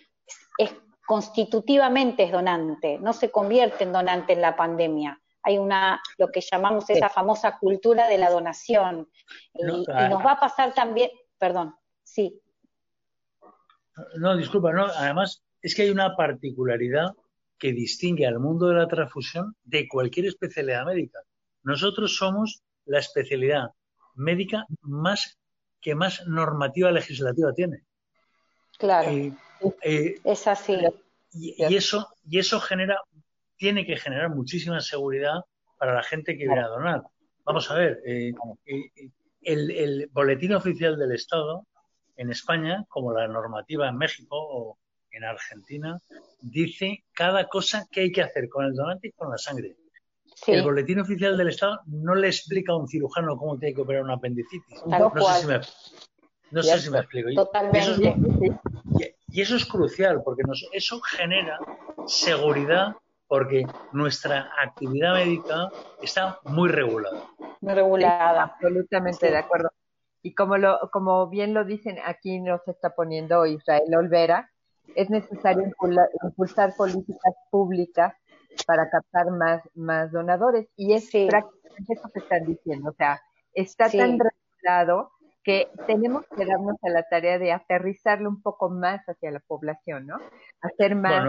es, 0.57 0.75
constitutivamente 1.05 2.23
es 2.23 2.31
donante, 2.31 2.99
no 2.99 3.13
se 3.13 3.31
convierte 3.31 3.83
en 3.83 3.93
donante 3.93 4.33
en 4.33 4.41
la 4.41 4.55
pandemia. 4.55 5.21
Hay 5.43 5.57
una, 5.57 6.01
lo 6.17 6.29
que 6.29 6.41
llamamos 6.41 6.89
esa 6.89 7.09
famosa 7.09 7.57
cultura 7.57 8.09
de 8.09 8.17
la 8.17 8.29
donación. 8.29 9.09
y, 9.53 9.63
nos 9.63 9.87
ah. 9.87 10.23
va 10.25 10.31
a 10.33 10.39
pasar 10.39 10.73
también, 10.73 11.09
perdón, 11.37 11.75
sí. 12.03 12.41
No, 14.17 14.35
disculpa, 14.35 14.73
no, 14.73 14.85
además 14.85 15.43
es 15.61 15.73
que 15.73 15.83
hay 15.83 15.89
una 15.89 16.15
particularidad 16.15 17.15
que 17.57 17.71
distingue 17.71 18.27
al 18.27 18.39
mundo 18.39 18.67
de 18.67 18.75
la 18.75 18.87
transfusión 18.87 19.55
de 19.63 19.87
cualquier 19.87 20.27
especialidad 20.27 20.85
médica. 20.85 21.19
Nosotros 21.67 22.15
somos 22.15 22.63
la 22.85 22.99
especialidad 22.99 23.71
médica 24.15 24.65
más 24.79 25.37
que 25.81 25.95
más 25.95 26.25
normativa 26.25 26.93
legislativa 26.93 27.53
tiene. 27.53 27.83
Claro. 28.77 29.09
Eh, 29.11 29.33
eh, 29.83 30.15
es 30.23 30.47
así. 30.47 30.77
Y, 31.33 31.75
eso, 31.75 32.07
y 32.25 32.39
eso 32.39 32.61
genera, 32.61 33.01
tiene 33.57 33.85
que 33.85 33.97
generar 33.97 34.29
muchísima 34.29 34.79
seguridad 34.79 35.41
para 35.77 35.93
la 35.93 36.03
gente 36.03 36.37
que 36.37 36.45
viene 36.45 36.61
a 36.61 36.69
donar. 36.69 37.01
Vamos 37.43 37.69
a 37.69 37.73
ver, 37.73 38.01
eh, 38.05 38.33
el, 39.41 40.09
boletín 40.13 40.53
oficial 40.53 40.97
del 40.97 41.11
Estado 41.11 41.67
en 42.15 42.31
España, 42.31 42.85
como 42.87 43.11
la 43.11 43.27
normativa 43.27 43.89
en 43.89 43.97
México 43.97 44.37
o 44.37 44.77
en 45.11 45.25
Argentina, 45.25 45.99
dice 46.39 47.03
cada 47.11 47.49
cosa 47.49 47.85
que 47.91 47.99
hay 47.99 48.11
que 48.13 48.21
hacer 48.21 48.47
con 48.47 48.63
el 48.63 48.73
donante 48.73 49.09
y 49.09 49.11
con 49.11 49.29
la 49.29 49.37
sangre. 49.37 49.75
El 50.45 50.63
boletín 50.63 50.99
oficial 50.99 51.35
del 51.35 51.49
Estado 51.49 51.81
no 51.87 52.15
le 52.15 52.27
explica 52.27 52.71
a 52.71 52.77
un 52.77 52.87
cirujano 52.87 53.37
cómo 53.37 53.57
tiene 53.57 53.75
que 53.75 53.81
operar 53.81 54.03
una 54.03 54.15
apendicitis. 54.15 54.85
No, 54.85 55.11
sé 56.63 56.79
si 56.79 56.89
me, 56.89 56.99
explico. 56.99 57.29
Y, 57.29 59.41
eso 59.41 59.55
es, 59.55 59.65
crucial, 59.65 60.21
porque 60.23 60.43
eso 60.71 61.01
genera 61.01 61.59
seguridad, 62.05 62.95
porque 63.27 63.65
nuestra 63.91 64.49
actividad 64.63 65.15
médica 65.15 65.69
está 66.01 66.39
muy 66.45 66.69
regulada. 66.69 67.23
Muy 67.59 67.73
regulada. 67.73 68.43
absolutamente 68.43 69.29
de 69.29 69.37
acuerdo. 69.37 69.69
Y 70.21 70.33
como, 70.33 70.57
lo, 70.57 70.89
como 70.91 71.27
bien 71.27 71.53
lo 71.53 71.65
dicen, 71.65 71.97
aquí 72.05 72.39
nos 72.39 72.65
está 72.67 72.95
poniendo 72.95 73.45
Israel 73.45 73.93
Olvera, 73.95 74.49
es 74.95 75.09
necesario 75.09 75.69
impulsar 76.23 76.73
políticas 76.75 77.33
públicas 77.51 78.13
para 78.65 78.89
captar 78.89 79.31
más, 79.31 79.61
más 79.75 80.11
donadores. 80.11 80.67
Y 80.75 80.93
es 80.93 81.09
prácticamente 81.11 81.93
eso 81.93 82.09
que 82.13 82.19
están 82.19 82.45
diciendo. 82.45 82.89
O 82.89 82.93
sea, 82.93 83.21
está 83.53 83.89
tan 83.89 84.17
regulado 84.19 85.11
que 85.43 85.69
tenemos 85.85 86.25
que 86.35 86.45
darnos 86.45 86.75
a 86.83 86.89
la 86.89 87.03
tarea 87.03 87.39
de 87.39 87.53
aterrizarlo 87.53 88.29
un 88.29 88.41
poco 88.41 88.69
más 88.69 89.01
hacia 89.07 89.31
la 89.31 89.39
población, 89.39 90.05
¿no? 90.05 90.17
Hacer 90.61 90.95
más, 90.95 91.23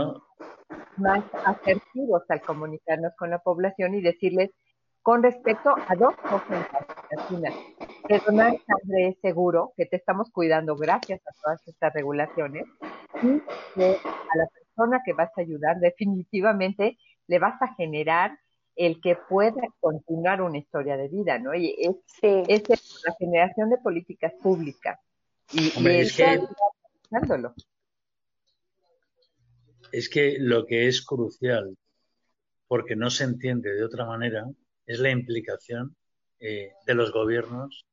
más 0.96 1.22
asertivos 1.44 2.22
al 2.28 2.40
comunicarnos 2.40 3.12
con 3.16 3.30
la 3.30 3.38
población 3.38 3.94
y 3.94 4.02
decirles 4.02 4.50
con 5.02 5.22
respecto 5.22 5.74
a 5.86 5.94
dos 5.94 6.16
cosas 6.16 6.66
que 8.08 8.18
donar 8.26 8.52
sangre 8.66 9.08
es 9.08 9.20
seguro, 9.20 9.72
que 9.76 9.86
te 9.86 9.96
estamos 9.96 10.30
cuidando 10.30 10.76
gracias 10.76 11.20
a 11.20 11.32
todas 11.42 11.66
estas 11.66 11.94
regulaciones, 11.94 12.66
y 13.22 13.40
que 13.74 13.96
a 14.04 14.36
la 14.36 14.46
persona 14.48 15.00
que 15.04 15.12
vas 15.12 15.30
a 15.36 15.40
ayudar 15.40 15.78
definitivamente 15.78 16.98
le 17.28 17.38
vas 17.38 17.60
a 17.62 17.74
generar 17.74 18.38
el 18.74 19.00
que 19.00 19.16
pueda 19.28 19.62
continuar 19.80 20.40
una 20.40 20.58
historia 20.58 20.96
de 20.96 21.08
vida, 21.08 21.38
¿no? 21.38 21.54
Y 21.54 21.74
es, 21.78 21.96
es 22.22 23.02
la 23.04 23.14
generación 23.18 23.70
de 23.70 23.78
políticas 23.78 24.32
públicas. 24.40 24.98
Y, 25.52 25.68
es, 25.88 26.16
que, 26.16 26.40
es 29.92 30.08
que 30.08 30.36
lo 30.38 30.66
que 30.66 30.86
es 30.86 31.04
crucial, 31.04 31.76
porque 32.66 32.96
no 32.96 33.10
se 33.10 33.24
entiende 33.24 33.74
de 33.74 33.84
otra 33.84 34.04
manera, 34.04 34.44
es 34.86 35.00
la 35.00 35.10
implicación 35.10 35.96
eh, 36.38 36.72
de 36.86 36.94
los 36.94 37.12
gobiernos 37.12 37.84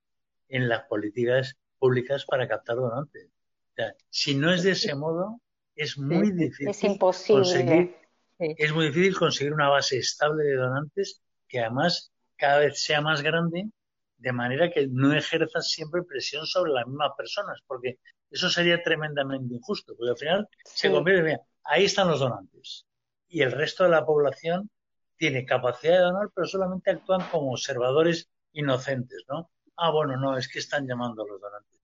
en 0.50 0.70
las 0.70 0.84
políticas 0.84 1.56
públicas 1.80 2.26
para 2.26 2.48
captar 2.48 2.76
donantes. 2.76 3.26
O 3.26 3.76
sea, 3.76 3.96
si 4.10 4.36
no 4.36 4.54
es 4.54 4.64
de 4.64 4.72
ese 4.72 4.94
modo, 4.96 5.42
es 5.76 5.98
muy 5.98 6.32
difícil 6.32 6.70
es 6.70 6.84
imposible. 6.84 7.42
conseguir 7.42 8.05
es 8.40 8.74
muy 8.74 8.88
difícil 8.88 9.18
conseguir 9.18 9.54
una 9.54 9.70
base 9.70 9.98
estable 9.98 10.44
de 10.44 10.56
donantes 10.56 11.22
que 11.48 11.60
además 11.60 12.12
cada 12.38 12.60
vez 12.60 12.82
sea 12.82 13.02
más 13.02 13.22
grande, 13.22 13.70
de 14.18 14.32
manera 14.32 14.72
que 14.72 14.88
no 14.88 15.14
ejerza 15.14 15.62
siempre 15.62 16.04
presión 16.04 16.46
sobre 16.46 16.74
las 16.74 16.88
mismas 16.88 17.12
personas, 17.18 17.60
porque 17.68 18.00
eso 18.30 18.50
sería 18.50 18.82
tremendamente 18.82 19.54
injusto, 19.54 19.96
porque 19.96 20.12
al 20.12 20.18
final 20.18 20.50
se 20.64 20.92
convierte, 20.92 21.32
en, 21.32 21.40
ahí 21.64 21.86
están 21.86 22.10
los 22.10 22.20
donantes, 22.20 22.86
y 23.28 23.42
el 23.42 23.52
resto 23.52 23.84
de 23.84 23.92
la 23.92 24.06
población 24.06 24.70
tiene 25.18 25.46
capacidad 25.46 25.94
de 25.94 26.04
donar, 26.04 26.30
pero 26.34 26.48
solamente 26.48 26.92
actúan 26.92 27.22
como 27.30 27.52
observadores 27.52 28.30
inocentes, 28.52 29.24
¿no? 29.30 29.50
Ah, 29.78 29.92
bueno, 29.92 30.18
no, 30.18 30.38
es 30.38 30.48
que 30.48 30.60
están 30.60 30.88
llamando 30.88 31.24
a 31.24 31.28
los 31.28 31.40
donantes. 31.40 31.82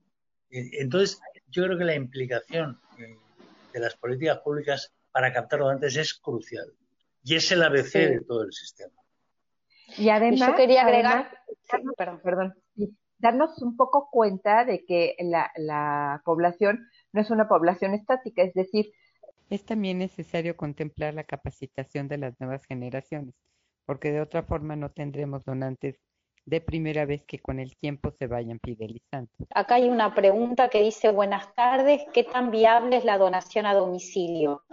Entonces, 0.50 1.22
yo 1.48 1.64
creo 1.64 1.78
que 1.78 1.86
la 1.86 1.96
implicación 1.96 2.80
eh, 2.98 3.18
de 3.74 3.80
las 3.80 3.96
políticas 3.96 4.40
públicas 4.40 4.92
para 5.12 5.34
captarlo 5.34 5.70
antes 5.70 5.96
es 5.96 6.14
crucial. 6.14 6.74
Y 7.24 7.36
es 7.36 7.52
el 7.52 7.64
ABC 7.64 7.94
de 7.94 8.22
todo 8.28 8.44
el 8.44 8.52
sistema. 8.52 8.94
Y 9.98 10.10
además, 10.10 10.50
yo 10.50 10.56
quería 10.56 10.84
agregar, 10.84 11.30
perdón, 12.24 12.54
darnos 13.18 13.62
un 13.62 13.76
poco 13.76 14.10
cuenta 14.10 14.66
de 14.66 14.86
que 14.86 15.16
la, 15.20 15.52
la 15.56 16.22
población 16.26 16.88
no 17.12 17.22
es 17.22 17.30
una 17.30 17.48
población 17.48 17.94
estática, 17.94 18.42
es 18.42 18.54
decir, 18.54 18.92
es 19.52 19.66
también 19.66 19.98
necesario 19.98 20.56
contemplar 20.56 21.14
la 21.14 21.26
capacitación 21.26 22.08
de 22.08 22.18
las 22.18 22.40
nuevas 22.40 22.66
generaciones, 22.66 23.36
porque 23.86 24.12
de 24.12 24.22
otra 24.22 24.44
forma 24.44 24.78
no 24.78 24.92
tendremos 24.92 25.44
donantes 25.44 26.00
de 26.46 26.62
primera 26.62 27.06
vez 27.06 27.24
que 27.26 27.40
con 27.40 27.60
el 27.60 27.76
tiempo 27.78 28.12
se 28.12 28.28
vayan 28.28 28.60
fidelizando. 28.64 29.32
Acá 29.54 29.76
hay 29.76 29.90
una 29.90 30.14
pregunta 30.16 30.70
que 30.70 30.82
dice, 30.82 31.12
buenas 31.12 31.54
tardes, 31.56 32.02
¿qué 32.14 32.24
tan 32.24 32.52
viable 32.52 32.98
es 32.98 33.06
la 33.06 33.18
donación 33.18 33.66
a 33.66 33.74
domicilio? 33.74 34.64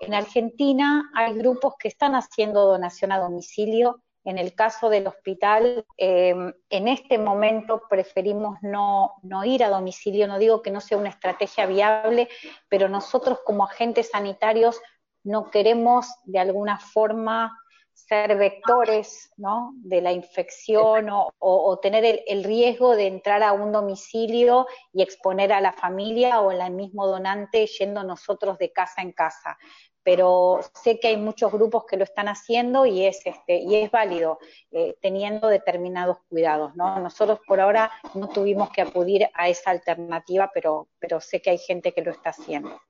En 0.00 0.14
Argentina 0.14 1.10
hay 1.14 1.34
grupos 1.34 1.74
que 1.78 1.88
están 1.88 2.14
haciendo 2.14 2.66
donación 2.66 3.10
a 3.12 3.18
domicilio. 3.18 4.02
En 4.24 4.38
el 4.38 4.54
caso 4.54 4.90
del 4.90 5.06
hospital, 5.06 5.84
em, 5.96 6.52
en 6.68 6.88
este 6.88 7.18
momento 7.18 7.82
preferimos 7.88 8.58
no, 8.62 9.14
no 9.22 9.44
ir 9.44 9.64
a 9.64 9.70
domicilio. 9.70 10.28
No 10.28 10.38
digo 10.38 10.62
que 10.62 10.70
no 10.70 10.80
sea 10.80 10.98
una 10.98 11.08
estrategia 11.08 11.66
viable, 11.66 12.28
pero 12.68 12.88
nosotros 12.88 13.40
como 13.44 13.64
agentes 13.64 14.10
sanitarios 14.10 14.80
no 15.24 15.50
queremos 15.50 16.06
de 16.24 16.38
alguna 16.38 16.78
forma 16.78 17.58
ser 18.06 18.36
vectores 18.36 19.32
¿no? 19.36 19.72
de 19.76 20.00
la 20.00 20.12
infección 20.12 21.08
o, 21.10 21.78
tener 21.82 22.04
el, 22.04 22.22
el, 22.26 22.44
riesgo 22.44 22.94
de 22.94 23.06
entrar 23.06 23.42
a 23.42 23.52
un 23.52 23.72
domicilio 23.72 24.66
y 24.92 25.02
exponer 25.02 25.52
a 25.52 25.60
la 25.60 25.72
familia 25.72 26.40
o 26.40 26.50
al 26.50 26.72
mismo 26.72 27.06
donante 27.06 27.66
yendo 27.66 28.04
nosotros 28.04 28.56
de 28.58 28.72
casa 28.72 29.02
en 29.02 29.12
casa. 29.12 29.58
Pero 30.02 30.60
sé 30.74 31.00
que 31.00 31.08
hay 31.08 31.16
muchos 31.16 31.52
grupos 31.52 31.84
que 31.84 31.96
lo 31.96 32.04
están 32.04 32.28
haciendo 32.28 32.86
y 32.86 33.04
es 33.04 33.20
este 33.26 33.56
y 33.56 33.74
es 33.76 33.90
válido 33.90 34.38
eh, 34.70 34.96
teniendo 35.02 35.48
determinados 35.48 36.18
cuidados 36.30 36.74
no 36.76 36.98
nosotros 37.00 37.40
por 37.46 37.60
ahora 37.60 37.90
no 38.14 38.28
tuvimos 38.28 38.70
que 38.70 38.80
acudir 38.80 39.28
a 39.34 39.48
esa 39.50 39.70
alternativa 39.70 40.50
pero 40.54 40.88
pero 40.98 41.20
sé 41.20 41.42
que 41.42 41.50
hay 41.50 41.58
gente 41.58 41.92
que 41.92 42.02
lo 42.02 42.12
está 42.12 42.30
haciendo. 42.30 42.80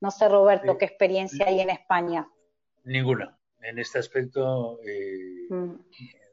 No 0.00 0.10
sé 0.10 0.28
Roberto 0.28 0.76
qué 0.76 0.84
experiencia 0.84 1.46
hay 1.46 1.60
en 1.60 1.70
España 1.70 2.28
ninguna 2.84 3.38
en 3.60 3.78
este 3.78 3.98
aspecto 3.98 4.78
eh, 4.84 5.46
mm. 5.50 5.74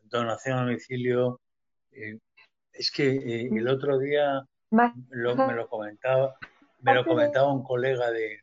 donación 0.03 0.59
a 0.59 0.61
domicilio 0.63 1.39
eh, 1.91 2.19
es 2.71 2.91
que 2.91 3.47
el 3.51 3.67
otro 3.67 3.99
día 3.99 4.41
me 4.71 5.53
lo 5.53 5.67
comentaba 5.67 6.35
me 6.81 6.93
lo 6.93 7.05
comentaba 7.05 7.53
un 7.53 7.63
colega 7.63 8.11
de, 8.11 8.39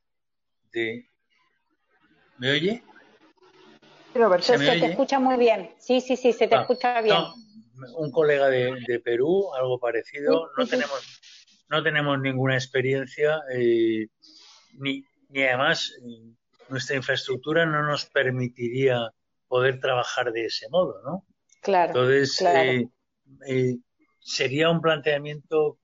de 0.73 1.11
¿Me 2.39 2.53
oye? 2.53 2.83
Roberto, 4.15 4.47
se, 4.47 4.59
te 4.59 4.87
escucha 4.87 5.21
muy 5.21 5.37
bien. 5.37 5.71
Sí, 5.79 6.01
sí, 6.01 6.17
sí, 6.17 6.33
se 6.33 6.49
te 6.49 6.55
ah, 6.55 6.63
escucha 6.63 7.01
bien. 7.03 7.19
un 7.97 8.11
colega 8.11 8.49
de, 8.49 9.01
Perú, 9.05 9.53
algo 9.55 9.79
parecido. 9.79 10.51
no 10.57 10.67
tenemos 10.67 11.21
no 11.69 11.83
tenemos 11.85 12.19
ninguna 12.19 12.55
experiencia 12.55 13.41
eh, 13.55 14.09
ni, 14.79 15.05
ni 15.29 15.43
además 15.45 15.93
nuestra 16.71 16.97
infraestructura 16.97 17.67
no 17.67 17.83
nos 17.83 18.07
permitiría 18.07 19.11
poder 19.49 19.81
trabajar 19.81 20.33
de 20.33 20.47
ese 20.47 20.69
modo, 20.69 21.03
¿no? 21.03 21.27
Claro. 21.61 21.89
Entonces 21.89 22.41
eh, 22.43 22.89
eh, 23.47 23.77
sería 24.21 24.71
un 24.71 24.81
planteamiento 24.81 25.79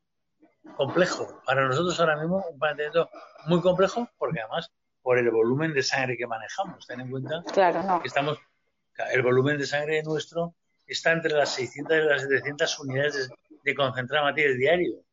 complejo 0.76 1.42
para 1.44 1.66
nosotros 1.66 1.98
ahora 2.00 2.16
mismo, 2.16 2.44
un 2.50 2.58
planteamiento 2.58 3.10
muy 3.46 3.60
complejo 3.60 4.08
porque 4.18 4.40
además 4.40 4.70
por 5.02 5.18
el 5.18 5.30
volumen 5.30 5.72
de 5.72 5.82
sangre 5.82 6.16
que 6.16 6.26
manejamos. 6.26 6.84
Ten 6.86 7.00
en 7.00 7.10
cuenta 7.10 7.42
claro, 7.52 8.00
que 8.02 8.08
estamos, 8.08 8.38
el 9.12 9.22
volumen 9.22 9.58
de 9.58 9.66
sangre 9.66 10.02
nuestro 10.02 10.56
está 10.86 11.12
entre 11.12 11.32
las 11.32 11.54
600 11.54 11.96
y 11.96 12.00
las 12.00 12.22
700 12.22 12.78
unidades 12.80 13.30
de, 13.62 13.74
concentrada 13.74 14.24
materia 14.24 14.56
diario. 14.56 15.04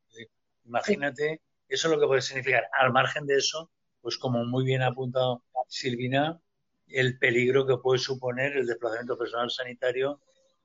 Imagínate, 0.65 1.41
eso 1.67 1.87
es 1.87 1.93
lo 1.93 1.99
que 1.99 2.07
puede 2.07 2.21
significar. 2.21 2.67
Al 2.71 2.91
margen 2.91 3.25
de 3.27 3.35
eso, 3.35 3.69
pues 4.03 4.17
como 4.17 4.43
muy 4.43 4.65
bien 4.65 4.83
ha 4.83 4.87
apuntado 4.87 5.41
Silvina, 5.67 6.39
el 6.87 7.17
peligro 7.17 7.65
que 7.65 7.77
puede 7.77 7.99
suponer 7.99 8.57
el 8.57 8.67
desplazamiento 8.67 9.17
personal 9.17 9.49
sanitario, 9.49 10.19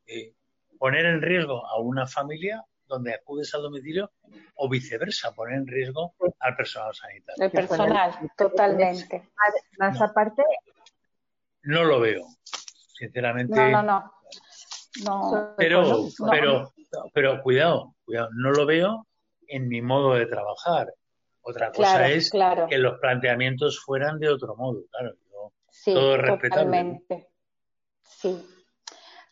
eh, 0.07 0.35
poner 0.77 1.07
en 1.07 1.23
riesgo 1.23 1.65
a 1.65 1.81
una 1.81 2.07
familia 2.07 2.65
donde 2.87 3.15
acudes 3.15 3.55
al 3.55 3.63
domicilio 3.63 4.11
o 4.57 4.69
viceversa, 4.69 5.33
poner 5.35 5.59
en 5.59 5.67
riesgo 5.69 6.15
al 6.41 6.57
personal 6.57 6.93
sanitario. 6.95 7.45
El 7.45 7.51
personal, 7.53 8.13
totalmente. 8.37 9.31
Más 9.79 10.01
aparte. 10.01 10.43
No 11.63 11.85
lo 11.85 12.01
veo, 12.01 12.27
sinceramente. 12.99 13.55
No, 13.71 13.83
no, 13.83 14.13
no. 15.05 15.55
pero, 15.57 16.09
pero, 16.29 16.73
pero 17.15 17.43
cuidado, 17.43 17.95
cuidado, 18.05 18.31
no 18.33 18.51
lo 18.51 18.67
veo 18.67 19.07
en 19.47 19.69
mi 19.69 19.81
modo 19.81 20.15
de 20.15 20.27
trabajar. 20.27 20.93
Otra 21.49 21.73
cosa 21.73 22.09
es 22.09 22.31
que 22.69 22.79
los 22.79 22.99
planteamientos 22.99 23.81
fueran 23.81 24.19
de 24.19 24.29
otro 24.29 24.55
modo, 24.55 24.85
claro. 24.91 25.15
todo 25.85 26.15
es 26.15 26.21
respetable. 26.21 27.03
Sí. 28.03 28.47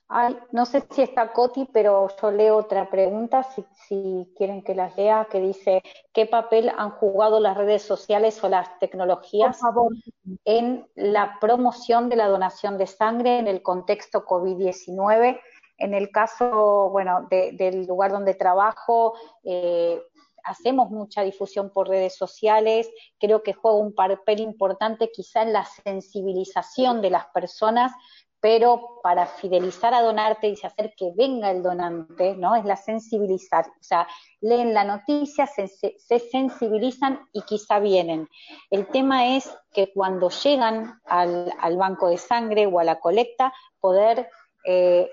Ay, 0.08 0.38
no 0.52 0.66
sé 0.66 0.84
si 0.90 1.02
está 1.02 1.32
Coti, 1.32 1.68
pero 1.72 2.08
yo 2.22 2.30
leo 2.30 2.56
otra 2.58 2.88
pregunta, 2.88 3.42
si, 3.42 4.32
quieren 4.36 4.62
que 4.62 4.74
las 4.74 4.96
lea, 4.96 5.26
que 5.28 5.40
dice, 5.40 5.82
¿qué 6.12 6.26
papel 6.26 6.70
han 6.76 6.90
jugado 6.90 7.40
las 7.40 7.56
redes 7.56 7.82
sociales 7.82 8.42
o 8.44 8.48
las 8.48 8.78
tecnologías 8.78 9.58
en 10.44 10.86
la 10.94 11.38
promoción 11.40 12.08
de 12.08 12.16
la 12.16 12.28
donación 12.28 12.78
de 12.78 12.86
sangre 12.86 13.40
en 13.40 13.48
el 13.48 13.62
contexto 13.62 14.24
COVID-19? 14.24 15.40
En 15.78 15.92
el 15.92 16.10
caso, 16.10 16.88
bueno, 16.90 17.26
del 17.28 17.86
lugar 17.86 18.12
donde 18.12 18.34
trabajo, 18.34 19.14
eh, 19.42 20.00
hacemos 20.46 20.90
mucha 20.90 21.22
difusión 21.22 21.70
por 21.70 21.88
redes 21.88 22.16
sociales, 22.16 22.88
creo 23.18 23.42
que 23.42 23.52
juega 23.52 23.76
un 23.76 23.94
papel 23.94 24.40
importante 24.40 25.10
quizá 25.12 25.42
en 25.42 25.52
la 25.52 25.64
sensibilización 25.64 27.02
de 27.02 27.10
las 27.10 27.26
personas 27.26 27.92
pero 28.40 29.00
para 29.02 29.26
fidelizar 29.26 29.94
a 29.94 30.02
donarte 30.02 30.48
y 30.48 30.66
hacer 30.66 30.94
que 30.96 31.12
venga 31.16 31.50
el 31.50 31.62
donante, 31.62 32.36
¿no? 32.36 32.54
Es 32.54 32.64
la 32.64 32.76
sensibilizar, 32.76 33.66
o 33.66 33.82
sea, 33.82 34.06
leen 34.40 34.74
la 34.74 34.84
noticia, 34.84 35.46
se, 35.46 35.68
sensibilizan 36.30 37.20
y 37.32 37.42
quizá 37.42 37.78
vienen. 37.80 38.28
El 38.70 38.86
tema 38.86 39.36
es 39.36 39.50
que 39.72 39.90
cuando 39.92 40.30
llegan 40.30 41.00
al, 41.06 41.76
banco 41.76 42.08
de 42.08 42.18
sangre 42.18 42.66
o 42.66 42.78
a 42.78 42.84
la 42.84 43.00
colecta, 43.00 43.52
poder 43.80 44.28
eh, 44.64 45.10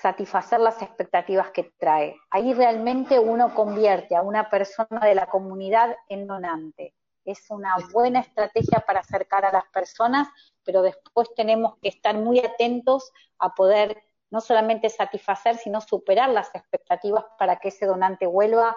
satisfacer 0.00 0.60
las 0.60 0.80
expectativas 0.82 1.50
que 1.50 1.72
trae. 1.78 2.16
Ahí 2.30 2.52
realmente 2.54 3.18
uno 3.18 3.54
convierte 3.54 4.16
a 4.16 4.22
una 4.22 4.50
persona 4.50 5.00
de 5.02 5.14
la 5.14 5.26
comunidad 5.26 5.96
en 6.08 6.26
donante 6.26 6.94
es 7.26 7.50
una 7.50 7.74
buena 7.92 8.20
estrategia 8.20 8.80
para 8.86 9.00
acercar 9.00 9.44
a 9.44 9.52
las 9.52 9.66
personas, 9.66 10.28
pero 10.64 10.80
después 10.82 11.28
tenemos 11.34 11.76
que 11.82 11.88
estar 11.88 12.16
muy 12.16 12.38
atentos 12.38 13.12
a 13.38 13.52
poder 13.54 14.00
no 14.30 14.40
solamente 14.40 14.88
satisfacer, 14.88 15.56
sino 15.56 15.80
superar 15.80 16.30
las 16.30 16.54
expectativas 16.54 17.24
para 17.38 17.56
que 17.56 17.68
ese 17.68 17.86
donante 17.86 18.26
vuelva 18.26 18.76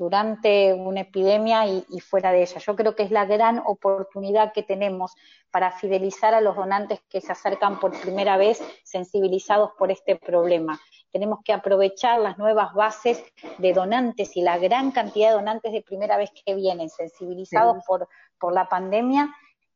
durante 0.00 0.72
una 0.72 1.02
epidemia 1.02 1.66
y, 1.66 2.00
fuera 2.00 2.32
de 2.32 2.40
ella. 2.40 2.58
Yo 2.58 2.74
creo 2.74 2.96
que 2.96 3.02
es 3.02 3.10
la 3.10 3.26
gran 3.26 3.62
oportunidad 3.66 4.54
que 4.54 4.62
tenemos 4.62 5.14
para 5.50 5.72
fidelizar 5.72 6.32
a 6.32 6.40
los 6.40 6.56
donantes 6.56 7.02
que 7.10 7.20
se 7.20 7.30
acercan 7.30 7.78
por 7.78 7.92
primera 8.00 8.38
vez 8.38 8.62
sensibilizados 8.82 9.72
por 9.78 9.90
este 9.90 10.16
problema. 10.16 10.80
Tenemos 11.12 11.40
que 11.44 11.52
aprovechar 11.52 12.18
las 12.18 12.38
nuevas 12.38 12.72
bases 12.72 13.22
de 13.58 13.74
donantes 13.74 14.38
y 14.38 14.40
la 14.40 14.56
gran 14.56 14.90
cantidad 14.90 15.28
de 15.28 15.34
donantes 15.34 15.70
de 15.70 15.82
primera 15.82 16.16
vez 16.16 16.30
que 16.46 16.54
vienen 16.54 16.88
sensibilizados 16.88 17.84
por, 17.86 18.08
por 18.38 18.54
la 18.54 18.70
pandemia. 18.70 19.28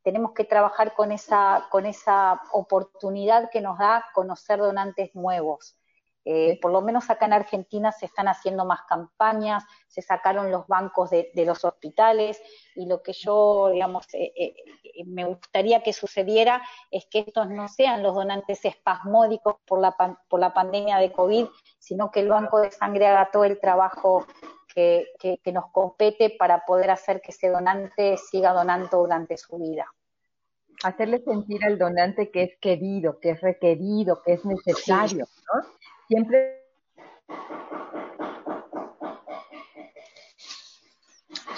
Tenemos 0.02 0.32
que 0.32 0.44
trabajar 0.44 0.94
con 0.94 1.12
esa, 1.12 1.66
con 1.70 1.84
esa 1.84 2.40
oportunidad 2.52 3.50
que 3.50 3.60
nos 3.60 3.76
da 3.78 4.06
conocer 4.14 4.58
donantes 4.58 5.14
nuevos. 5.14 5.76
Eh, 6.24 6.58
por 6.60 6.72
lo 6.72 6.80
menos 6.80 7.10
acá 7.10 7.26
en 7.26 7.34
Argentina 7.34 7.92
se 7.92 8.06
están 8.06 8.28
haciendo 8.28 8.64
más 8.64 8.80
campañas, 8.88 9.62
se 9.86 10.00
sacaron 10.00 10.50
los 10.50 10.66
bancos 10.66 11.10
de, 11.10 11.30
los 11.44 11.64
hospitales 11.64 12.40
y 12.74 12.86
lo 12.86 13.02
que 13.02 13.12
yo, 13.12 13.68
digamos, 13.70 14.06
eh, 14.14 14.32
eh, 14.34 14.54
me 15.04 15.24
gustaría 15.24 15.82
que 15.82 15.92
sucediera 15.92 16.62
es 16.90 17.06
que 17.10 17.20
estos 17.20 17.50
no 17.50 17.68
sean 17.68 18.02
los 18.02 18.14
donantes 18.14 18.64
espasmódicos 18.64 19.56
por 19.66 19.80
la, 19.80 19.94
por 20.28 20.40
la 20.40 20.54
pandemia 20.54 20.96
de 20.98 21.12
COVID, 21.12 21.46
sino 21.78 22.10
que 22.10 22.20
el 22.20 22.30
banco 22.30 22.60
de 22.60 22.70
sangre 22.70 23.06
haga 23.06 23.30
todo 23.30 23.44
el 23.44 23.60
trabajo 23.60 24.26
que, 24.74 25.06
que 25.20 25.52
nos 25.52 25.70
compete 25.70 26.30
para 26.30 26.64
poder 26.64 26.90
hacer 26.90 27.20
que 27.20 27.30
ese 27.30 27.48
donante 27.48 28.16
siga 28.16 28.52
donando 28.52 28.98
durante 28.98 29.36
su 29.36 29.58
vida 29.58 29.86
hacerle 30.82 31.20
sentir 31.20 31.64
al 31.64 31.78
donante 31.78 32.30
que 32.30 32.42
es 32.42 32.58
querido, 32.60 33.18
que 33.20 33.30
es 33.30 33.40
requerido, 33.40 34.20
que 34.22 34.34
es 34.34 34.44
necesario, 34.44 35.26
¿no? 35.54 35.62
Siempre 36.14 36.62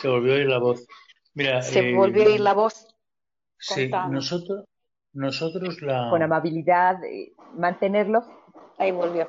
se 0.01 0.09
volvió 0.09 0.33
a 0.33 0.37
oír 0.37 0.47
la 0.47 0.59
voz. 0.59 0.87
Mira, 1.35 1.61
se 1.61 1.95
volvió 1.95 2.23
a 2.23 2.27
oír 2.27 2.41
la 2.41 2.55
voz. 2.55 2.97
Sí, 3.59 3.91
nosotros, 4.11 4.65
nosotros 5.13 5.83
la. 5.83 6.09
Con 6.11 6.23
amabilidad, 6.23 7.05
eh, 7.05 7.35
mantenerlo. 7.55 8.25
Ahí 8.79 8.93
volvió. 8.93 9.29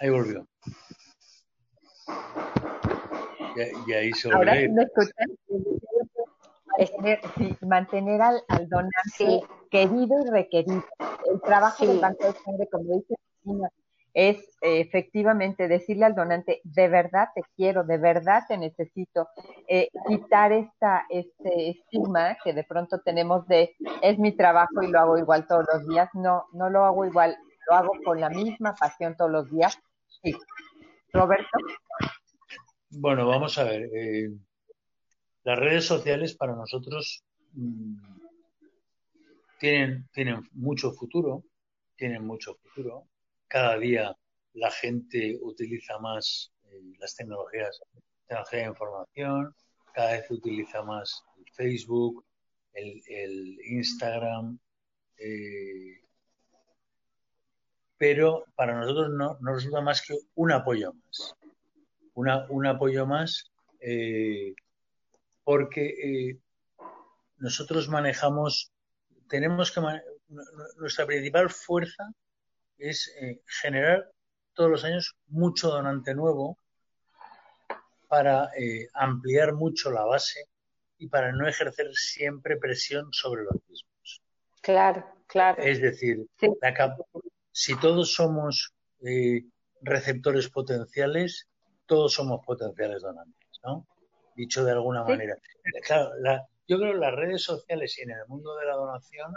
Ahí 0.00 0.10
volvió. 0.10 0.46
Y, 3.86 3.92
ahí 3.92 4.12
se 4.12 4.28
volvió. 4.28 4.38
Ahora 4.38 4.68
no 4.68 4.82
escuchan. 4.82 5.28
mantener 7.60 8.22
al, 8.22 8.42
al 8.48 8.68
donante 8.68 9.46
querido 9.70 10.16
y 10.26 10.30
requerido. 10.30 10.84
El 11.32 11.40
trabajo 11.42 11.86
del 11.86 12.00
banco 12.00 12.24
de 12.24 12.32
sangre, 12.32 12.68
como 12.70 12.96
dice 12.96 13.14
es 14.14 14.38
eh, 14.62 14.80
efectivamente 14.80 15.68
decirle 15.68 16.06
al 16.06 16.14
donante, 16.14 16.60
de 16.64 16.88
verdad 16.88 17.28
te 17.34 17.42
quiero, 17.54 17.84
de 17.84 17.98
verdad 17.98 18.42
te 18.48 18.58
necesito, 18.58 19.28
eh, 19.68 19.88
quitar 20.08 20.50
esta, 20.50 21.06
este 21.08 21.70
estigma 21.70 22.36
que 22.42 22.52
de 22.52 22.64
pronto 22.64 23.00
tenemos 23.00 23.46
de, 23.46 23.76
es 24.02 24.18
mi 24.18 24.32
trabajo 24.32 24.82
y 24.82 24.88
lo 24.88 24.98
hago 24.98 25.18
igual 25.18 25.46
todos 25.46 25.66
los 25.72 25.86
días. 25.86 26.08
No, 26.14 26.46
no 26.52 26.68
lo 26.68 26.84
hago 26.84 27.04
igual, 27.04 27.36
lo 27.68 27.76
hago 27.76 27.92
con 28.04 28.20
la 28.20 28.30
misma 28.30 28.74
pasión 28.74 29.14
todos 29.16 29.30
los 29.30 29.50
días. 29.50 29.78
Sí. 30.22 30.34
Roberto. 31.12 31.58
Bueno, 32.90 33.26
vamos 33.28 33.56
a 33.58 33.64
ver. 33.64 33.82
Eh, 33.94 34.30
las 35.44 35.58
redes 35.58 35.84
sociales 35.84 36.34
para 36.34 36.54
nosotros 36.54 37.22
mm, 37.52 37.94
tienen, 39.60 40.08
tienen 40.12 40.42
mucho 40.52 40.92
futuro, 40.92 41.44
tienen 41.96 42.26
mucho 42.26 42.54
futuro 42.54 43.04
cada 43.48 43.78
día 43.78 44.16
la 44.54 44.70
gente 44.70 45.38
utiliza 45.40 45.98
más 45.98 46.52
eh, 46.64 46.92
las 46.98 47.14
tecnologías, 47.16 47.80
tecnología 48.26 48.60
de 48.60 48.66
información, 48.66 49.54
cada 49.94 50.12
vez 50.12 50.30
utiliza 50.30 50.82
más 50.82 51.24
el 51.38 51.44
Facebook, 51.54 52.24
el, 52.74 53.58
Instagram, 53.64 54.58
eh, 55.16 56.00
pero 57.96 58.44
para 58.54 58.78
nosotros 58.78 59.10
no, 59.10 59.38
resulta 59.52 59.80
más 59.80 60.02
que 60.02 60.14
un 60.34 60.52
apoyo 60.52 60.92
más. 60.92 61.34
un 62.14 62.66
apoyo 62.66 63.06
más 63.06 63.50
eh, 63.80 64.54
porque 65.42 66.38
nosotros 67.38 67.88
manejamos, 67.88 68.70
tenemos 69.28 69.72
que, 69.72 69.80
nuestra 70.76 71.06
principal 71.06 71.50
fuerza 71.50 72.12
es 72.78 73.14
eh, 73.20 73.40
generar 73.46 74.10
todos 74.54 74.70
los 74.70 74.84
años 74.84 75.16
mucho 75.28 75.68
donante 75.68 76.14
nuevo 76.14 76.58
para 78.08 78.50
eh, 78.56 78.88
ampliar 78.94 79.54
mucho 79.54 79.90
la 79.90 80.04
base 80.04 80.46
y 80.98 81.08
para 81.08 81.32
no 81.32 81.46
ejercer 81.46 81.92
siempre 81.92 82.56
presión 82.56 83.12
sobre 83.12 83.44
los 83.44 83.54
mismos. 83.68 84.22
Claro, 84.62 85.06
claro. 85.26 85.62
Es 85.62 85.80
decir, 85.80 86.26
si 87.52 87.78
todos 87.78 88.14
somos 88.14 88.74
eh, 89.04 89.44
receptores 89.82 90.48
potenciales, 90.48 91.48
todos 91.86 92.14
somos 92.14 92.44
potenciales 92.44 93.02
donantes, 93.02 93.60
¿no? 93.62 93.86
Dicho 94.34 94.64
de 94.64 94.72
alguna 94.72 95.04
manera. 95.04 95.36
Claro, 95.84 96.10
yo 96.66 96.78
creo 96.78 96.92
que 96.92 96.98
las 96.98 97.14
redes 97.14 97.42
sociales 97.42 97.96
y 97.98 98.02
en 98.02 98.10
el 98.10 98.26
mundo 98.26 98.56
de 98.56 98.66
la 98.66 98.74
donación, 98.74 99.32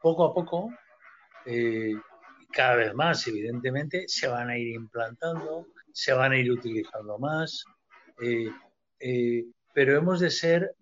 poco 0.00 0.24
a 0.24 0.34
poco 0.34 0.70
eh, 1.46 1.94
cada 2.52 2.76
vez 2.76 2.94
más, 2.94 3.26
evidentemente, 3.26 4.04
se 4.08 4.26
van 4.28 4.50
a 4.50 4.58
ir 4.58 4.74
implantando, 4.74 5.66
se 5.92 6.12
van 6.12 6.32
a 6.32 6.38
ir 6.38 6.50
utilizando 6.50 7.18
más, 7.18 7.64
eh, 8.22 8.50
eh, 9.00 9.44
pero 9.72 9.96
hemos 9.96 10.20
de 10.20 10.30
ser 10.30 10.74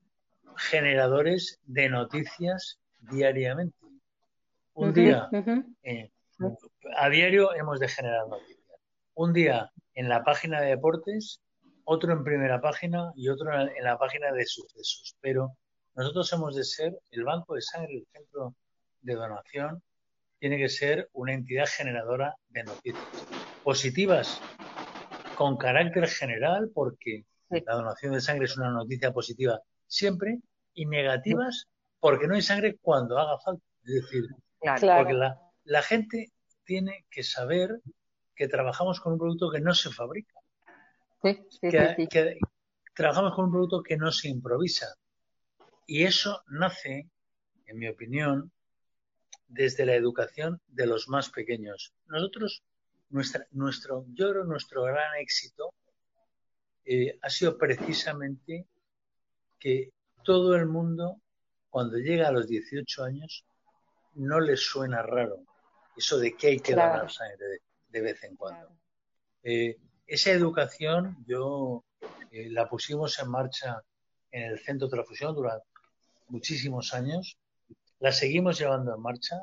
generadores 0.56 1.59
de 1.64 1.88
noticias 1.88 2.78
diariamente. 2.98 3.76
Un 4.74 4.92
día, 4.92 5.28
a 6.96 7.09
diario 7.09 7.54
hemos 7.54 7.80
de 7.80 7.88
generar 7.88 8.28
noticias. 8.28 8.80
Un 9.14 9.32
día 9.32 9.70
en 9.94 10.09
la 10.09 10.22
página 10.22 10.61
de 10.61 10.68
deportes, 10.68 11.40
otro 11.84 12.12
en 12.12 12.22
primera 12.22 12.61
página 12.61 13.12
y 13.16 13.28
otro 13.28 13.52
en 13.52 13.82
la 13.82 13.98
página 13.98 14.30
de 14.32 14.44
sucesos. 14.46 15.16
Pero 15.20 15.56
nosotros 15.96 16.32
hemos 16.32 16.54
de 16.54 16.64
ser 16.64 16.96
el 17.11 17.24
banco 17.24 17.54
de 17.54 17.62
sangre, 17.62 17.94
el 17.94 18.06
centro 18.12 18.54
de 19.00 19.14
donación, 19.14 19.82
tiene 20.39 20.59
que 20.59 20.68
ser 20.68 21.09
una 21.12 21.32
entidad 21.32 21.66
generadora 21.66 22.34
de 22.49 22.64
noticias 22.64 23.05
positivas 23.62 24.41
con 25.36 25.57
carácter 25.57 26.09
general, 26.09 26.70
porque 26.74 27.24
la 27.49 27.74
donación 27.74 28.12
de 28.12 28.20
sangre 28.20 28.47
es 28.47 28.57
una 28.57 28.70
noticia 28.70 29.12
positiva 29.12 29.61
siempre, 29.86 30.41
y 30.74 30.86
negativas 30.86 31.66
porque 32.01 32.28
no 32.28 32.34
hay 32.34 32.43
sangre 32.43 32.78
cuando 32.80 33.18
haga 33.18 33.39
falta. 33.39 33.62
Es 33.84 33.95
decir, 33.95 34.24
porque 34.61 35.14
la, 35.64 35.82
gente 35.82 36.32
tiene 36.64 37.05
que 37.11 37.22
saber 37.22 37.80
que 38.36 38.49
trabajamos 38.49 39.01
con 39.01 39.14
un 39.14 39.18
producto 39.18 39.51
que 39.51 39.61
no 39.61 39.74
se 39.74 39.91
fabrica. 39.91 40.34
que, 41.22 42.39
trabajamos 42.95 43.34
con 43.34 43.47
un 43.47 43.51
producto 43.51 43.82
que 43.82 43.97
no 43.97 44.12
se 44.12 44.28
improvisa. 44.28 44.95
Y 45.86 46.05
eso 46.05 46.43
nace, 46.49 47.09
en 47.66 47.78
mi 47.78 47.89
opinión, 47.89 48.53
desde 49.49 49.86
la 49.86 49.94
educación 49.94 50.61
de 50.68 50.86
los 50.86 51.09
más 51.09 51.30
pequeños. 51.30 51.92
Nosotros, 52.07 52.62
nuestra, 53.11 53.46
nuestro, 53.53 54.05
yo 54.12 54.30
creo 54.30 54.44
nuestro 54.44 54.84
gran 54.84 55.16
éxito 55.18 55.72
eh, 56.84 57.18
ha 57.20 57.30
sido 57.30 57.59
precisamente 57.59 58.66
que 59.59 59.92
todo 60.22 60.55
el 60.55 60.66
mundo, 60.66 61.20
cuando 61.70 61.99
llega 61.99 62.28
a 62.28 62.32
los 62.32 62.46
18 62.46 63.05
años, 63.05 63.44
no 64.14 64.40
les 64.40 64.61
suena 64.61 65.03
raro 65.03 65.42
eso 65.99 66.18
de 66.18 66.36
que 66.36 66.46
hay 66.49 66.61
que 66.61 66.74
dar 66.74 67.11
sangre 67.11 67.61
de, 67.88 68.01
vez 68.01 68.22
en 68.22 68.36
cuando. 68.36 68.70
Eh, 69.42 69.76
esa 70.07 70.30
educación 70.30 71.16
yo 71.26 71.84
eh, 72.30 72.49
la 72.51 72.68
pusimos 72.68 73.18
en 73.18 73.30
marcha 73.30 73.82
en 74.30 74.44
el 74.44 74.59
centro 74.61 74.86
de 74.86 74.92
transfusión 74.92 75.34
durante 75.34 75.66
muchísimos 76.28 76.94
años. 76.94 77.36
La 78.01 78.12
seguimos 78.12 78.59
llevando 78.59 78.94
en 78.94 79.01
marcha. 79.01 79.36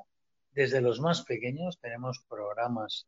Desde 0.52 0.82
los 0.82 1.00
más 1.02 1.24
pequeños 1.24 1.78
tenemos 1.80 2.24
programas 2.30 3.08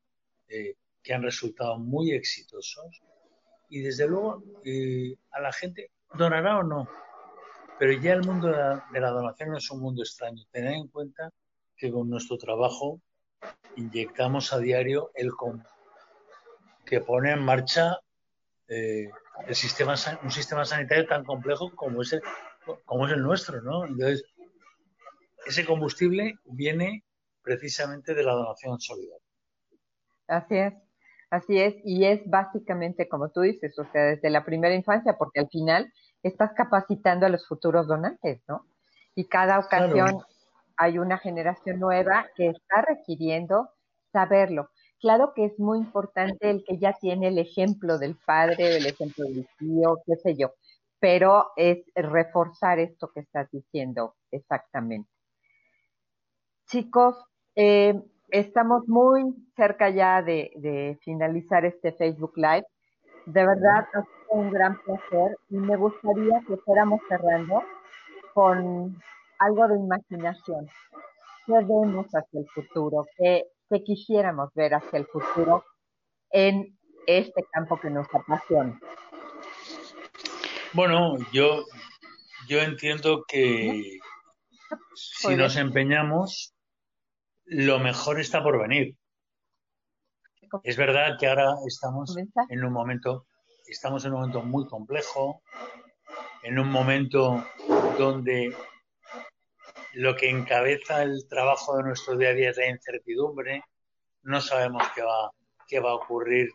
eh, 0.49 0.75
que 1.01 1.13
han 1.13 1.23
resultado 1.23 1.77
muy 1.77 2.11
exitosos 2.11 3.01
y 3.69 3.81
desde 3.81 4.07
luego 4.07 4.43
a 5.31 5.41
la 5.41 5.51
gente 5.53 5.91
donará 6.13 6.59
o 6.59 6.63
no, 6.63 6.87
pero 7.79 7.93
ya 7.93 8.13
el 8.13 8.23
mundo 8.23 8.47
de 8.47 8.99
la, 8.99 9.09
donación 9.09 9.51
no 9.51 9.57
es 9.57 9.69
un 9.71 9.81
mundo 9.81 10.01
extraño. 10.01 10.43
Tened 10.51 10.73
en 10.73 10.87
cuenta 10.87 11.31
que 11.75 11.91
con 11.91 12.09
nuestro 12.09 12.37
trabajo 12.37 12.99
inyectamos 13.75 14.51
a 14.51 14.59
diario 14.59 15.11
el 15.13 15.31
que 16.85 17.01
pone 17.01 17.31
en 17.31 17.43
marcha 17.43 17.99
eh, 18.67 19.09
el 19.45 19.55
sistema, 19.55 19.95
un 20.23 20.31
sistema 20.31 20.65
sanitario 20.65 21.05
tan 21.05 21.23
complejo 21.23 21.71
como 21.75 22.01
es 22.01 22.13
el, 22.13 22.21
como 22.85 23.05
es 23.05 23.13
el 23.13 23.21
nuestro, 23.21 23.61
¿no? 23.61 23.85
Entonces, 23.85 24.25
ese 25.47 25.65
combustible 25.65 26.35
viene 26.45 27.03
precisamente 27.41 28.13
de 28.13 28.23
la 28.23 28.33
donación 28.33 28.79
solidaria. 28.79 29.23
Así 30.27 30.57
es, 30.57 30.73
así 31.29 31.57
es, 31.57 31.75
y 31.85 32.05
es 32.05 32.21
básicamente 32.29 33.07
como 33.07 33.29
tú 33.29 33.41
dices, 33.41 33.77
o 33.79 33.85
sea, 33.91 34.03
desde 34.03 34.29
la 34.29 34.43
primera 34.43 34.75
infancia, 34.75 35.17
porque 35.17 35.39
al 35.39 35.49
final 35.49 35.91
estás 36.21 36.51
capacitando 36.53 37.25
a 37.25 37.29
los 37.29 37.47
futuros 37.47 37.87
donantes, 37.87 38.41
¿no? 38.47 38.65
Y 39.15 39.25
cada 39.25 39.59
ocasión 39.59 40.21
hay 40.75 40.99
una 40.99 41.17
generación 41.17 41.79
nueva 41.79 42.27
que 42.35 42.49
está 42.49 42.81
requiriendo 42.81 43.69
saberlo. 44.11 44.69
Claro 44.99 45.33
que 45.35 45.45
es 45.45 45.57
muy 45.59 45.77
importante 45.79 46.49
el 46.49 46.63
que 46.65 46.77
ya 46.77 46.93
tiene 46.99 47.29
el 47.29 47.37
ejemplo 47.37 47.97
del 47.97 48.15
padre, 48.25 48.77
el 48.77 48.85
ejemplo 48.85 49.25
del 49.25 49.47
tío, 49.57 49.99
qué 50.05 50.15
sé 50.17 50.35
yo, 50.35 50.53
pero 50.99 51.51
es 51.55 51.85
reforzar 51.95 52.79
esto 52.79 53.11
que 53.13 53.21
estás 53.21 53.49
diciendo 53.51 54.15
exactamente. 54.31 55.09
Chicos, 56.69 57.15
eh, 57.55 57.93
estamos 58.29 58.87
muy 58.87 59.23
cerca 59.55 59.89
ya 59.89 60.21
de, 60.21 60.51
de 60.57 60.99
finalizar 61.01 61.63
este 61.63 61.93
Facebook 61.93 62.33
Live. 62.35 62.65
De 63.25 63.45
verdad, 63.45 63.87
ha 63.93 64.01
sido 64.01 64.31
un 64.31 64.51
gran 64.51 64.77
placer 64.81 65.37
y 65.49 65.55
me 65.55 65.77
gustaría 65.77 66.41
que 66.45 66.57
fuéramos 66.57 66.99
cerrando 67.07 67.63
con 68.33 69.01
algo 69.39 69.67
de 69.69 69.75
imaginación. 69.79 70.67
¿Qué 71.45 71.53
vemos 71.53 72.07
hacia 72.07 72.39
el 72.41 72.47
futuro? 72.49 73.05
¿Qué, 73.17 73.45
quisiéramos 73.85 74.53
ver 74.53 74.73
hacia 74.73 74.99
el 74.99 75.05
futuro 75.05 75.63
en 76.31 76.77
este 77.05 77.43
campo 77.51 77.79
que 77.79 77.89
nos 77.89 78.07
apasiona? 78.13 78.77
Bueno, 80.73 81.15
yo, 81.31 81.63
yo 82.49 82.59
entiendo 82.59 83.23
que 83.25 83.99
si 84.95 85.35
nos 85.35 85.55
empeñamos, 85.55 86.53
lo 87.47 87.79
mejor 87.79 88.19
está 88.19 88.43
por 88.43 88.59
venir. 88.59 88.95
Es 90.63 90.77
verdad 90.77 91.17
que 91.19 91.27
ahora 91.27 91.55
estamos 91.65 92.15
en 92.49 92.63
un 92.63 92.71
momento, 92.71 93.25
estamos 93.67 94.05
en 94.05 94.13
un 94.13 94.19
momento 94.19 94.43
muy 94.43 94.65
complejo, 94.67 95.41
en 96.43 96.59
un 96.59 96.69
momento 96.69 97.45
donde 97.97 98.55
lo 99.93 100.15
que 100.15 100.29
encabeza 100.29 101.03
el 101.03 101.27
trabajo 101.27 101.77
de 101.77 101.83
nuestro 101.83 102.17
día 102.17 102.29
a 102.29 102.33
día 102.33 102.49
es 102.51 102.57
la 102.57 102.69
incertidumbre. 102.69 103.63
No 104.23 104.41
sabemos 104.41 104.83
qué 104.93 105.01
va, 105.01 105.31
qué 105.67 105.79
va 105.79 105.91
a 105.91 105.95
ocurrir 105.95 106.49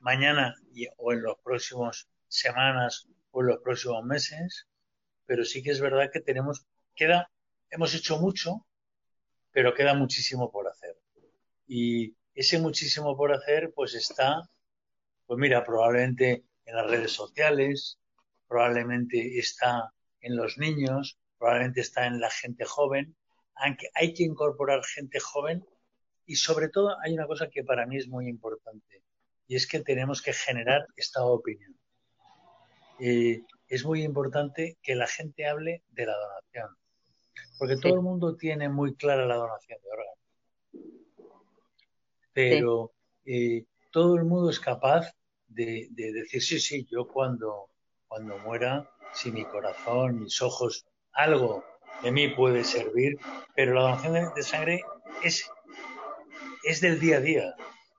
mañana 0.00 0.54
o 0.98 1.12
en 1.12 1.22
los 1.22 1.36
próximos 1.42 2.08
semanas 2.28 3.08
o 3.30 3.40
en 3.40 3.46
los 3.48 3.58
próximos 3.58 4.04
meses. 4.04 4.68
Pero 5.26 5.44
sí 5.44 5.62
que 5.62 5.70
es 5.70 5.80
verdad 5.80 6.10
que 6.12 6.20
tenemos, 6.20 6.66
queda, 6.94 7.30
hemos 7.70 7.94
hecho 7.94 8.18
mucho, 8.18 8.66
pero 9.52 9.74
queda 9.74 9.94
muchísimo 9.94 10.50
por 10.50 10.68
hacer. 10.68 10.96
Y 11.66 12.16
ese 12.34 12.58
muchísimo 12.58 13.16
por 13.16 13.32
hacer, 13.32 13.72
pues 13.74 13.94
está, 13.94 14.42
pues 15.26 15.38
mira, 15.38 15.64
probablemente 15.64 16.44
en 16.64 16.76
las 16.76 16.90
redes 16.90 17.12
sociales, 17.12 17.98
probablemente 18.48 19.38
está 19.38 19.92
en 20.20 20.36
los 20.36 20.58
niños, 20.58 21.18
probablemente 21.38 21.80
está 21.80 22.06
en 22.06 22.20
la 22.20 22.30
gente 22.30 22.64
joven, 22.64 23.16
aunque 23.56 23.88
hay 23.94 24.14
que 24.14 24.22
incorporar 24.22 24.82
gente 24.84 25.20
joven 25.20 25.64
y 26.26 26.36
sobre 26.36 26.68
todo 26.68 26.96
hay 27.00 27.12
una 27.14 27.26
cosa 27.26 27.48
que 27.48 27.64
para 27.64 27.86
mí 27.86 27.96
es 27.96 28.08
muy 28.08 28.28
importante 28.28 29.02
y 29.46 29.56
es 29.56 29.66
que 29.66 29.80
tenemos 29.80 30.22
que 30.22 30.32
generar 30.32 30.86
esta 30.96 31.24
opinión. 31.24 31.76
es 32.98 33.84
muy 33.84 34.04
importante 34.04 34.78
que 34.82 34.94
la 34.94 35.06
gente 35.06 35.46
hable 35.46 35.82
de 35.90 36.06
la 36.06 36.14
donación, 36.16 36.76
porque 37.58 37.76
todo 37.76 37.94
el 37.94 38.02
mundo 38.02 38.36
tiene 38.36 38.68
muy 38.68 38.94
clara 38.94 39.26
la 39.26 39.36
donación 39.36 39.78
de 39.82 39.90
órganos 39.90 40.22
pero 42.32 42.92
eh, 43.24 43.64
todo 43.90 44.16
el 44.16 44.24
mundo 44.24 44.50
es 44.50 44.60
capaz 44.60 45.12
de, 45.48 45.88
decir, 45.90 46.42
sí, 46.42 46.60
sí, 46.60 46.86
yo 46.90 47.06
cuando, 47.06 47.68
cuando 48.08 48.38
muera, 48.38 48.90
si 49.12 49.30
mi 49.30 49.44
corazón, 49.44 50.20
mis 50.20 50.40
ojos, 50.40 50.86
algo 51.12 51.64
de 52.02 52.10
mí 52.10 52.28
puede 52.28 52.64
servir, 52.64 53.18
pero 53.54 53.74
la 53.74 53.82
donación 53.82 54.34
de, 54.34 54.42
sangre 54.42 54.80
es, 55.22 55.50
es 56.64 56.80
del 56.80 56.98
día 56.98 57.18
a 57.18 57.20
día. 57.20 57.54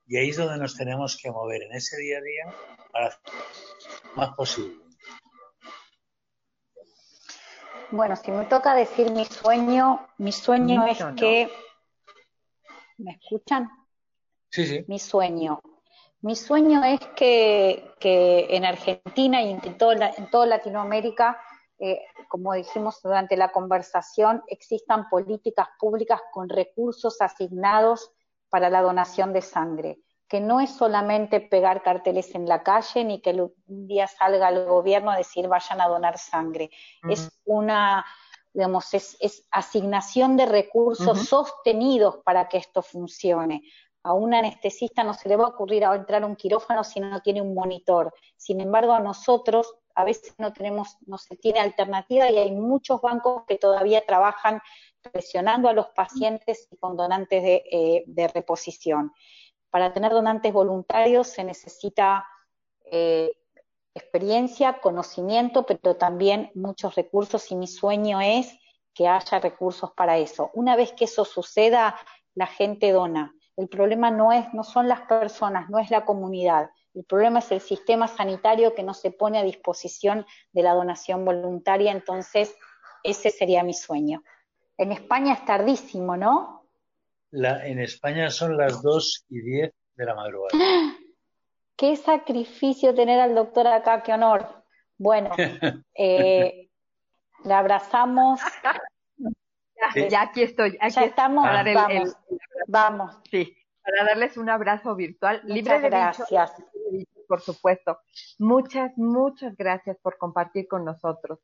Y 0.07 0.17
ahí 0.17 0.29
es 0.29 0.37
donde 0.37 0.57
nos 0.57 0.75
tenemos 0.75 1.17
que 1.21 1.31
mover, 1.31 1.61
en 1.61 1.73
ese 1.73 1.97
día 1.97 2.17
a 2.17 2.21
día, 2.21 2.55
para 2.91 3.07
hacer 3.07 3.19
más 4.15 4.35
posible. 4.35 4.82
Bueno, 7.93 8.15
si 8.15 8.31
me 8.31 8.45
toca 8.45 8.73
decir 8.73 9.11
mi 9.11 9.23
sueño, 9.23 10.07
mi 10.17 10.31
sueño 10.31 10.83
es 10.87 10.97
que... 11.15 11.47
¿Me 12.97 13.11
escuchan? 13.11 13.69
Mi 14.87 14.97
sueño. 14.97 15.61
Mi 16.21 16.35
sueño 16.35 16.83
es 16.83 16.99
que, 17.15 17.93
en 18.49 18.65
Argentina 18.65 19.43
y 19.43 19.51
en, 19.51 19.77
toda, 19.77 20.09
en 20.17 20.27
toda 20.31 20.47
Latinoamérica, 20.47 21.39
eh, 21.77 22.01
como 22.29 22.53
dijimos 22.53 22.99
durante 23.03 23.37
la 23.37 23.51
conversación, 23.51 24.41
existan 24.47 25.07
políticas 25.07 25.67
públicas 25.77 26.19
con 26.31 26.49
recursos 26.49 27.21
asignados 27.21 28.11
para 28.49 28.71
la 28.71 28.81
donación 28.81 29.33
de 29.33 29.41
sangre, 29.43 29.99
que 30.33 30.41
no 30.41 30.59
es 30.59 30.71
solamente 30.71 31.41
pegar 31.41 31.83
carteles 31.83 32.33
en 32.33 32.47
la 32.47 32.63
calle 32.63 33.03
ni 33.03 33.21
que 33.21 33.39
un 33.67 33.85
día 33.85 34.07
salga 34.07 34.49
el 34.49 34.65
gobierno 34.65 35.11
a 35.11 35.17
decir 35.17 35.47
vayan 35.47 35.79
a 35.79 35.87
donar 35.87 36.17
sangre, 36.17 36.71
es 37.07 37.29
una 37.45 38.03
digamos, 38.51 38.91
es, 38.95 39.45
asignación 39.51 40.35
de 40.35 40.47
recursos 40.47 41.27
sostenidos 41.27 42.17
para 42.25 42.47
que 42.49 42.57
esto 42.57 42.81
funcione 42.81 43.61
a 44.01 44.13
un 44.13 44.33
anestesista 44.33 45.03
no 45.03 45.13
se 45.13 45.29
le 45.29 45.35
va 45.35 45.45
a 45.45 45.49
ocurrir 45.49 45.85
a 45.85 45.95
entrar 45.95 46.23
a 46.23 46.25
un 46.25 46.35
quirófano 46.35 46.83
si 46.83 46.99
no 46.99 47.21
tiene 47.21 47.41
un 47.41 47.53
monitor. 47.53 48.11
Sin 48.35 48.59
embargo, 48.59 48.91
a 48.93 48.99
nosotros, 48.99 49.75
a 49.95 50.03
veces 50.03 50.33
no 50.39 50.51
tenemos, 50.51 50.97
no 51.05 51.17
se 51.17 51.37
tiene 51.37 51.59
alternativa 51.59 52.29
y 52.29 52.37
hay 52.37 52.51
muchos 52.51 53.01
bancos 53.01 53.43
que 53.47 53.57
todavía 53.57 54.03
trabajan 54.05 54.61
presionando 55.11 55.69
a 55.69 55.73
los 55.73 55.87
pacientes 55.89 56.67
y 56.71 56.77
con 56.77 56.97
donantes 56.97 57.43
de, 57.43 57.63
eh, 57.71 58.27
reposición. 58.33 59.13
Para 59.73 59.91
tener 59.91 60.11
donantes 60.11 60.53
voluntarios 60.53 61.25
se 61.29 61.43
necesita 61.43 62.27
eh, 62.85 63.31
experiencia, 63.95 64.79
conocimiento, 64.79 65.65
pero 65.65 65.95
también 65.95 66.51
muchos 66.53 66.93
recursos 66.93 67.51
y 67.51 67.55
mi 67.55 67.65
sueño 67.65 68.21
es 68.21 68.55
que 68.93 69.07
haya 69.07 69.39
recursos 69.39 69.91
para 69.93 70.19
eso. 70.19 70.51
Una 70.53 70.75
vez 70.75 70.93
que 70.93 71.05
eso 71.05 71.25
suceda, 71.25 71.95
la 72.35 72.45
gente 72.45 72.91
dona. 72.91 73.33
El 73.57 73.67
problema 73.67 74.11
no 74.11 74.31
es, 74.31 74.45
no 74.53 74.63
son 74.63 74.87
las 74.87 75.01
personas, 75.01 75.71
no 75.71 75.79
es 75.79 75.89
la 75.89 76.05
comunidad. 76.05 76.69
El 76.93 77.05
problema 77.05 77.39
es 77.39 77.51
el 77.51 77.59
sistema 77.59 78.07
sanitario 78.07 78.75
que 78.75 78.83
no 78.83 78.93
se 78.93 79.09
pone 79.09 79.39
a 79.39 79.43
disposición 79.43 80.27
de 80.51 80.61
la 80.61 80.75
donación 80.75 81.25
voluntaria. 81.25 81.91
Entonces, 81.91 82.55
ese 83.01 83.31
sería 83.31 83.63
mi 83.63 83.73
sueño. 83.73 84.21
En 84.77 84.91
España 84.91 85.33
es 85.33 85.43
tardísimo, 85.45 86.15
¿no? 86.15 86.62
La, 87.33 87.65
en 87.65 87.79
España 87.79 88.29
son 88.29 88.57
las 88.57 88.83
2 88.83 89.25
y 89.29 89.41
10 89.41 89.73
de 89.95 90.05
la 90.05 90.13
madrugada. 90.13 90.51
Qué 91.75 91.95
sacrificio 91.95 92.93
tener 92.93 93.19
al 93.19 93.33
doctor 93.33 93.65
acá, 93.65 94.03
qué 94.03 94.13
honor. 94.13 94.63
Bueno, 94.99 95.31
eh, 95.97 96.69
le 97.43 97.53
abrazamos. 97.53 98.39
Ya, 100.09 100.21
aquí 100.21 100.43
estoy. 100.43 100.77
Aquí 100.79 100.93
ya 100.93 101.05
estamos. 101.05 101.43
vamos, 101.43 102.15
vamos. 102.67 103.19
Sí, 103.31 103.57
para 103.83 104.05
darles 104.05 104.37
un 104.37 104.49
abrazo 104.51 104.95
virtual. 104.95 105.41
libre 105.45 105.79
de 105.79 105.89
gracias. 105.89 106.53
por 107.27 107.41
supuesto. 107.41 107.97
Muchas, 108.37 108.91
muchas 108.95 109.57
gracias 109.57 109.97
por 110.03 110.19
compartir 110.19 110.67
con 110.67 110.85
nosotros. 110.85 111.39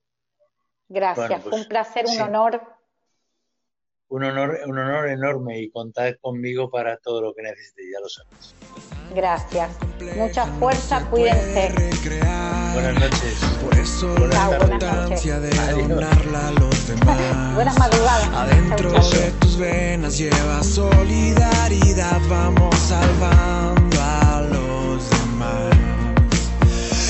Gracias, 0.88 1.42
pues, 1.42 1.56
un 1.56 1.68
placer, 1.68 2.06
un 2.06 2.22
honor 2.22 2.79
un 4.10 4.24
honor, 4.24 4.60
un 4.66 4.78
honor 4.78 5.10
enorme 5.10 5.60
y 5.62 5.70
contar 5.70 6.18
conmigo 6.20 6.70
para 6.70 6.98
todo 6.98 7.22
lo 7.22 7.34
que 7.34 7.44
necesite, 7.44 7.84
ya 7.92 8.00
lo 8.00 8.10
sabes. 8.10 8.56
Gracias. 9.16 9.70
Mucha 10.16 10.46
fuerza, 10.46 11.06
cuídense. 11.10 11.74
Buenas 12.74 12.94
noches. 13.00 13.40
Por 13.64 13.76
eso 13.78 14.16
la 14.28 14.52
importancia 14.52 15.40
de 15.40 15.50
donarla 15.84 16.48
a 16.48 16.52
los 16.52 16.88
demás. 16.88 17.56
Buenas 17.56 17.78
madrugadas. 17.78 18.28
Adentro 18.30 18.92
de 18.92 19.32
tus 19.40 19.58
venas 19.58 20.18
lleva 20.18 20.64
solidaridad. 20.64 22.20
Vamos 22.30 22.76
salvando 22.78 23.98
a 24.02 24.42
los 24.42 25.10
demás. 25.10 25.76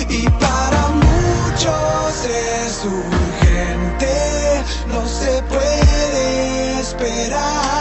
Y 0.09 0.29
para 0.29 0.87
muchos 0.89 2.25
es 2.25 2.85
un 2.85 3.19
esperar. 6.89 7.78